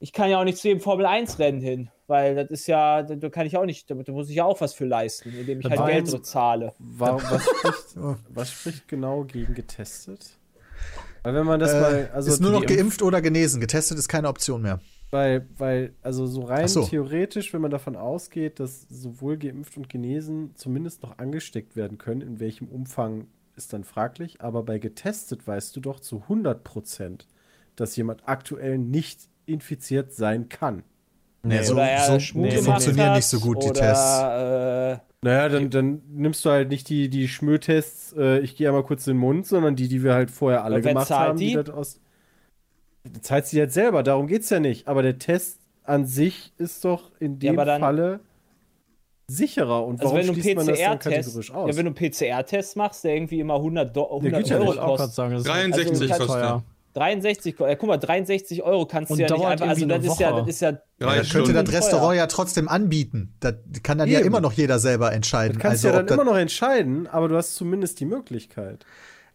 ich 0.00 0.12
kann 0.12 0.28
ja 0.30 0.38
auch 0.40 0.44
nicht 0.44 0.58
zu 0.58 0.68
jedem 0.68 0.80
Formel 0.82 1.06
1 1.06 1.38
Rennen 1.38 1.60
hin, 1.60 1.90
weil 2.08 2.34
das 2.34 2.50
ist 2.50 2.66
ja, 2.66 3.02
da 3.02 3.28
kann 3.28 3.46
ich 3.46 3.56
auch 3.56 3.64
nicht, 3.64 3.88
da, 3.90 3.94
da 3.94 4.12
muss 4.12 4.28
ich 4.28 4.36
ja 4.36 4.44
auch 4.44 4.60
was 4.60 4.74
für 4.74 4.86
leisten, 4.86 5.32
indem 5.38 5.60
ich 5.60 5.66
halt 5.66 5.78
Warum- 5.78 5.92
Geld 5.92 6.26
zahle. 6.26 6.72
Warum, 6.78 7.22
was, 7.30 7.44
spricht, 7.44 7.96
was 8.34 8.50
spricht 8.50 8.88
genau 8.88 9.24
gegen 9.24 9.54
getestet? 9.54 10.26
Weil 11.22 11.34
wenn 11.34 11.46
man 11.46 11.60
das 11.60 11.72
Äh, 11.72 11.80
mal, 11.80 12.10
also 12.14 12.32
ist 12.32 12.40
nur 12.40 12.50
noch 12.52 12.64
geimpft 12.66 13.02
oder 13.02 13.20
genesen. 13.20 13.60
Getestet 13.60 13.98
ist 13.98 14.08
keine 14.08 14.28
Option 14.28 14.62
mehr. 14.62 14.80
Weil, 15.10 15.46
weil, 15.56 15.94
also 16.02 16.26
so 16.26 16.42
rein 16.42 16.68
so. 16.68 16.84
theoretisch, 16.84 17.52
wenn 17.52 17.60
man 17.62 17.70
davon 17.70 17.96
ausgeht, 17.96 18.60
dass 18.60 18.86
sowohl 18.90 19.38
geimpft 19.38 19.76
und 19.76 19.88
genesen 19.88 20.52
zumindest 20.54 21.02
noch 21.02 21.18
angesteckt 21.18 21.76
werden 21.76 21.98
können, 21.98 22.20
in 22.20 22.40
welchem 22.40 22.68
Umfang 22.68 23.26
ist 23.56 23.72
dann 23.72 23.84
fraglich, 23.84 24.40
aber 24.40 24.62
bei 24.62 24.78
getestet 24.78 25.46
weißt 25.46 25.74
du 25.76 25.80
doch 25.80 26.00
zu 26.00 26.22
100 26.22 26.62
Prozent, 26.62 27.26
dass 27.74 27.96
jemand 27.96 28.28
aktuell 28.28 28.78
nicht 28.78 29.20
infiziert 29.46 30.12
sein 30.12 30.48
kann. 30.48 30.84
Nee, 31.42 31.62
so, 31.62 31.74
oder 31.74 31.98
so 32.04 32.18
die 32.18 32.32
gemacht 32.48 32.64
funktionieren 32.64 33.14
nicht 33.14 33.26
so 33.26 33.40
gut, 33.40 33.62
die 33.62 33.68
oder, 33.70 33.80
Tests. 33.80 34.18
Äh, 34.22 34.98
Naja, 35.22 35.48
dann, 35.48 35.70
dann 35.70 36.02
nimmst 36.10 36.44
du 36.44 36.50
halt 36.50 36.68
nicht 36.68 36.88
die, 36.88 37.08
die 37.08 37.28
Schmötests, 37.28 38.12
äh, 38.16 38.38
ich 38.40 38.56
gehe 38.56 38.68
einmal 38.68 38.82
kurz 38.84 39.06
in 39.06 39.14
den 39.14 39.20
Mund, 39.20 39.46
sondern 39.46 39.76
die, 39.76 39.88
die 39.88 40.02
wir 40.02 40.14
halt 40.14 40.30
vorher 40.30 40.64
alle 40.64 40.80
gemacht 40.80 41.08
zahlt 41.08 41.28
haben. 41.30 41.38
die? 41.38 41.54
das 41.54 41.70
aus 41.70 42.00
die 43.04 43.20
zahlt 43.22 43.46
sie 43.46 43.56
jetzt 43.58 43.74
selber, 43.74 44.02
darum 44.02 44.26
geht's 44.26 44.50
ja 44.50 44.60
nicht. 44.60 44.86
Aber 44.88 45.02
der 45.02 45.18
Test 45.18 45.58
an 45.84 46.04
sich 46.06 46.52
ist 46.58 46.84
doch 46.84 47.10
in 47.20 47.34
Ja, 47.34 47.38
dem 47.38 47.54
aber 47.58 47.64
dann- 47.64 47.80
Falle 47.80 48.20
sicherer. 49.30 49.84
Und 49.86 50.00
also 50.00 50.12
warum 50.14 50.18
wenn 50.18 50.26
du 50.34 50.40
schließt 50.40 50.56
man 50.56 50.66
das 50.66 50.78
dann 50.78 50.98
kategorisch 50.98 51.50
aus? 51.52 51.70
ja, 51.70 51.76
wenn 51.76 51.86
du 51.86 51.92
PCR-Test 51.92 52.76
machst, 52.76 53.04
der 53.04 53.14
irgendwie 53.14 53.40
immer 53.40 53.54
100, 53.56 53.94
Do 53.96 54.04
100 54.10 54.42
geht 54.42 54.48
ja 54.50 54.58
Euro 54.58 54.72
gerade 54.72 54.86
kostet. 54.86 55.12
sagen, 55.14 55.32
das 55.32 55.40
ist 55.42 55.48
63 55.48 56.12
Also, 56.12 56.24
kostet 56.26 56.42
teuer. 56.42 56.62
63, 56.94 57.60
äh, 57.60 57.76
guck 57.78 57.88
mal, 57.88 57.96
63 57.98 58.62
Euro 58.62 58.86
kannst 58.86 59.10
Und 59.10 59.18
du 59.18 59.24
ja 59.24 59.32
nicht 59.36 59.44
einfach, 59.46 59.68
also 59.68 59.86
das 59.86 60.04
ist 60.04 60.10
eine 60.12 60.20
ja, 60.20 60.32
Woche. 60.32 60.40
das 60.40 60.48
ist 60.48 60.60
ja, 60.60 60.70
Ja, 61.00 61.14
das 61.16 61.28
könnte 61.30 61.52
das 61.52 61.72
Restaurant 61.72 62.16
ja 62.16 62.26
trotzdem 62.26 62.68
anbieten. 62.68 63.34
Das 63.40 63.54
kann 63.82 63.98
dann 63.98 64.08
ja 64.08 64.18
Eben. 64.18 64.28
immer 64.28 64.40
noch 64.40 64.52
jeder 64.52 64.78
selber 64.78 65.12
entscheiden. 65.12 65.54
das 65.54 65.62
kannst 65.62 65.84
also, 65.84 65.88
du 65.88 65.94
ja 65.94 66.02
dann 66.02 66.18
immer 66.18 66.30
noch 66.32 66.38
entscheiden, 66.38 67.06
aber 67.06 67.28
du 67.28 67.36
hast 67.36 67.54
zumindest 67.54 68.00
die 68.00 68.06
Möglichkeit. 68.06 68.84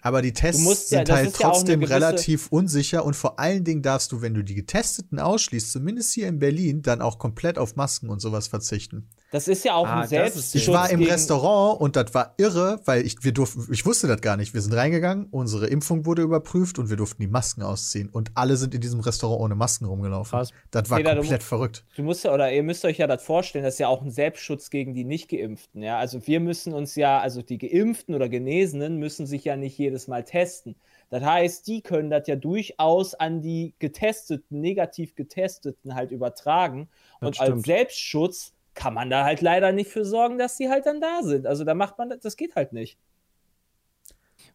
aber 0.01 0.21
die 0.21 0.33
Tests 0.33 0.89
ja- 0.91 0.99
sind 0.99 1.09
halt 1.09 1.37
ja 1.39 1.47
trotzdem 1.49 1.79
gewisse- 1.79 1.93
relativ 1.95 2.47
unsicher 2.51 3.05
und 3.05 3.15
vor 3.15 3.39
allen 3.39 3.63
Dingen 3.63 3.81
darfst 3.81 4.11
du, 4.11 4.21
wenn 4.21 4.33
du 4.33 4.43
die 4.43 4.55
Getesteten 4.55 5.17
ausschließt, 5.17 5.71
zumindest 5.71 6.11
hier 6.13 6.27
in 6.27 6.39
Berlin, 6.39 6.81
dann 6.81 7.01
auch 7.01 7.17
komplett 7.19 7.57
auf 7.57 7.77
Masken 7.77 8.09
und 8.09 8.19
sowas 8.19 8.47
verzichten. 8.49 9.07
Das 9.33 9.47
ist 9.47 9.65
ja 9.65 9.73
auch 9.73 9.87
Ah, 9.87 10.01
ein 10.01 10.07
Selbstschutz. 10.07 10.53
Ich 10.53 10.67
war 10.67 10.91
im 10.91 11.01
Restaurant 11.01 11.81
und 11.81 11.95
das 11.95 12.13
war 12.13 12.35
irre, 12.37 12.79
weil 12.85 13.03
ich, 13.03 13.15
wir 13.23 13.31
durften, 13.31 13.67
ich 13.73 13.83
wusste 13.83 14.05
das 14.07 14.21
gar 14.21 14.37
nicht. 14.37 14.53
Wir 14.53 14.61
sind 14.61 14.73
reingegangen, 14.73 15.25
unsere 15.31 15.65
Impfung 15.65 16.05
wurde 16.05 16.21
überprüft 16.21 16.77
und 16.77 16.91
wir 16.91 16.97
durften 16.97 17.19
die 17.19 17.27
Masken 17.27 17.63
ausziehen. 17.63 18.09
Und 18.09 18.29
alle 18.35 18.57
sind 18.57 18.75
in 18.75 18.81
diesem 18.81 18.99
Restaurant 18.99 19.41
ohne 19.41 19.55
Masken 19.55 19.85
rumgelaufen. 19.85 20.37
Krass. 20.37 20.51
Das 20.69 20.87
war 20.91 20.97
Peter, 20.99 21.15
du 21.15 21.21
komplett 21.21 21.41
mu- 21.41 21.47
verrückt. 21.47 21.83
Du 21.95 22.03
musst 22.03 22.23
ja, 22.23 22.31
oder 22.31 22.53
ihr 22.53 22.61
müsst 22.61 22.85
euch 22.85 22.99
ja 22.99 23.07
das 23.07 23.23
vorstellen, 23.23 23.65
das 23.65 23.73
ist 23.73 23.79
ja 23.79 23.87
auch 23.87 24.03
ein 24.03 24.11
Selbstschutz 24.11 24.69
gegen 24.69 24.93
die 24.93 25.03
Nicht-Geimpften. 25.03 25.81
Ja? 25.81 25.97
Also 25.97 26.25
wir 26.27 26.39
müssen 26.39 26.71
uns 26.73 26.93
ja, 26.95 27.19
also 27.19 27.41
die 27.41 27.57
Geimpften 27.57 28.13
oder 28.13 28.29
Genesenen 28.29 28.97
müssen 28.97 29.25
sich 29.25 29.43
ja 29.45 29.55
nicht 29.57 29.77
jedes 29.79 30.07
Mal 30.07 30.23
testen. 30.25 30.75
Das 31.09 31.23
heißt, 31.23 31.67
die 31.67 31.81
können 31.81 32.09
das 32.09 32.27
ja 32.27 32.35
durchaus 32.35 33.13
an 33.13 33.41
die 33.41 33.73
Getesteten, 33.79 34.61
negativ 34.61 35.15
Getesteten 35.15 35.95
halt 35.95 36.11
übertragen. 36.11 36.87
Das 37.19 37.27
Und 37.29 37.39
als 37.39 37.49
stimmt. 37.49 37.65
Selbstschutz 37.65 38.52
kann 38.75 38.93
man 38.93 39.09
da 39.09 39.23
halt 39.23 39.41
leider 39.41 39.71
nicht 39.71 39.89
für 39.91 40.05
sorgen, 40.05 40.37
dass 40.37 40.57
die 40.57 40.69
halt 40.69 40.85
dann 40.85 40.99
da 41.01 41.21
sind. 41.23 41.45
Also 41.47 41.63
da 41.63 41.73
macht 41.73 41.97
man 41.97 42.09
das, 42.09 42.19
das 42.21 42.37
geht 42.37 42.55
halt 42.55 42.73
nicht. 42.73 42.97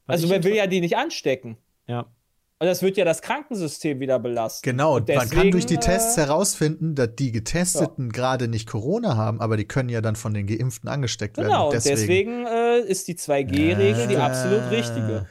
Was 0.07 0.23
Also 0.23 0.29
man 0.29 0.43
will 0.45 0.55
ja 0.55 0.67
die 0.67 0.81
nicht 0.81 0.97
anstecken. 0.97 1.57
Ja. 1.87 2.07
Und 2.61 2.67
das 2.67 2.83
wird 2.83 2.97
ja 2.97 3.05
das 3.05 3.23
Krankensystem 3.23 4.01
wieder 4.01 4.19
belasten. 4.19 4.69
Genau, 4.69 4.97
Und 4.97 5.07
man 5.09 5.19
kann 5.19 5.29
deswegen, 5.31 5.51
durch 5.53 5.67
die 5.67 5.77
Tests 5.77 6.19
äh, 6.19 6.23
herausfinden, 6.23 6.97
dass 6.97 7.15
die 7.15 7.31
Getesteten 7.31 8.11
gerade 8.11 8.49
nicht 8.49 8.69
Corona 8.69 9.17
haben, 9.17 9.41
aber 9.41 9.57
die 9.57 9.65
können 9.65 9.89
ja 9.91 10.01
dann 10.01 10.17
von 10.17 10.35
den 10.35 10.49
Geimpften 10.49 10.89
angesteckt 10.89 11.37
werden. 11.37 11.49
Genau, 11.51 11.71
deswegen, 11.71 11.97
deswegen 11.97 12.47
äh, 12.47 12.79
ist 12.81 13.07
die 13.07 13.15
2G-Regel 13.15 14.09
die 14.09 14.15
Äh, 14.15 14.19
absolut 14.19 14.71
richtige. 14.73 15.27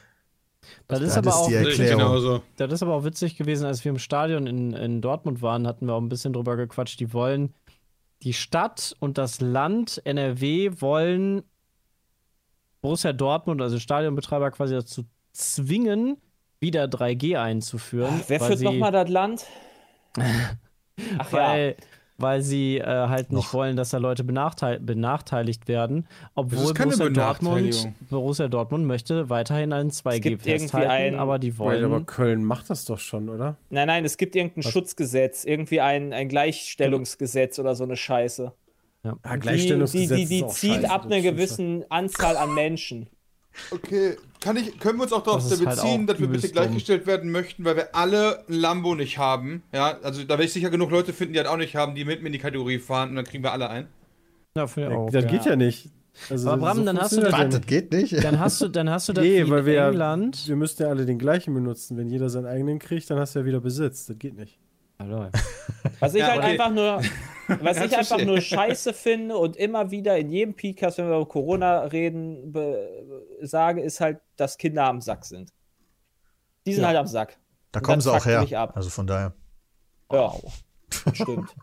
Das 0.87 1.01
ist 1.01 1.09
das 1.09 1.17
aber 1.17 1.29
ist 1.31 1.35
auch 1.35 1.47
die 1.49 1.55
Erklärung. 1.55 1.99
genauso. 1.99 2.41
Das 2.55 2.71
ist 2.71 2.81
aber 2.81 2.93
auch 2.93 3.03
witzig 3.03 3.35
gewesen, 3.37 3.65
als 3.65 3.83
wir 3.83 3.89
im 3.89 3.99
Stadion 3.99 4.47
in, 4.47 4.71
in 4.71 5.01
Dortmund 5.01 5.41
waren, 5.41 5.67
hatten 5.67 5.85
wir 5.85 5.95
auch 5.95 6.01
ein 6.01 6.09
bisschen 6.09 6.31
drüber 6.31 6.55
gequatscht. 6.55 6.97
Die 7.01 7.11
wollen, 7.11 7.53
die 8.23 8.33
Stadt 8.33 8.95
und 8.99 9.17
das 9.17 9.41
Land 9.41 10.01
NRW 10.05 10.71
wollen 10.79 11.43
Borussia 12.81 13.13
Dortmund, 13.13 13.61
also 13.61 13.79
Stadionbetreiber, 13.79 14.51
quasi 14.51 14.73
dazu 14.73 15.05
zwingen, 15.33 16.17
wieder 16.59 16.85
3G 16.85 17.39
einzuführen. 17.39 18.21
Wer 18.27 18.39
weil 18.41 18.47
führt 18.47 18.61
nochmal 18.61 18.91
das 18.91 19.09
Land? 19.09 19.45
Ach 21.17 21.31
ja. 21.31 21.73
Weil, 22.19 22.41
sie 22.41 22.79
äh, 22.79 22.83
halt 22.83 23.31
nicht 23.31 23.45
Noch. 23.47 23.53
wollen, 23.53 23.75
dass 23.77 23.89
da 23.91 23.99
Leute 23.99 24.23
benachteil 24.23 24.79
benachteiligt 24.79 25.67
werden. 25.67 26.07
Obwohl 26.33 26.63
ist 26.65 26.75
keine 26.75 26.97
Borussia 26.97 27.09
Dortmund. 27.09 27.89
Borussia 28.09 28.47
Dortmund 28.47 28.85
möchte 28.87 29.29
weiterhin 29.29 29.71
ein 29.71 29.91
2G 29.91 30.19
gibt 30.21 30.47
irgendwie 30.47 30.61
festhalten, 30.63 30.89
ein- 30.89 31.15
aber 31.19 31.37
die 31.37 31.57
wollen. 31.59 31.85
aber 31.85 32.01
Köln 32.03 32.43
macht 32.43 32.71
das 32.71 32.85
doch 32.85 32.97
schon, 32.97 33.29
oder? 33.29 33.55
Nein, 33.69 33.85
nein, 33.87 34.03
es 34.03 34.17
gibt 34.17 34.35
irgendein 34.35 34.63
Schutzgesetz, 34.63 35.45
irgendwie 35.45 35.79
ein, 35.79 36.11
ein 36.11 36.27
Gleichstellungsgesetz 36.27 37.59
oder 37.59 37.75
so 37.75 37.83
eine 37.83 37.95
Scheiße. 37.95 38.51
Ah, 39.03 39.37
Die, 39.37 39.49
die, 39.67 40.07
die, 40.07 40.25
die 40.25 40.37
ist 40.39 40.43
auch 40.43 40.49
zieht 40.53 40.73
scheiße, 40.73 40.89
ab 40.91 41.05
einer 41.05 41.21
gewissen 41.21 41.85
Anzahl 41.89 42.35
an 42.35 42.53
Menschen. 42.55 43.07
Okay, 43.71 44.17
kann 44.39 44.55
ich, 44.57 44.79
können 44.79 44.97
wir 44.99 45.03
uns 45.03 45.13
auch 45.13 45.23
darauf 45.23 45.41
Das 45.47 45.59
halt 45.59 45.69
beziehen, 45.69 46.03
auch 46.03 46.07
dass 46.07 46.19
wir 46.19 46.27
bitte 46.27 46.47
dumm. 46.47 46.53
gleichgestellt 46.53 47.07
werden 47.07 47.31
möchten, 47.31 47.65
weil 47.65 47.75
wir 47.75 47.95
alle 47.95 48.43
ein 48.47 48.53
Lambo 48.53 48.95
nicht 48.95 49.17
haben. 49.17 49.63
Ja, 49.73 49.97
also 50.03 50.21
da 50.23 50.29
werde 50.29 50.43
ich 50.45 50.53
sicher 50.53 50.69
genug 50.69 50.91
Leute 50.91 51.11
finden, 51.13 51.33
die 51.33 51.39
das 51.39 51.47
auch 51.47 51.57
nicht 51.57 51.75
haben, 51.75 51.95
die 51.95 52.05
mit 52.05 52.21
mir 52.21 52.27
in 52.27 52.33
die 52.33 52.39
Kategorie 52.39 52.79
fahren 52.79 53.09
und 53.09 53.15
dann 53.15 53.25
kriegen 53.25 53.43
wir 53.43 53.51
alle 53.51 53.69
ein. 53.69 53.87
ja, 54.55 54.65
ich 54.65 54.71
schon. 54.71 54.93
auch. 54.93 55.09
Das 55.11 55.23
ja. 55.23 55.29
geht 55.29 55.45
ja 55.45 55.55
nicht. 55.55 55.89
Also, 56.29 56.49
Aber 56.49 56.61
Bram, 56.61 56.83
dann 56.85 56.97
hast 56.99 57.11
du 57.15 57.21
ja 57.21 57.29
das 57.29 57.53
nicht. 57.55 57.67
geht 57.67 57.91
nicht? 57.91 58.23
Dann 58.23 58.39
hast 58.39 58.59
du, 58.61 58.67
dann 58.69 58.89
hast 58.89 59.07
du 59.09 59.13
das 59.13 59.23
Nee, 59.23 59.47
weil 59.49 59.59
in 59.59 59.65
wir 59.67 59.73
ja- 59.73 59.87
England. 59.89 60.47
Wir 60.47 60.55
müssten 60.55 60.83
ja 60.83 60.89
alle 60.89 61.05
den 61.05 61.19
gleichen 61.19 61.53
benutzen. 61.53 61.95
Wenn 61.97 62.09
jeder 62.09 62.29
seinen 62.29 62.47
eigenen 62.47 62.79
kriegt, 62.79 63.09
dann 63.09 63.19
hast 63.19 63.35
du 63.35 63.39
ja 63.39 63.45
wieder 63.45 63.59
Besitz. 63.59 64.07
Das 64.07 64.17
geht 64.17 64.35
nicht. 64.35 64.57
Hallo. 64.99 65.29
Was 65.99 66.13
ich 66.13 66.21
Ja, 66.21 66.27
halt 66.29 66.39
okay. 66.39 66.51
einfach 66.51 66.71
nur, 66.71 67.01
was 67.61 67.77
ich 67.83 67.95
einfach 67.97 68.23
nur 68.23 68.41
scheiße 68.41 68.93
finde 68.93 69.37
und 69.37 69.55
immer 69.55 69.89
wieder 69.91 70.17
in 70.17 70.29
jedem 70.29 70.55
Podcast, 70.55 70.97
wenn 70.97 71.07
wir 71.07 71.15
über 71.15 71.27
Corona 71.27 71.81
reden, 71.81 72.51
be, 72.51 73.05
sage, 73.41 73.81
ist 73.81 73.99
halt, 74.01 74.19
dass 74.35 74.57
Kinder 74.57 74.85
am 74.85 75.01
Sack 75.01 75.25
sind. 75.25 75.51
Die 76.65 76.73
sind 76.73 76.81
Ja. 76.81 76.89
halt 76.89 76.97
am 76.97 77.07
Sack. 77.07 77.37
Da 77.71 77.79
Und 77.79 77.85
kommen 77.85 78.01
sie 78.01 78.11
auch 78.11 78.25
her. 78.25 78.75
Also 78.75 78.89
von 78.89 79.07
daher. 79.07 79.33
Ja, 80.11 80.33
stimmt. 81.13 81.55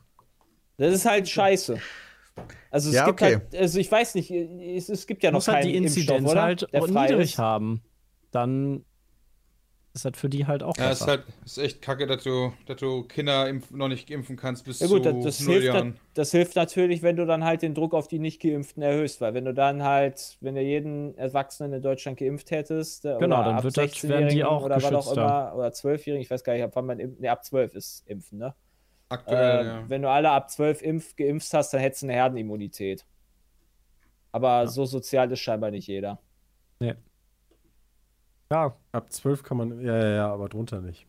Das 0.76 0.92
ist 0.94 1.04
halt 1.04 1.28
scheiße. 1.28 1.78
Also 2.70 2.88
es 2.88 2.94
Ja, 2.96 3.06
gibt 3.06 3.22
okay. 3.22 3.36
halt, 3.36 3.54
also 3.56 3.78
ich 3.78 3.90
weiß 3.92 4.14
nicht, 4.16 4.30
es, 4.30 4.88
es 4.88 5.06
gibt 5.06 5.22
ja 5.22 5.30
noch 5.30 5.36
muss 5.38 5.48
halt 5.48 5.58
keinen 5.62 5.68
die 5.68 5.76
Inzidenz 5.76 6.10
Impfstoff, 6.32 6.32
oder? 6.32 6.42
halt 6.42 6.90
niedrig 6.90 7.32
ist. 7.32 7.38
haben. 7.38 7.82
Dann 8.32 8.84
ist 9.94 10.04
das 10.04 10.12
für 10.16 10.28
die 10.28 10.46
halt 10.46 10.62
auch 10.64 10.76
Ja, 10.76 10.90
ist 10.90 10.98
besser. 11.00 11.06
halt 11.12 11.24
ist 11.44 11.56
echt 11.58 11.80
kacke, 11.80 12.06
dass 12.08 12.24
du, 12.24 12.52
dass 12.66 12.78
du 12.78 13.04
Kinder 13.04 13.48
impf, 13.48 13.70
noch 13.70 13.86
nicht 13.88 14.10
impfen 14.10 14.36
kannst 14.36 14.64
bis 14.64 14.80
Ja 14.80 14.88
gut, 14.88 15.04
zu 15.04 15.12
das, 15.12 15.22
das, 15.22 15.40
null 15.40 15.52
hilft, 15.54 15.66
Jahren. 15.68 15.88
nat- 15.90 15.96
das 16.14 16.30
hilft 16.32 16.56
natürlich, 16.56 17.02
wenn 17.02 17.14
du 17.16 17.26
dann 17.26 17.44
halt 17.44 17.62
den 17.62 17.74
Druck 17.74 17.94
auf 17.94 18.08
die 18.08 18.18
Nicht-Geimpften 18.18 18.82
erhöhst, 18.82 19.20
weil 19.20 19.34
wenn 19.34 19.44
du 19.44 19.54
dann 19.54 19.84
halt, 19.84 20.36
wenn 20.40 20.56
du 20.56 20.60
jeden 20.62 21.16
Erwachsenen 21.16 21.72
in 21.74 21.82
Deutschland 21.82 22.18
geimpft 22.18 22.50
hättest, 22.50 23.04
äh, 23.04 23.16
Genau, 23.20 23.36
oder 23.36 23.44
dann 23.44 23.56
ab 23.58 23.64
wird 23.64 23.76
das- 23.76 23.84
16 23.92 24.10
werden 24.10 24.28
die 24.30 24.42
auch 24.44 24.64
oder 24.64 24.76
was 24.82 24.92
auch 24.92 25.12
immer, 25.12 25.52
oder 25.54 25.72
12-Jährigen, 25.72 26.22
ich 26.22 26.30
weiß 26.30 26.42
gar 26.42 26.54
nicht, 26.54 26.62
ab 26.64 26.72
wann 26.74 26.86
man 26.86 26.98
impft, 26.98 27.20
nee, 27.20 27.28
ab 27.28 27.44
12 27.44 27.74
ist 27.74 28.02
Impfen, 28.08 28.38
ne? 28.38 28.54
Aktuell, 29.10 29.60
äh, 29.62 29.66
ja. 29.66 29.84
Wenn 29.88 30.02
du 30.02 30.10
alle 30.10 30.30
ab 30.30 30.50
12 30.50 30.82
impf, 30.82 31.14
geimpft 31.14 31.54
hast, 31.54 31.72
dann 31.72 31.80
hättest 31.80 32.02
du 32.02 32.06
eine 32.06 32.14
Herdenimmunität. 32.14 33.04
Aber 34.32 34.66
so 34.66 34.84
sozial 34.86 35.30
ist 35.30 35.38
scheinbar 35.40 35.70
nicht 35.70 35.86
jeder. 35.86 36.18
Ja, 38.54 38.76
Ab 38.92 39.12
12 39.12 39.42
kann 39.42 39.56
man. 39.56 39.80
Ja, 39.84 39.96
ja, 39.98 40.08
ja, 40.14 40.32
aber 40.32 40.48
drunter 40.48 40.80
nicht. 40.80 41.06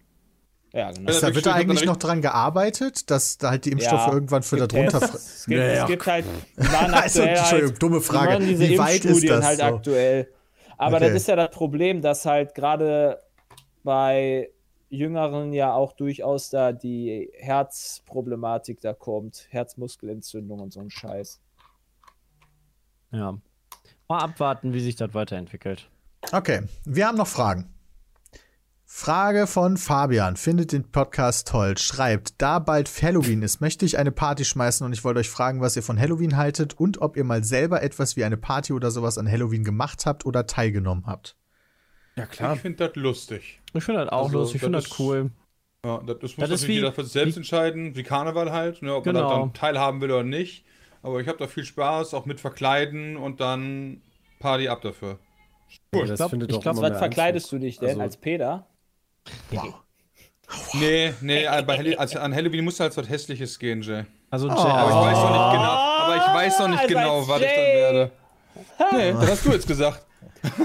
Ja, 0.74 0.92
genau. 0.92 1.10
Ist 1.10 1.22
da, 1.24 1.34
wird 1.34 1.46
da 1.46 1.54
eigentlich 1.54 1.86
noch 1.86 1.96
dran 1.98 2.22
gearbeitet, 2.22 3.10
dass 3.12 3.38
da 3.38 3.52
halt 3.52 3.66
die 3.66 3.72
Impfstoffe 3.72 4.08
Ja, 4.08 4.14
irgendwann 4.14 4.42
für 4.44 4.58
darunter. 4.58 5.00
Tests. 5.00 5.36
Es 5.42 5.46
gibt, 5.46 5.60
Ja, 5.60 5.68
ja. 5.68 5.84
es 5.84 5.88
gibt 5.88 6.06
halt, 6.08 6.26
die 6.58 6.62
Also, 6.68 7.22
aktuell 7.22 7.28
Entschuldigung, 7.38 7.70
halt, 7.72 7.82
dumme 7.84 7.98
die 8.00 8.04
Frage. 8.04 8.40
diese 8.46 8.70
Wie 8.70 8.78
weit 8.80 9.06
ist 9.06 9.30
das 9.30 9.46
halt 9.46 9.60
so? 9.60 9.64
aktuell. 9.66 10.28
Aber 10.78 10.98
Okay. 10.98 11.06
das 11.08 11.16
ist 11.22 11.28
ja 11.28 11.36
das 11.38 11.52
Problem, 11.52 12.02
dass 12.02 12.26
halt 12.26 12.56
gerade 12.56 13.22
bei 13.84 14.50
Jüngeren 14.90 15.54
ja 15.54 15.74
auch 15.74 15.94
durchaus 15.94 16.50
da 16.50 16.72
die 16.74 17.30
Herzproblematik 17.36 18.82
da 18.82 18.94
kommt. 18.94 19.46
Herzmuskelentzündung 19.52 20.60
und 20.60 20.74
so 20.74 20.80
ein 20.82 20.90
Scheiß. 20.90 21.40
ja. 23.12 23.38
Mal 24.08 24.20
abwarten, 24.20 24.74
wie 24.74 24.82
sich 24.82 24.96
das 24.98 25.14
weiterentwickelt. 25.14 25.90
Okay, 26.32 26.62
wir 26.86 27.08
haben 27.08 27.18
noch 27.18 27.28
Fragen. 27.28 27.70
Frage 28.84 29.46
von 29.48 29.78
Fabian. 29.78 30.38
Findet 30.38 30.72
den 30.72 30.90
Podcast 30.90 31.48
toll. 31.50 31.78
Schreibt, 31.78 32.42
da 32.42 32.60
bald 32.60 32.90
Halloween 33.02 33.42
ist, 33.42 33.60
möchte 33.60 33.86
ich 33.86 33.98
eine 33.98 34.12
Party 34.12 34.46
schmeißen 34.46 34.86
und 34.86 34.94
ich 34.94 35.04
wollte 35.04 35.20
euch 35.20 35.30
fragen, 35.30 35.60
was 35.60 35.76
ihr 35.76 35.84
von 35.84 36.00
Halloween 36.00 36.38
haltet 36.38 36.80
und 36.80 37.02
ob 37.02 37.18
ihr 37.18 37.24
mal 37.26 37.44
selber 37.44 37.84
etwas 37.84 38.16
wie 38.16 38.24
eine 38.24 38.38
Party 38.38 38.74
oder 38.74 38.92
sowas 38.92 39.18
an 39.18 39.30
Halloween 39.30 39.64
gemacht 39.64 40.06
habt 40.06 40.26
oder 40.26 40.46
teilgenommen 40.48 41.06
habt. 41.08 41.36
Ja, 42.16 42.24
Ich 42.32 42.62
finde 42.62 42.88
das 42.88 42.96
lustig. 42.96 43.60
Ich 43.74 43.84
finde 43.84 44.02
das 44.06 44.10
auch 44.14 44.26
Also, 44.28 44.40
lustig, 44.40 44.56
ich 44.56 44.62
finde 44.62 44.78
das 44.78 44.86
das 44.86 44.94
ist- 44.94 45.00
cool. 45.00 45.32
Ja, 45.86 45.98
das, 45.98 46.06
das 46.06 46.22
muss 46.22 46.36
Das 46.38 46.50
ist 46.50 46.62
natürlich 46.62 46.76
jeder 46.78 46.94
für 46.94 47.04
sich 47.04 47.12
selbst 47.14 47.36
wie- 47.36 47.40
entscheiden, 47.40 47.96
wie 47.96 48.04
Karneval 48.04 48.52
halt, 48.52 48.82
ne, 48.82 48.96
ob 48.96 49.06
man 49.06 49.16
Genau. 49.16 49.30
da 49.30 49.40
dann 49.40 49.54
teilhaben 49.54 50.00
will 50.02 50.12
oder 50.12 50.24
nicht. 50.24 50.66
Aber 51.04 51.20
ich 51.20 51.28
habe 51.28 51.38
da 51.38 51.48
viel 51.48 51.66
Spaß, 51.66 52.14
auch 52.14 52.26
mit 52.26 52.40
Verkleiden 52.40 53.18
und 53.18 53.40
dann 53.42 54.02
Party 54.40 54.70
ab 54.70 54.82
dafür. 54.82 55.20
Cool. 55.94 56.10
Ich 56.12 56.20
doch 56.20 56.30
glaub, 56.62 56.78
Was 56.78 56.98
verkleidest 56.98 57.46
Einzug. 57.48 57.60
du 57.60 57.66
dich 57.66 57.80
denn 57.80 57.90
Also- 57.90 58.02
als 58.02 58.18
Peter? 58.18 58.68
Nee, 60.74 61.14
nee, 61.22 61.44
äh, 61.46 61.64
bei 61.64 61.76
Halli 61.78 61.96
also 61.96 62.20
an 62.20 62.34
Halloween 62.34 62.64
muss 62.64 62.80
halt 62.80 62.96
was 62.96 63.10
Hässliches 63.10 63.58
gehen, 63.58 63.82
Jay. 63.82 64.06
Also, 64.30 64.48
Oh. 64.48 64.52
Aber 64.52 64.90
ich 64.90 64.96
weiß 64.96 65.18
noch 65.18 65.32
nicht 65.32 65.52
genau, 65.54 65.72
aber 65.72 66.16
ich 66.18 66.34
weiß 66.36 66.60
noch 66.60 66.68
nicht 66.68 66.80
Also 66.82 66.88
genau, 66.94 67.28
was 67.28 67.42
ich 67.42 67.48
dann 67.48 67.56
Jay. 67.56 67.76
werde. 67.76 68.12
Nee, 68.92 69.12
das 69.14 69.32
hast 69.32 69.46
du 69.46 69.52
jetzt 69.52 69.68
gesagt. 69.68 70.06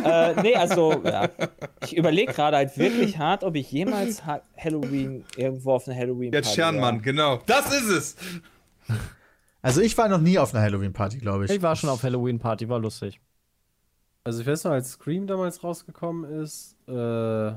äh, 0.04 0.42
nee, 0.42 0.54
also, 0.54 1.02
ja. 1.02 1.28
ich 1.82 1.96
überlege 1.96 2.30
gerade 2.32 2.58
halt 2.58 2.76
wirklich 2.76 3.16
hart, 3.16 3.42
ob 3.42 3.56
ich 3.56 3.72
jemals 3.72 4.26
ha 4.26 4.42
Halloween 4.56 5.24
irgendwo 5.36 5.72
auf 5.72 5.88
eine 5.88 5.96
halloween 5.98 6.32
Jetzt 6.32 6.54
Schernmann, 6.54 7.00
genau. 7.00 7.38
Das 7.46 7.72
ist 7.72 7.88
es. 7.88 8.16
Also 9.62 9.80
ich 9.80 9.96
war 9.96 10.08
noch 10.08 10.20
nie 10.20 10.38
auf 10.38 10.54
einer 10.54 10.62
Halloween-Party, 10.62 11.18
glaube 11.18 11.46
ich. 11.46 11.50
ich 11.50 11.62
war 11.62 11.74
schon 11.76 11.88
auf 11.88 12.02
Halloween-Party, 12.02 12.68
war 12.68 12.78
lustig. 12.78 13.18
Also 14.24 14.40
ich 14.42 14.46
weiß 14.46 14.64
noch, 14.64 14.72
als 14.72 14.92
Scream 14.92 15.26
damals 15.26 15.62
rausgekommen 15.64 16.30
ist, 16.42 16.76
äh. 16.88 17.52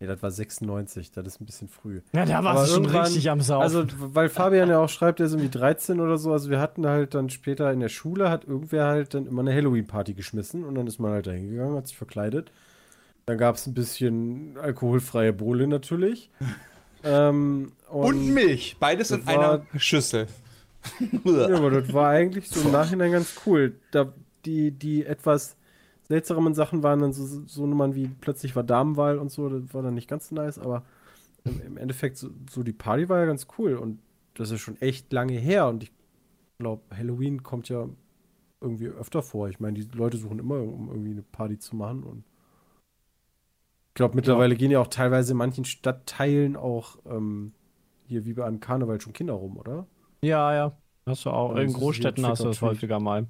Nee, 0.00 0.06
das 0.06 0.22
war 0.22 0.30
96, 0.30 1.10
das 1.10 1.26
ist 1.26 1.40
ein 1.40 1.46
bisschen 1.46 1.66
früh. 1.68 2.02
Ja, 2.14 2.24
da 2.24 2.44
warst 2.44 2.70
du 2.70 2.74
schon 2.76 2.86
richtig 2.86 3.28
am 3.30 3.40
Saufen. 3.40 3.62
Also, 3.64 3.84
weil 4.14 4.28
Fabian 4.28 4.68
ja 4.68 4.78
auch 4.78 4.88
schreibt, 4.88 5.18
er 5.18 5.26
ist 5.26 5.32
irgendwie 5.32 5.50
13 5.50 5.98
oder 5.98 6.18
so. 6.18 6.32
Also, 6.32 6.50
wir 6.50 6.60
hatten 6.60 6.86
halt 6.86 7.14
dann 7.14 7.30
später 7.30 7.72
in 7.72 7.80
der 7.80 7.88
Schule, 7.88 8.30
hat 8.30 8.44
irgendwer 8.44 8.86
halt 8.86 9.14
dann 9.14 9.26
immer 9.26 9.40
eine 9.40 9.52
Halloween-Party 9.52 10.14
geschmissen 10.14 10.62
und 10.64 10.76
dann 10.76 10.86
ist 10.86 11.00
man 11.00 11.10
halt 11.10 11.26
da 11.26 11.32
hingegangen, 11.32 11.76
hat 11.76 11.88
sich 11.88 11.96
verkleidet. 11.96 12.52
Dann 13.26 13.38
gab 13.38 13.56
es 13.56 13.66
ein 13.66 13.74
bisschen 13.74 14.56
alkoholfreie 14.62 15.32
Bohle 15.32 15.66
natürlich. 15.66 16.30
ähm, 17.02 17.72
und, 17.90 18.06
Und 18.06 18.34
Milch. 18.34 18.76
Beides 18.78 19.10
in 19.10 19.26
war- 19.26 19.34
einer 19.54 19.80
Schüssel. 19.80 20.28
Ja, 21.24 21.56
aber 21.56 21.72
das 21.72 21.92
war 21.92 22.10
eigentlich 22.10 22.48
so 22.48 22.60
im 22.60 22.70
Nachhinein 22.70 23.10
ganz 23.10 23.34
cool. 23.44 23.74
Da, 23.90 24.12
die, 24.46 24.70
die 24.72 25.04
etwas 25.06 25.56
seltsameren 26.08 26.54
Sachen 26.54 26.82
waren 26.82 27.00
dann 27.00 27.12
so, 27.12 27.44
so 27.46 27.66
Nummern 27.66 27.94
wie 27.94 28.08
plötzlich 28.08 28.56
war 28.56 28.62
Damenwahl 28.64 29.18
und 29.18 29.30
so, 29.30 29.48
das 29.48 29.74
war 29.74 29.82
dann 29.82 29.94
nicht 29.94 30.08
ganz 30.08 30.28
so 30.28 30.34
nice, 30.34 30.58
aber 30.58 30.84
im, 31.44 31.60
im 31.60 31.76
Endeffekt 31.76 32.16
so, 32.18 32.30
so 32.50 32.62
die 32.62 32.72
Party 32.72 33.08
war 33.08 33.20
ja 33.20 33.26
ganz 33.26 33.46
cool 33.58 33.74
und 33.76 34.00
das 34.34 34.50
ist 34.50 34.60
schon 34.60 34.80
echt 34.80 35.12
lange 35.12 35.34
her 35.34 35.68
und 35.68 35.82
ich 35.84 35.92
glaube, 36.58 36.82
Halloween 36.96 37.42
kommt 37.42 37.68
ja 37.68 37.88
irgendwie 38.60 38.86
öfter 38.86 39.22
vor. 39.22 39.48
Ich 39.48 39.60
meine, 39.60 39.78
die 39.78 39.96
Leute 39.96 40.16
suchen 40.16 40.38
immer, 40.38 40.60
um 40.60 40.88
irgendwie 40.88 41.10
eine 41.12 41.22
Party 41.22 41.58
zu 41.58 41.76
machen. 41.76 42.02
Und 42.02 42.24
ich 43.90 43.94
glaube, 43.94 44.16
mittlerweile 44.16 44.56
gehen 44.56 44.70
ja 44.70 44.80
auch 44.80 44.88
teilweise 44.88 45.32
in 45.32 45.38
manchen 45.38 45.64
Stadtteilen 45.64 46.56
auch 46.56 46.98
ähm, 47.06 47.52
hier 48.06 48.24
wie 48.24 48.32
bei 48.32 48.44
einem 48.44 48.60
Karneval 48.60 49.00
schon 49.00 49.12
Kinder 49.12 49.34
rum, 49.34 49.56
oder? 49.56 49.86
Ja, 50.22 50.54
ja. 50.54 50.76
Hast 51.06 51.24
du 51.24 51.30
auch. 51.30 51.54
Ja, 51.56 51.62
In 51.62 51.72
Großstädten 51.72 52.26
hast 52.26 52.40
du 52.40 52.48
das 52.48 52.60
häufiger 52.60 53.00
mal. 53.00 53.26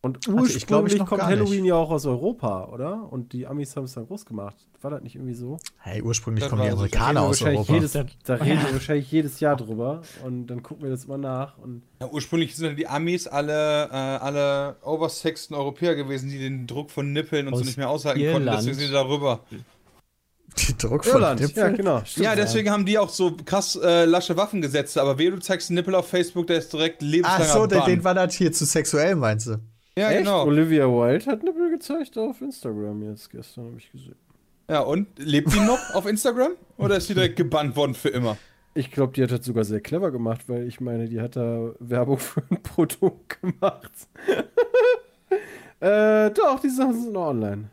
Und 0.00 0.18
ich 0.18 0.24
glaub, 0.26 0.46
ich 0.46 0.62
ursprünglich 0.64 0.98
noch 0.98 1.08
kommt. 1.08 1.22
Halloween 1.22 1.64
ja 1.64 1.74
auch 1.74 1.90
aus 1.90 2.06
Europa, 2.06 2.66
oder? 2.72 3.10
Und 3.12 3.32
die 3.32 3.48
Amis 3.48 3.74
haben 3.74 3.84
es 3.84 3.94
dann 3.94 4.06
groß 4.06 4.26
gemacht. 4.26 4.54
War 4.80 4.92
das 4.92 5.02
nicht 5.02 5.16
irgendwie 5.16 5.34
so? 5.34 5.58
Hey, 5.78 6.02
ursprünglich 6.02 6.42
Das 6.44 6.50
kommen 6.50 6.62
die 6.62 6.68
so. 6.68 6.76
Amerikaner 6.76 7.22
aus 7.22 7.42
Europa. 7.42 7.72
jedes, 7.72 7.92
da 7.92 8.34
reden 8.34 8.62
wir 8.62 8.72
wahrscheinlich 8.74 9.10
jedes 9.10 9.40
Jahr 9.40 9.56
drüber. 9.56 10.02
Und 10.24 10.46
dann 10.46 10.62
gucken 10.62 10.84
wir 10.84 10.90
das 10.90 11.08
mal 11.08 11.18
nach. 11.18 11.58
Und 11.58 11.82
Ja, 12.00 12.08
ursprünglich 12.12 12.54
sind 12.54 12.66
ja 12.66 12.72
die 12.74 12.86
Amis 12.86 13.26
alle, 13.26 13.86
äh, 13.90 13.92
alle 13.92 14.76
oversexten 14.82 15.56
Europäer 15.56 15.96
gewesen, 15.96 16.30
die 16.30 16.38
den 16.38 16.68
Druck 16.68 16.92
von 16.92 17.12
Nippeln 17.12 17.48
und 17.48 17.54
so 17.54 17.60
Aus 17.60 17.66
nicht 17.66 17.78
mehr 17.78 17.90
aushalten 17.90 18.20
konnten. 18.20 18.36
Irland. 18.42 18.58
Deswegen 18.60 18.78
sind 18.78 18.88
die 18.88 18.92
darüber. 18.92 19.40
Die 20.58 20.78
Druck 20.78 21.04
von 21.04 21.14
Irland, 21.14 21.40
Nippel. 21.40 21.58
ja, 21.58 21.68
genau. 21.70 22.02
Stimmt. 22.04 22.24
Ja, 22.24 22.36
deswegen 22.36 22.70
haben 22.70 22.86
die 22.86 22.98
auch 22.98 23.08
so 23.10 23.36
krass 23.44 23.74
äh, 23.82 24.04
lasche 24.04 24.36
Waffengesetze. 24.36 25.02
Aber 25.02 25.18
wehe, 25.18 25.32
du 25.32 25.40
zeigst 25.40 25.70
einen 25.70 25.74
Nippel 25.74 25.96
auf 25.96 26.08
Facebook, 26.08 26.46
der 26.46 26.58
ist 26.58 26.72
direkt 26.72 27.02
Ach 27.02 27.06
lebenslanger 27.06 27.52
so, 27.52 27.66
den, 27.66 27.84
den 27.84 28.04
war 28.04 28.14
das 28.14 28.34
hier 28.34 28.52
zu 28.52 28.64
sexuell, 28.64 29.16
meinst 29.16 29.48
du? 29.48 29.56
Ja, 29.98 30.10
Echt? 30.10 30.18
genau. 30.18 30.44
Olivia 30.44 30.86
Wilde 30.86 31.26
hat 31.26 31.42
Nippel 31.42 31.70
gezeigt 31.70 32.16
auf 32.16 32.40
Instagram 32.40 33.02
jetzt 33.02 33.30
gestern, 33.30 33.66
habe 33.66 33.78
ich 33.78 33.90
gesehen. 33.90 34.14
Ja, 34.70 34.80
und 34.80 35.08
lebt 35.18 35.52
die 35.52 35.60
noch 35.60 35.94
auf 35.94 36.06
Instagram? 36.06 36.52
Oder 36.76 36.98
ist 36.98 37.08
die 37.08 37.14
direkt 37.14 37.36
gebannt 37.36 37.74
worden 37.74 37.94
für 37.94 38.10
immer? 38.10 38.36
Ich 38.74 38.92
glaube, 38.92 39.12
die 39.14 39.22
hat 39.24 39.32
das 39.32 39.44
sogar 39.44 39.64
sehr 39.64 39.80
clever 39.80 40.12
gemacht, 40.12 40.42
weil 40.48 40.68
ich 40.68 40.80
meine, 40.80 41.08
die 41.08 41.20
hat 41.20 41.34
da 41.34 41.72
Werbung 41.80 42.18
für 42.18 42.42
ein 42.50 42.62
Produkt 42.62 43.40
gemacht. 43.42 43.90
äh, 45.80 46.30
doch, 46.30 46.60
die 46.60 46.68
Sachen 46.68 46.94
sind 46.94 47.12
noch 47.12 47.28
online. 47.28 47.70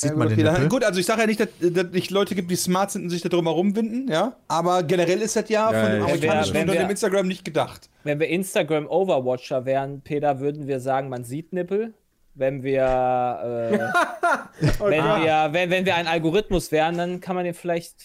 Sieht 0.00 0.12
Ja, 0.12 0.16
man 0.16 0.28
gut, 0.28 0.38
den 0.38 0.46
okay, 0.46 0.68
gut, 0.68 0.84
also 0.84 1.00
ich 1.00 1.06
sage 1.06 1.22
ja 1.22 1.26
nicht, 1.26 1.40
dass 1.40 1.48
dass 1.60 1.86
es 1.86 1.90
nicht 1.90 2.12
Leute 2.12 2.36
gibt, 2.36 2.48
die 2.52 2.54
smart 2.54 2.92
sind 2.92 3.02
und 3.02 3.10
sich 3.10 3.20
da 3.20 3.28
drum 3.28 3.46
herum 3.46 3.74
winden, 3.74 4.06
ja. 4.08 4.36
Aber 4.46 4.84
generell 4.84 5.20
ist 5.20 5.34
das 5.34 5.48
ja, 5.48 5.72
Ja, 5.72 5.82
von 5.82 5.90
dem 5.92 6.02
amerikanischen 6.04 6.54
wir- 6.54 6.60
Unternehmen 6.60 6.90
Instagram 6.90 7.26
nicht 7.26 7.44
gedacht. 7.44 7.90
Wenn 8.04 8.20
wir 8.20 8.28
Instagram 8.28 8.86
Overwatcher 8.86 9.64
wären, 9.64 10.00
Peter, 10.02 10.38
würden 10.38 10.68
wir 10.68 10.78
sagen, 10.78 11.08
man 11.08 11.24
sieht 11.24 11.52
Nippel. 11.52 11.94
Wenn 12.36 12.62
wir, 12.62 12.80
äh, 12.80 13.78
wenn, 14.78 15.02
wir 15.04 15.48
wenn, 15.50 15.70
wenn 15.70 15.84
wir 15.84 15.96
ein 15.96 16.06
Algorithmus 16.06 16.70
wären, 16.70 16.96
dann 16.96 17.20
kann 17.20 17.34
man 17.34 17.44
den 17.44 17.54
vielleicht. 17.54 17.96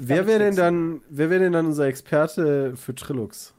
Wer 0.00 0.26
wäre 0.26 0.40
denn 0.40 0.56
dann, 0.56 1.02
wer 1.08 1.30
wäre 1.30 1.38
denn 1.44 1.52
dann 1.52 1.66
unser 1.66 1.86
Experte 1.86 2.74
für 2.76 2.96
Trillux? 2.96 3.54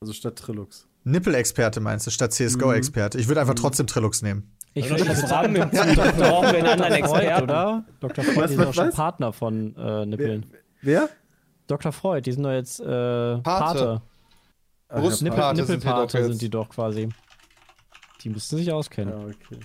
Also 0.00 0.12
statt 0.12 0.34
Trillux. 0.34 0.88
Nippel-Experte 1.04 1.78
meinst 1.78 2.08
du, 2.08 2.10
statt 2.10 2.32
CSGO-Experte. 2.32 3.18
Ich 3.18 3.28
würde 3.28 3.40
einfach 3.40 3.54
trotzdem 3.54 3.86
Trillux 3.86 4.20
nehmen. 4.22 4.50
Ich 4.78 4.90
würde 4.90 5.04
fragen, 5.14 5.54
brauchen 5.54 5.72
wir 5.72 6.48
einen 6.58 6.66
anderen 6.66 7.04
Freud, 7.04 7.20
Experten. 7.24 7.44
oder? 7.44 7.84
Dr. 8.00 8.24
Freud, 8.24 8.36
Was, 8.36 8.50
die 8.50 8.56
sind 8.56 8.58
was, 8.60 8.68
auch 8.68 8.74
schon? 8.74 8.90
Partner 8.90 9.32
von 9.32 9.76
äh, 9.76 10.06
Nippeln. 10.06 10.46
Wer? 10.82 11.08
Dr. 11.66 11.92
Freud, 11.92 12.22
die 12.22 12.32
sind 12.32 12.42
doch 12.44 12.52
jetzt 12.52 12.80
äh, 12.80 12.84
Pate. 13.38 14.02
Ach, 14.88 15.00
Brust- 15.00 15.20
ja, 15.20 15.24
Nippel, 15.24 15.38
Pate 15.40 15.56
sind 15.56 15.68
die 15.68 15.72
Nippelpate 15.76 16.18
doch 16.18 16.24
sind, 16.28 16.42
die 16.42 16.48
doch 16.50 16.68
quasi. 16.68 17.08
Die 18.22 18.30
müssten 18.30 18.56
sich 18.56 18.72
auskennen. 18.72 19.12
ja, 19.12 19.24
okay. 19.26 19.60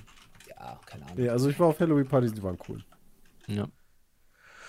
Ja, 0.49 0.80
keine 0.86 1.03
Ahnung. 1.05 1.16
Nee, 1.18 1.30
also 1.30 1.49
ich 1.49 1.59
war 1.59 1.68
auf 1.68 1.80
Halloween-Partys, 1.80 2.34
die 2.34 2.43
waren 2.43 2.57
cool. 2.68 2.84
Ja. 3.47 3.68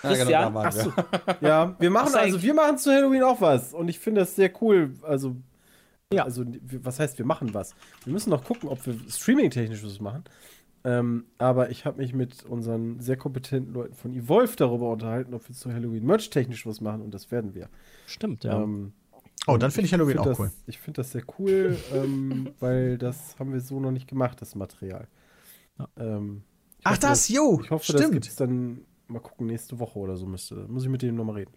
Ja, 0.03 0.09
Christian? 0.13 0.57
Ach 0.57 0.63
wir. 0.75 0.81
so. 0.83 0.93
Ja, 1.41 1.75
wir 1.79 1.89
machen 1.89 2.15
also, 2.15 2.41
wir 2.41 2.53
machen 2.53 2.77
zu 2.77 2.91
Halloween 2.91 3.23
auch 3.23 3.41
was. 3.41 3.73
Und 3.73 3.87
ich 3.87 3.99
finde 3.99 4.21
das 4.21 4.35
sehr 4.35 4.51
cool. 4.61 4.93
Also, 5.03 5.35
Ja. 6.15 6.23
also, 6.23 6.45
was 6.81 6.99
heißt, 6.99 7.17
wir 7.17 7.25
machen 7.25 7.53
was? 7.53 7.75
Wir 8.03 8.13
müssen 8.13 8.29
noch 8.29 8.43
gucken, 8.43 8.69
ob 8.69 8.85
wir 8.85 8.95
streaming-technisch 9.09 9.83
was 9.83 9.99
machen. 9.99 10.23
Ähm, 10.83 11.25
aber 11.39 11.71
ich 11.71 11.85
habe 11.85 11.97
mich 11.97 12.13
mit 12.13 12.43
unseren 12.43 12.99
sehr 12.99 13.17
kompetenten 13.17 13.73
Leuten 13.73 13.95
von 13.95 14.13
Evolve 14.13 14.55
darüber 14.55 14.91
unterhalten, 14.91 15.33
ob 15.33 15.47
wir 15.49 15.55
zu 15.55 15.73
Halloween 15.73 16.05
Merch-technisch 16.05 16.65
was 16.67 16.79
machen. 16.79 17.01
Und 17.01 17.13
das 17.13 17.31
werden 17.31 17.55
wir. 17.55 17.69
Stimmt, 18.05 18.43
ja. 18.43 18.61
Ähm, 18.61 18.93
Oh, 19.47 19.57
dann 19.57 19.69
finde 19.69 19.85
ich 19.85 19.93
Halloween 19.93 20.13
find 20.15 20.21
auch 20.21 20.25
das, 20.25 20.39
cool. 20.39 20.51
Ich 20.65 20.79
finde 20.79 20.97
das 21.01 21.11
sehr 21.11 21.23
cool, 21.37 21.77
ähm, 21.93 22.49
weil 22.59 22.97
das 22.97 23.37
haben 23.37 23.53
wir 23.53 23.59
so 23.59 23.79
noch 23.79 23.91
nicht 23.91 24.07
gemacht, 24.07 24.41
das 24.41 24.55
Material. 24.55 25.07
Ja. 25.77 25.87
Ähm, 25.97 26.43
Ach, 26.83 26.91
hoffe, 26.91 27.01
das, 27.01 27.29
jo, 27.29 27.59
Ich 27.63 27.69
hoffe, 27.69 27.91
das 27.91 28.01
stimmt. 28.01 28.13
gibt's 28.13 28.35
dann 28.35 28.81
mal 29.07 29.19
gucken, 29.19 29.47
nächste 29.47 29.77
Woche 29.79 29.99
oder 29.99 30.15
so 30.15 30.25
müsste. 30.25 30.55
Muss 30.67 30.83
ich 30.83 30.89
mit 30.89 31.01
dem 31.01 31.15
nochmal 31.15 31.35
reden. 31.35 31.53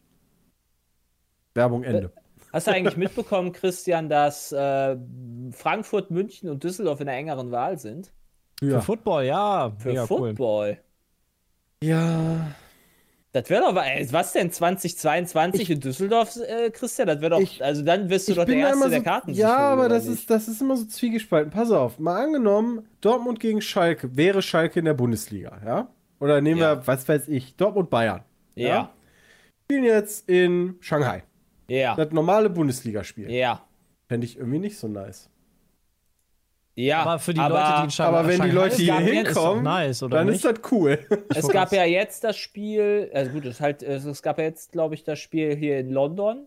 Werbung 1.54 1.82
Ende. 1.82 2.12
Hast 2.52 2.66
du 2.66 2.70
eigentlich 2.72 2.96
mitbekommen, 2.96 3.52
Christian, 3.52 4.08
dass 4.08 4.52
äh, 4.52 4.96
Frankfurt, 5.52 6.10
München 6.10 6.48
und 6.48 6.64
Düsseldorf 6.64 7.00
in 7.00 7.06
der 7.06 7.16
engeren 7.16 7.50
Wahl 7.50 7.78
sind? 7.78 8.12
Für 8.60 8.80
Football, 8.82 9.24
ja. 9.24 9.72
Für 9.78 9.88
Mega 9.90 10.02
cool. 10.02 10.06
Football. 10.30 10.78
Ja, 11.82 12.48
Das 13.32 13.48
wäre 13.50 13.60
doch, 13.62 13.76
ey, 13.80 14.08
was 14.10 14.32
denn, 14.32 14.50
2022 14.50 15.70
in 15.70 15.80
Düsseldorf, 15.80 16.34
äh, 16.36 16.70
Christian? 16.70 17.06
Das 17.06 17.20
wäre 17.20 17.30
doch, 17.30 17.40
Ich- 17.40 17.62
also 17.62 17.82
dann 17.84 18.08
wirst 18.08 18.26
du 18.28 18.34
doch 18.34 18.46
der 18.46 18.56
Erste, 18.56 18.76
immer 18.78 18.88
der 18.88 18.98
so, 19.00 19.04
Karten 19.04 19.34
Ja, 19.34 19.56
aber 19.56 19.88
das 19.88 20.04
nicht? 20.06 20.14
ist, 20.20 20.30
das 20.30 20.48
ist 20.48 20.60
immer 20.62 20.76
so 20.76 20.86
zwiegespalten. 20.86 21.52
Pass 21.52 21.70
auf, 21.70 21.98
mal 21.98 22.24
angenommen, 22.24 22.88
Dortmund 23.02 23.38
gegen 23.38 23.60
Schalke 23.60 24.16
wäre 24.16 24.40
Schalke 24.42 24.78
in 24.78 24.86
der 24.86 24.94
Bundesliga, 24.94 25.60
ja? 25.64 25.88
Oder 26.18 26.40
nehmen 26.40 26.58
Ja. 26.60 26.78
wir, 26.78 26.86
was 26.86 27.06
weiß 27.06 27.28
ich, 27.28 27.54
Dortmund 27.56 27.90
Bayern. 27.90 28.22
Ja, 28.56 28.90
Spielen 29.66 29.84
jetzt 29.84 30.28
in 30.28 30.76
Shanghai. 30.80 31.22
Ja, 31.68 31.94
Das 31.94 32.10
normale 32.12 32.50
Bundesligaspiel. 32.50 33.30
ja, 33.30 33.62
Fände 34.08 34.24
ich 34.26 34.36
irgendwie 34.38 34.58
nicht 34.58 34.78
so 34.78 34.88
nice. 34.88 35.28
ja. 36.74 37.02
Aber 37.02 37.18
für 37.18 37.34
die 37.34 37.40
Leute, 37.40 37.74
die 37.78 37.84
in 37.84 37.90
Shanghai 37.90 38.18
aber 38.18 38.28
wenn 38.28 38.40
die 38.42 38.50
Leute 38.50 38.74
es 38.74 38.80
hier 38.80 38.96
hinkommen, 38.98 39.62
nice, 39.64 40.02
oder 40.02 40.18
dann 40.18 40.26
nicht? 40.28 40.36
ist 40.36 40.44
das 40.44 40.72
cool. 40.72 40.98
Es 41.34 41.48
gab 41.48 41.72
ja 41.72 41.84
jetzt 41.84 42.24
das 42.24 42.36
Spiel, 42.36 43.10
also 43.12 43.30
gut, 43.32 43.44
es, 43.44 43.60
halt, 43.60 43.82
es 43.82 44.04
es 44.04 44.22
gab 44.22 44.38
ja 44.38 44.44
jetzt, 44.44 44.72
glaube 44.72 44.94
ich, 44.94 45.04
das 45.04 45.18
Spiel 45.18 45.54
hier 45.56 45.78
in 45.78 45.90
London. 45.90 46.46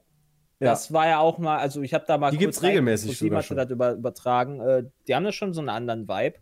Ja. 0.59 0.71
Das 0.71 0.93
war 0.93 1.07
ja 1.07 1.19
auch 1.19 1.37
mal, 1.39 1.57
also 1.57 1.81
ich 1.81 1.93
habe 1.93 2.05
da 2.07 2.17
mal 2.17 2.29
Die 2.31 2.37
gibt's 2.37 2.57
reingeguckt, 2.61 2.71
regelmäßig 2.87 3.17
sogar 3.17 3.39
hatte 3.39 3.47
schon. 3.47 3.57
das 3.57 3.69
über, 3.71 3.91
übertragen. 3.93 4.59
Äh, 4.61 4.83
die 5.07 5.15
haben 5.15 5.23
da 5.23 5.31
schon 5.31 5.53
so 5.53 5.59
einen 5.61 5.69
anderen 5.69 6.07
Vibe. 6.07 6.37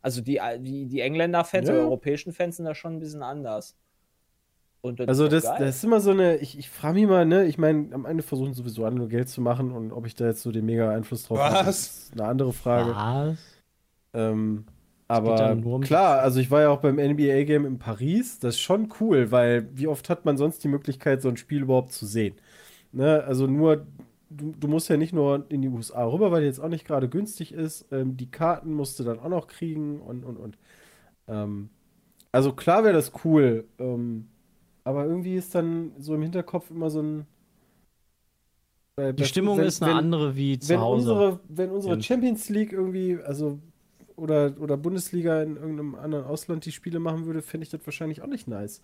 Also 0.00 0.20
die, 0.22 0.40
die, 0.60 0.86
die 0.86 1.00
Engländer-Fans 1.00 1.68
Ja. 1.68 1.74
oder 1.74 1.82
europäischen 1.84 2.32
Fans 2.32 2.56
sind 2.56 2.64
da 2.64 2.74
schon 2.74 2.94
ein 2.94 2.98
bisschen 3.00 3.22
anders. 3.22 3.76
Und 4.80 5.00
Also 5.08 5.24
ist 5.24 5.32
das, 5.32 5.42
das 5.44 5.76
ist 5.76 5.84
immer 5.84 6.00
so 6.00 6.12
eine, 6.12 6.36
ich, 6.36 6.58
ich 6.58 6.70
frage 6.70 6.94
mich 7.00 7.08
mal, 7.08 7.26
ne, 7.26 7.46
ich 7.46 7.58
meine, 7.58 7.92
am 7.94 8.06
Ende 8.06 8.22
versuchen 8.22 8.54
sowieso 8.54 8.84
alle 8.84 8.94
nur 8.94 9.08
Geld 9.08 9.28
zu 9.28 9.40
machen 9.40 9.72
und 9.72 9.92
ob 9.92 10.06
ich 10.06 10.14
da 10.14 10.26
jetzt 10.26 10.42
so 10.42 10.52
den 10.52 10.66
mega 10.66 10.90
Einfluss 10.90 11.24
drauf 11.24 11.38
habe, 11.38 11.66
Was? 11.66 11.78
ist 11.78 12.12
eine 12.12 12.24
andere 12.26 12.52
Frage. 12.52 12.90
Was? 12.90 13.38
Ähm, 14.14 14.64
aber 15.08 15.52
um 15.52 15.80
klar, 15.80 16.20
also 16.20 16.38
ich 16.38 16.50
war 16.50 16.60
ja 16.62 16.68
auch 16.70 16.80
beim 16.80 16.96
NBA-Game 16.96 17.64
in 17.66 17.78
Paris, 17.78 18.38
das 18.38 18.54
ist 18.54 18.60
schon 18.60 18.92
cool, 19.00 19.30
weil 19.30 19.68
wie 19.74 19.86
oft 19.86 20.08
hat 20.10 20.24
man 20.24 20.36
sonst 20.36 20.62
die 20.62 20.68
Möglichkeit, 20.68 21.22
so 21.22 21.28
ein 21.28 21.36
Spiel 21.36 21.62
überhaupt 21.62 21.92
zu 21.92 22.06
sehen? 22.06 22.34
Ne, 22.92 23.24
also 23.24 23.46
nur, 23.46 23.86
du, 24.30 24.52
du 24.58 24.68
musst 24.68 24.88
ja 24.88 24.96
nicht 24.96 25.12
nur 25.12 25.46
in 25.50 25.62
die 25.62 25.68
USA 25.68 26.04
rüber, 26.04 26.30
weil 26.30 26.42
die 26.42 26.46
jetzt 26.46 26.60
auch 26.60 26.68
nicht 26.68 26.86
gerade 26.86 27.08
günstig 27.08 27.52
ist, 27.52 27.86
ähm, 27.92 28.16
die 28.16 28.30
Karten 28.30 28.74
musst 28.74 28.98
du 29.00 29.04
dann 29.04 29.18
auch 29.18 29.28
noch 29.28 29.46
kriegen 29.48 30.00
und, 30.00 30.24
und, 30.24 30.36
und. 30.36 30.58
Ähm, 31.28 31.70
also 32.32 32.52
klar 32.52 32.84
wäre 32.84 32.94
das 32.94 33.12
cool, 33.24 33.66
ähm, 33.78 34.28
aber 34.88 35.04
irgendwie 35.04 35.36
ist 35.36 35.54
dann 35.54 35.92
so 35.98 36.14
im 36.14 36.22
Hinterkopf 36.22 36.70
immer 36.70 36.90
so 36.90 37.00
ein. 37.02 37.26
äh, 38.96 39.12
Die 39.12 39.20
das- 39.22 39.28
Stimmung 39.28 39.58
wenn- 39.58 39.66
ist 39.66 39.82
eine 39.82 39.92
wenn- 39.92 39.98
andere 39.98 40.36
wie 40.36 40.58
zu 40.58 40.68
wenn 40.70 40.80
Hause. 40.80 41.12
unsere, 41.12 41.40
wenn 41.48 41.70
unsere. 41.70 42.02
Champions 42.02 42.48
League 42.48 42.72
irgendwie, 42.72 43.18
also 43.22 43.58
oder, 44.16 44.54
oder 44.58 44.76
Bundesliga 44.76 45.42
in 45.42 45.56
irgendeinem 45.56 45.94
anderen 45.94 46.24
Ausland 46.24 46.64
die 46.64 46.72
Spiele 46.72 46.98
machen 46.98 47.24
würde, 47.26 47.40
fände 47.42 47.62
ich 47.64 47.70
das 47.70 47.80
wahrscheinlich 47.84 48.22
auch 48.22 48.26
nicht 48.26 48.48
nice. 48.48 48.80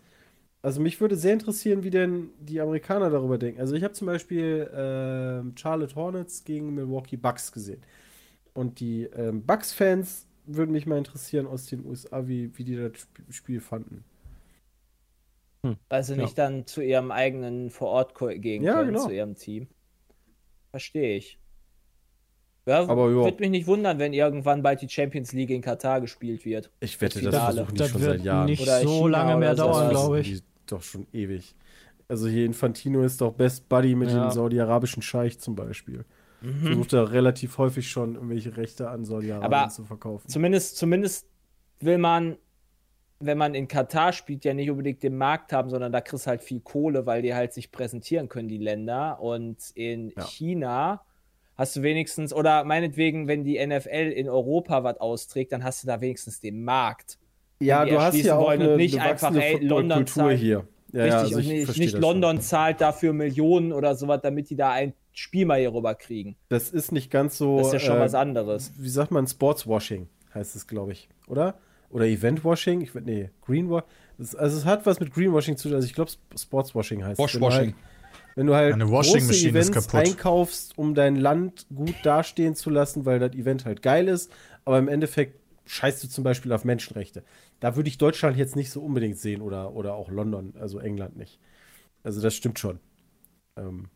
Also 0.62 0.80
mich 0.80 1.00
würde 1.00 1.16
sehr 1.16 1.32
interessieren, 1.32 1.82
wie 1.82 1.90
denn 1.90 2.30
die 2.40 2.60
Amerikaner 2.60 3.10
darüber 3.10 3.36
denken. 3.36 3.60
Also 3.60 3.74
ich 3.74 3.82
habe 3.82 3.92
zum 3.94 4.06
Beispiel 4.06 4.70
ähm, 4.74 5.52
Charlotte 5.56 5.94
Hornets 5.96 6.44
gegen 6.44 6.74
Milwaukee 6.74 7.16
Bucks 7.16 7.50
gesehen. 7.52 7.82
Und 8.54 8.78
die 8.80 9.02
ähm, 9.16 9.42
Bucks-Fans 9.44 10.26
würden 10.46 10.70
mich 10.72 10.86
mal 10.86 10.96
interessieren 10.98 11.46
aus 11.46 11.66
den 11.66 11.84
USA, 11.84 12.26
wie, 12.28 12.56
wie 12.56 12.64
die 12.64 12.76
das 12.76 12.92
Sp 13.02 13.26
Spiel 13.30 13.60
fanden. 13.60 14.04
Also 15.88 16.14
nicht 16.14 16.36
dann 16.38 16.66
zu 16.66 16.82
ihrem 16.82 17.10
eigenen 17.10 17.70
vor 17.70 17.88
Ort 17.88 18.14
ko- 18.14 18.28
gehen 18.28 18.62
Ja, 18.62 18.74
können, 18.74 18.88
genau. 18.94 19.04
zu 19.06 19.10
ihrem 19.12 19.34
Team. 19.34 19.68
Verstehe 20.70 21.16
ich. 21.16 21.38
Ja, 22.66 22.80
Aber 22.88 23.08
ja. 23.10 23.16
würde 23.16 23.40
mich 23.40 23.50
nicht 23.50 23.66
wundern, 23.66 23.98
wenn 23.98 24.12
irgendwann 24.14 24.62
bald 24.62 24.80
die 24.80 24.88
Champions 24.88 25.32
League 25.32 25.50
in 25.50 25.60
Katar 25.60 26.00
gespielt 26.00 26.44
wird. 26.46 26.70
Ich 26.80 26.98
wette, 27.00 27.20
das 27.20 27.34
versuchen 27.36 27.74
die 27.74 27.78
das 27.78 28.00
wird 28.00 28.24
nicht 28.46 28.62
Oder 28.62 28.80
so 28.80 28.88
China 29.04 29.08
lange 29.08 29.36
mehr 29.38 29.54
dauern, 29.54 29.82
Das 29.84 29.90
glaube 29.90 30.20
ich. 30.20 30.42
Doch 30.66 30.82
schon 30.82 31.06
ewig. 31.12 31.54
Also 32.08 32.26
hier 32.26 32.46
Infantino 32.46 33.02
ist 33.02 33.20
doch 33.20 33.32
Best 33.32 33.68
Buddy 33.68 33.94
mit 33.94 34.10
Ja. 34.10 34.28
dem 34.28 34.30
saudi-arabischen 34.30 35.02
Scheich 35.02 35.38
zum 35.38 35.54
Beispiel. 35.54 36.04
Versucht 36.62 36.92
er 36.92 37.10
relativ 37.12 37.56
häufig 37.56 37.88
schon 37.90 38.14
irgendwelche 38.16 38.56
Rechte 38.58 38.90
an 38.90 39.04
Saudi-Arabien 39.06 39.70
zu 39.70 39.84
verkaufen. 39.84 40.28
Zumindest, 40.28 40.76
zumindest 40.76 41.26
will 41.80 41.96
man, 41.98 42.36
wenn 43.26 43.38
man 43.38 43.54
in 43.54 43.68
Katar 43.68 44.12
spielt, 44.12 44.44
ja 44.44 44.54
nicht 44.54 44.70
unbedingt 44.70 45.02
den 45.02 45.16
Markt 45.16 45.52
haben, 45.52 45.70
sondern 45.70 45.92
da 45.92 46.00
kriegst 46.00 46.26
du 46.26 46.30
halt 46.30 46.42
viel 46.42 46.60
Kohle, 46.60 47.06
weil 47.06 47.22
die 47.22 47.34
halt 47.34 47.52
sich 47.52 47.70
präsentieren 47.72 48.28
können, 48.28 48.48
die 48.48 48.58
Länder. 48.58 49.20
Und 49.20 49.56
in 49.74 50.12
Ja. 50.16 50.24
China 50.24 51.02
hast 51.56 51.76
du 51.76 51.82
wenigstens, 51.82 52.32
oder 52.34 52.64
meinetwegen, 52.64 53.28
wenn 53.28 53.44
die 53.44 53.64
NFL 53.64 54.12
in 54.14 54.28
Europa 54.28 54.82
was 54.84 54.98
austrägt, 54.98 55.52
dann 55.52 55.62
hast 55.64 55.82
du 55.82 55.86
da 55.86 56.00
wenigstens 56.00 56.40
den 56.40 56.64
Markt. 56.64 57.18
Ja, 57.60 57.84
du 57.84 58.00
hast 58.00 58.16
ja 58.16 58.36
auch 58.36 58.46
wollen 58.46 58.60
und 58.60 58.66
eine, 58.68 58.76
nicht 58.76 58.98
eine 59.00 59.10
einfach, 59.12 59.34
ey, 59.34 59.56
London 59.64 60.06
Footballkultur 60.06 60.22
zahlt- 60.24 60.38
hier. 60.40 60.66
Ja, 60.92 61.04
Richtig, 61.18 61.30
ja, 61.32 61.36
also 61.38 61.50
nicht, 61.50 61.78
nicht 61.78 61.98
London 61.98 62.36
schon. 62.36 62.42
zahlt 62.42 62.80
dafür 62.80 63.12
Millionen 63.12 63.72
oder 63.72 63.96
sowas, 63.96 64.20
damit 64.22 64.48
die 64.50 64.54
da 64.56 64.70
ein 64.70 64.92
Spiel 65.12 65.44
mal 65.44 65.58
hier 65.58 65.72
rüber 65.74 65.94
kriegen. 65.96 66.36
Das 66.48 66.70
ist 66.70 66.92
nicht 66.92 67.10
ganz 67.10 67.36
so. 67.36 67.58
Das 67.58 67.68
ist 67.68 67.72
ja 67.74 67.78
schon 67.80 67.96
äh, 67.96 68.00
was 68.00 68.14
anderes. 68.14 68.72
Wie 68.78 68.88
sagt 68.88 69.10
man? 69.10 69.26
Sportswashing 69.26 70.08
heißt 70.34 70.54
es, 70.54 70.66
glaube 70.68 70.92
ich. 70.92 71.08
Oder? 71.26 71.54
Oder 71.94 72.06
Eventwashing? 72.06 72.80
Ich 72.80 72.94
weiß, 72.94 73.02
nee, 73.06 73.30
Greenwashing. 73.40 73.88
Also 74.36 74.58
es 74.58 74.64
hat 74.64 74.84
was 74.84 74.98
mit 75.00 75.14
Greenwashing 75.14 75.56
zu 75.56 75.68
tun. 75.68 75.76
Also 75.76 75.86
ich 75.86 75.94
glaube, 75.94 76.10
Sportswashing 76.36 77.04
heißt 77.04 77.18
es. 77.20 77.34
Wenn 77.34 77.40
du 77.40 77.46
Washwashing. 77.46 77.66
halt- 77.74 77.74
Wenn 78.36 78.46
du 78.48 78.54
halt 78.56 78.74
Eine 78.74 78.90
Washing 78.90 79.24
große 79.26 79.48
Events 79.48 79.70
kaputt. 79.70 79.94
einkaufst, 79.94 80.76
um 80.76 80.94
dein 80.96 81.14
Land 81.14 81.66
gut 81.72 81.94
dastehen 82.02 82.56
zu 82.56 82.68
lassen, 82.68 83.06
weil 83.06 83.20
das 83.20 83.32
Event 83.34 83.64
halt 83.64 83.80
geil 83.80 84.08
ist, 84.08 84.30
aber 84.64 84.78
im 84.80 84.88
Endeffekt 84.88 85.38
scheißt 85.66 86.02
du 86.02 86.08
zum 86.08 86.24
Beispiel 86.24 86.52
auf 86.52 86.64
Menschenrechte. 86.64 87.22
Da 87.60 87.76
würde 87.76 87.88
ich 87.88 87.96
Deutschland 87.96 88.36
jetzt 88.36 88.56
nicht 88.56 88.70
so 88.70 88.80
unbedingt 88.82 89.16
sehen 89.18 89.40
oder, 89.40 89.72
oder 89.74 89.94
auch 89.94 90.10
London, 90.10 90.52
also 90.58 90.80
England 90.80 91.16
nicht. 91.16 91.38
Also 92.02 92.20
das 92.20 92.34
stimmt 92.34 92.58
schon. 92.58 92.80
Ähm, 93.56 93.88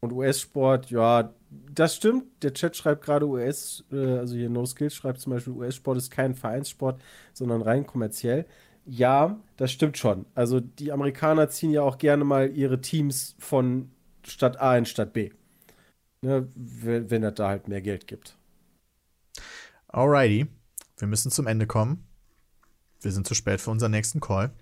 und 0.00 0.12
US-Sport, 0.12 0.90
ja, 0.90 1.34
das 1.50 1.96
stimmt. 1.96 2.24
Der 2.42 2.54
Chat 2.54 2.76
schreibt 2.76 3.04
gerade 3.04 3.26
US, 3.26 3.84
äh, 3.92 4.18
also 4.18 4.36
hier 4.36 4.48
No 4.48 4.64
Skills 4.64 4.94
schreibt 4.94 5.20
zum 5.20 5.32
Beispiel, 5.32 5.52
US-Sport 5.52 5.98
ist 5.98 6.10
kein 6.10 6.34
Vereinssport, 6.34 7.00
sondern 7.32 7.62
rein 7.62 7.86
kommerziell. 7.86 8.46
Ja, 8.86 9.38
das 9.56 9.72
stimmt 9.72 9.98
schon. 9.98 10.26
Also 10.34 10.60
die 10.60 10.92
Amerikaner 10.92 11.48
ziehen 11.48 11.70
ja 11.70 11.82
auch 11.82 11.98
gerne 11.98 12.24
mal 12.24 12.50
ihre 12.50 12.80
Teams 12.80 13.34
von 13.38 13.90
Stadt 14.24 14.60
A 14.60 14.76
in 14.76 14.86
Stadt 14.86 15.12
B. 15.12 15.30
Ne, 16.22 16.48
wenn, 16.54 17.10
wenn 17.10 17.24
es 17.24 17.34
da 17.34 17.48
halt 17.48 17.68
mehr 17.68 17.80
Geld 17.80 18.06
gibt. 18.06 18.36
Alrighty. 19.88 20.46
Wir 20.98 21.08
müssen 21.08 21.30
zum 21.30 21.46
Ende 21.46 21.66
kommen. 21.66 22.04
Wir 23.00 23.10
sind 23.10 23.26
zu 23.26 23.34
spät 23.34 23.60
für 23.60 23.70
unseren 23.70 23.90
nächsten 23.90 24.20
Call. 24.20 24.52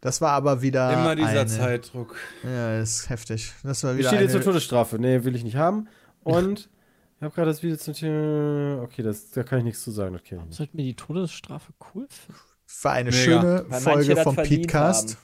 Das 0.00 0.20
war 0.20 0.32
aber 0.32 0.62
wieder. 0.62 0.92
Immer 0.92 1.16
dieser 1.16 1.40
eine, 1.40 1.46
Zeitdruck. 1.46 2.16
Ja, 2.42 2.78
ist 2.78 3.08
heftig. 3.08 3.52
Das 3.62 3.84
war 3.84 3.94
Wie 3.94 3.98
wieder 3.98 4.08
steht 4.08 4.20
jetzt 4.20 4.34
eine, 4.34 4.42
zur 4.42 4.52
Todesstrafe? 4.52 4.98
Nee, 4.98 5.24
will 5.24 5.36
ich 5.36 5.44
nicht 5.44 5.56
haben. 5.56 5.88
Und 6.26 6.68
ich 7.16 7.22
habe 7.22 7.34
gerade 7.34 7.50
das 7.50 7.62
Video 7.62 7.76
zum 7.76 7.94
Thema. 7.94 8.82
Okay, 8.82 9.02
das, 9.02 9.30
da 9.30 9.42
kann 9.42 9.58
ich 9.58 9.64
nichts 9.64 9.82
zu 9.82 9.90
sagen. 9.90 10.14
Nicht. 10.14 10.34
Sollten 10.50 10.76
wir 10.76 10.84
die 10.84 10.96
Todesstrafe 10.96 11.72
cool 11.94 12.06
finden? 12.10 12.40
war 12.82 12.92
eine 12.92 13.10
Mega. 13.10 13.22
schöne 13.22 13.64
Weil 13.68 13.80
Folge 13.80 14.16
vom 14.16 14.36
Podcast. 14.36 15.18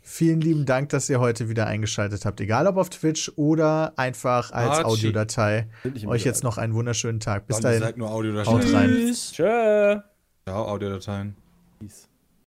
Vielen 0.00 0.40
lieben 0.40 0.64
Dank, 0.64 0.88
dass 0.88 1.10
ihr 1.10 1.20
heute 1.20 1.50
wieder 1.50 1.66
eingeschaltet 1.66 2.24
habt. 2.24 2.40
Egal 2.40 2.66
ob 2.66 2.78
auf 2.78 2.88
Twitch 2.88 3.30
oder 3.36 3.92
einfach 3.96 4.52
als 4.52 4.78
Archie. 4.78 4.84
Audiodatei. 4.84 5.68
Euch 6.06 6.24
jetzt 6.24 6.44
noch 6.44 6.56
einen 6.56 6.72
wunderschönen 6.72 7.20
Tag. 7.20 7.46
Bis 7.46 7.56
Bis 7.56 7.62
dahin. 7.62 7.80
Seid 7.80 7.98
nur 7.98 8.10
Audiodateien. 8.10 8.56
Haut 8.56 8.72
rein. 8.72 8.88
Tschüss. 8.88 9.32
Tschö. 9.32 9.44
Ja, 9.44 10.54
Audiodateien. 10.54 11.36
Peace. 11.78 12.07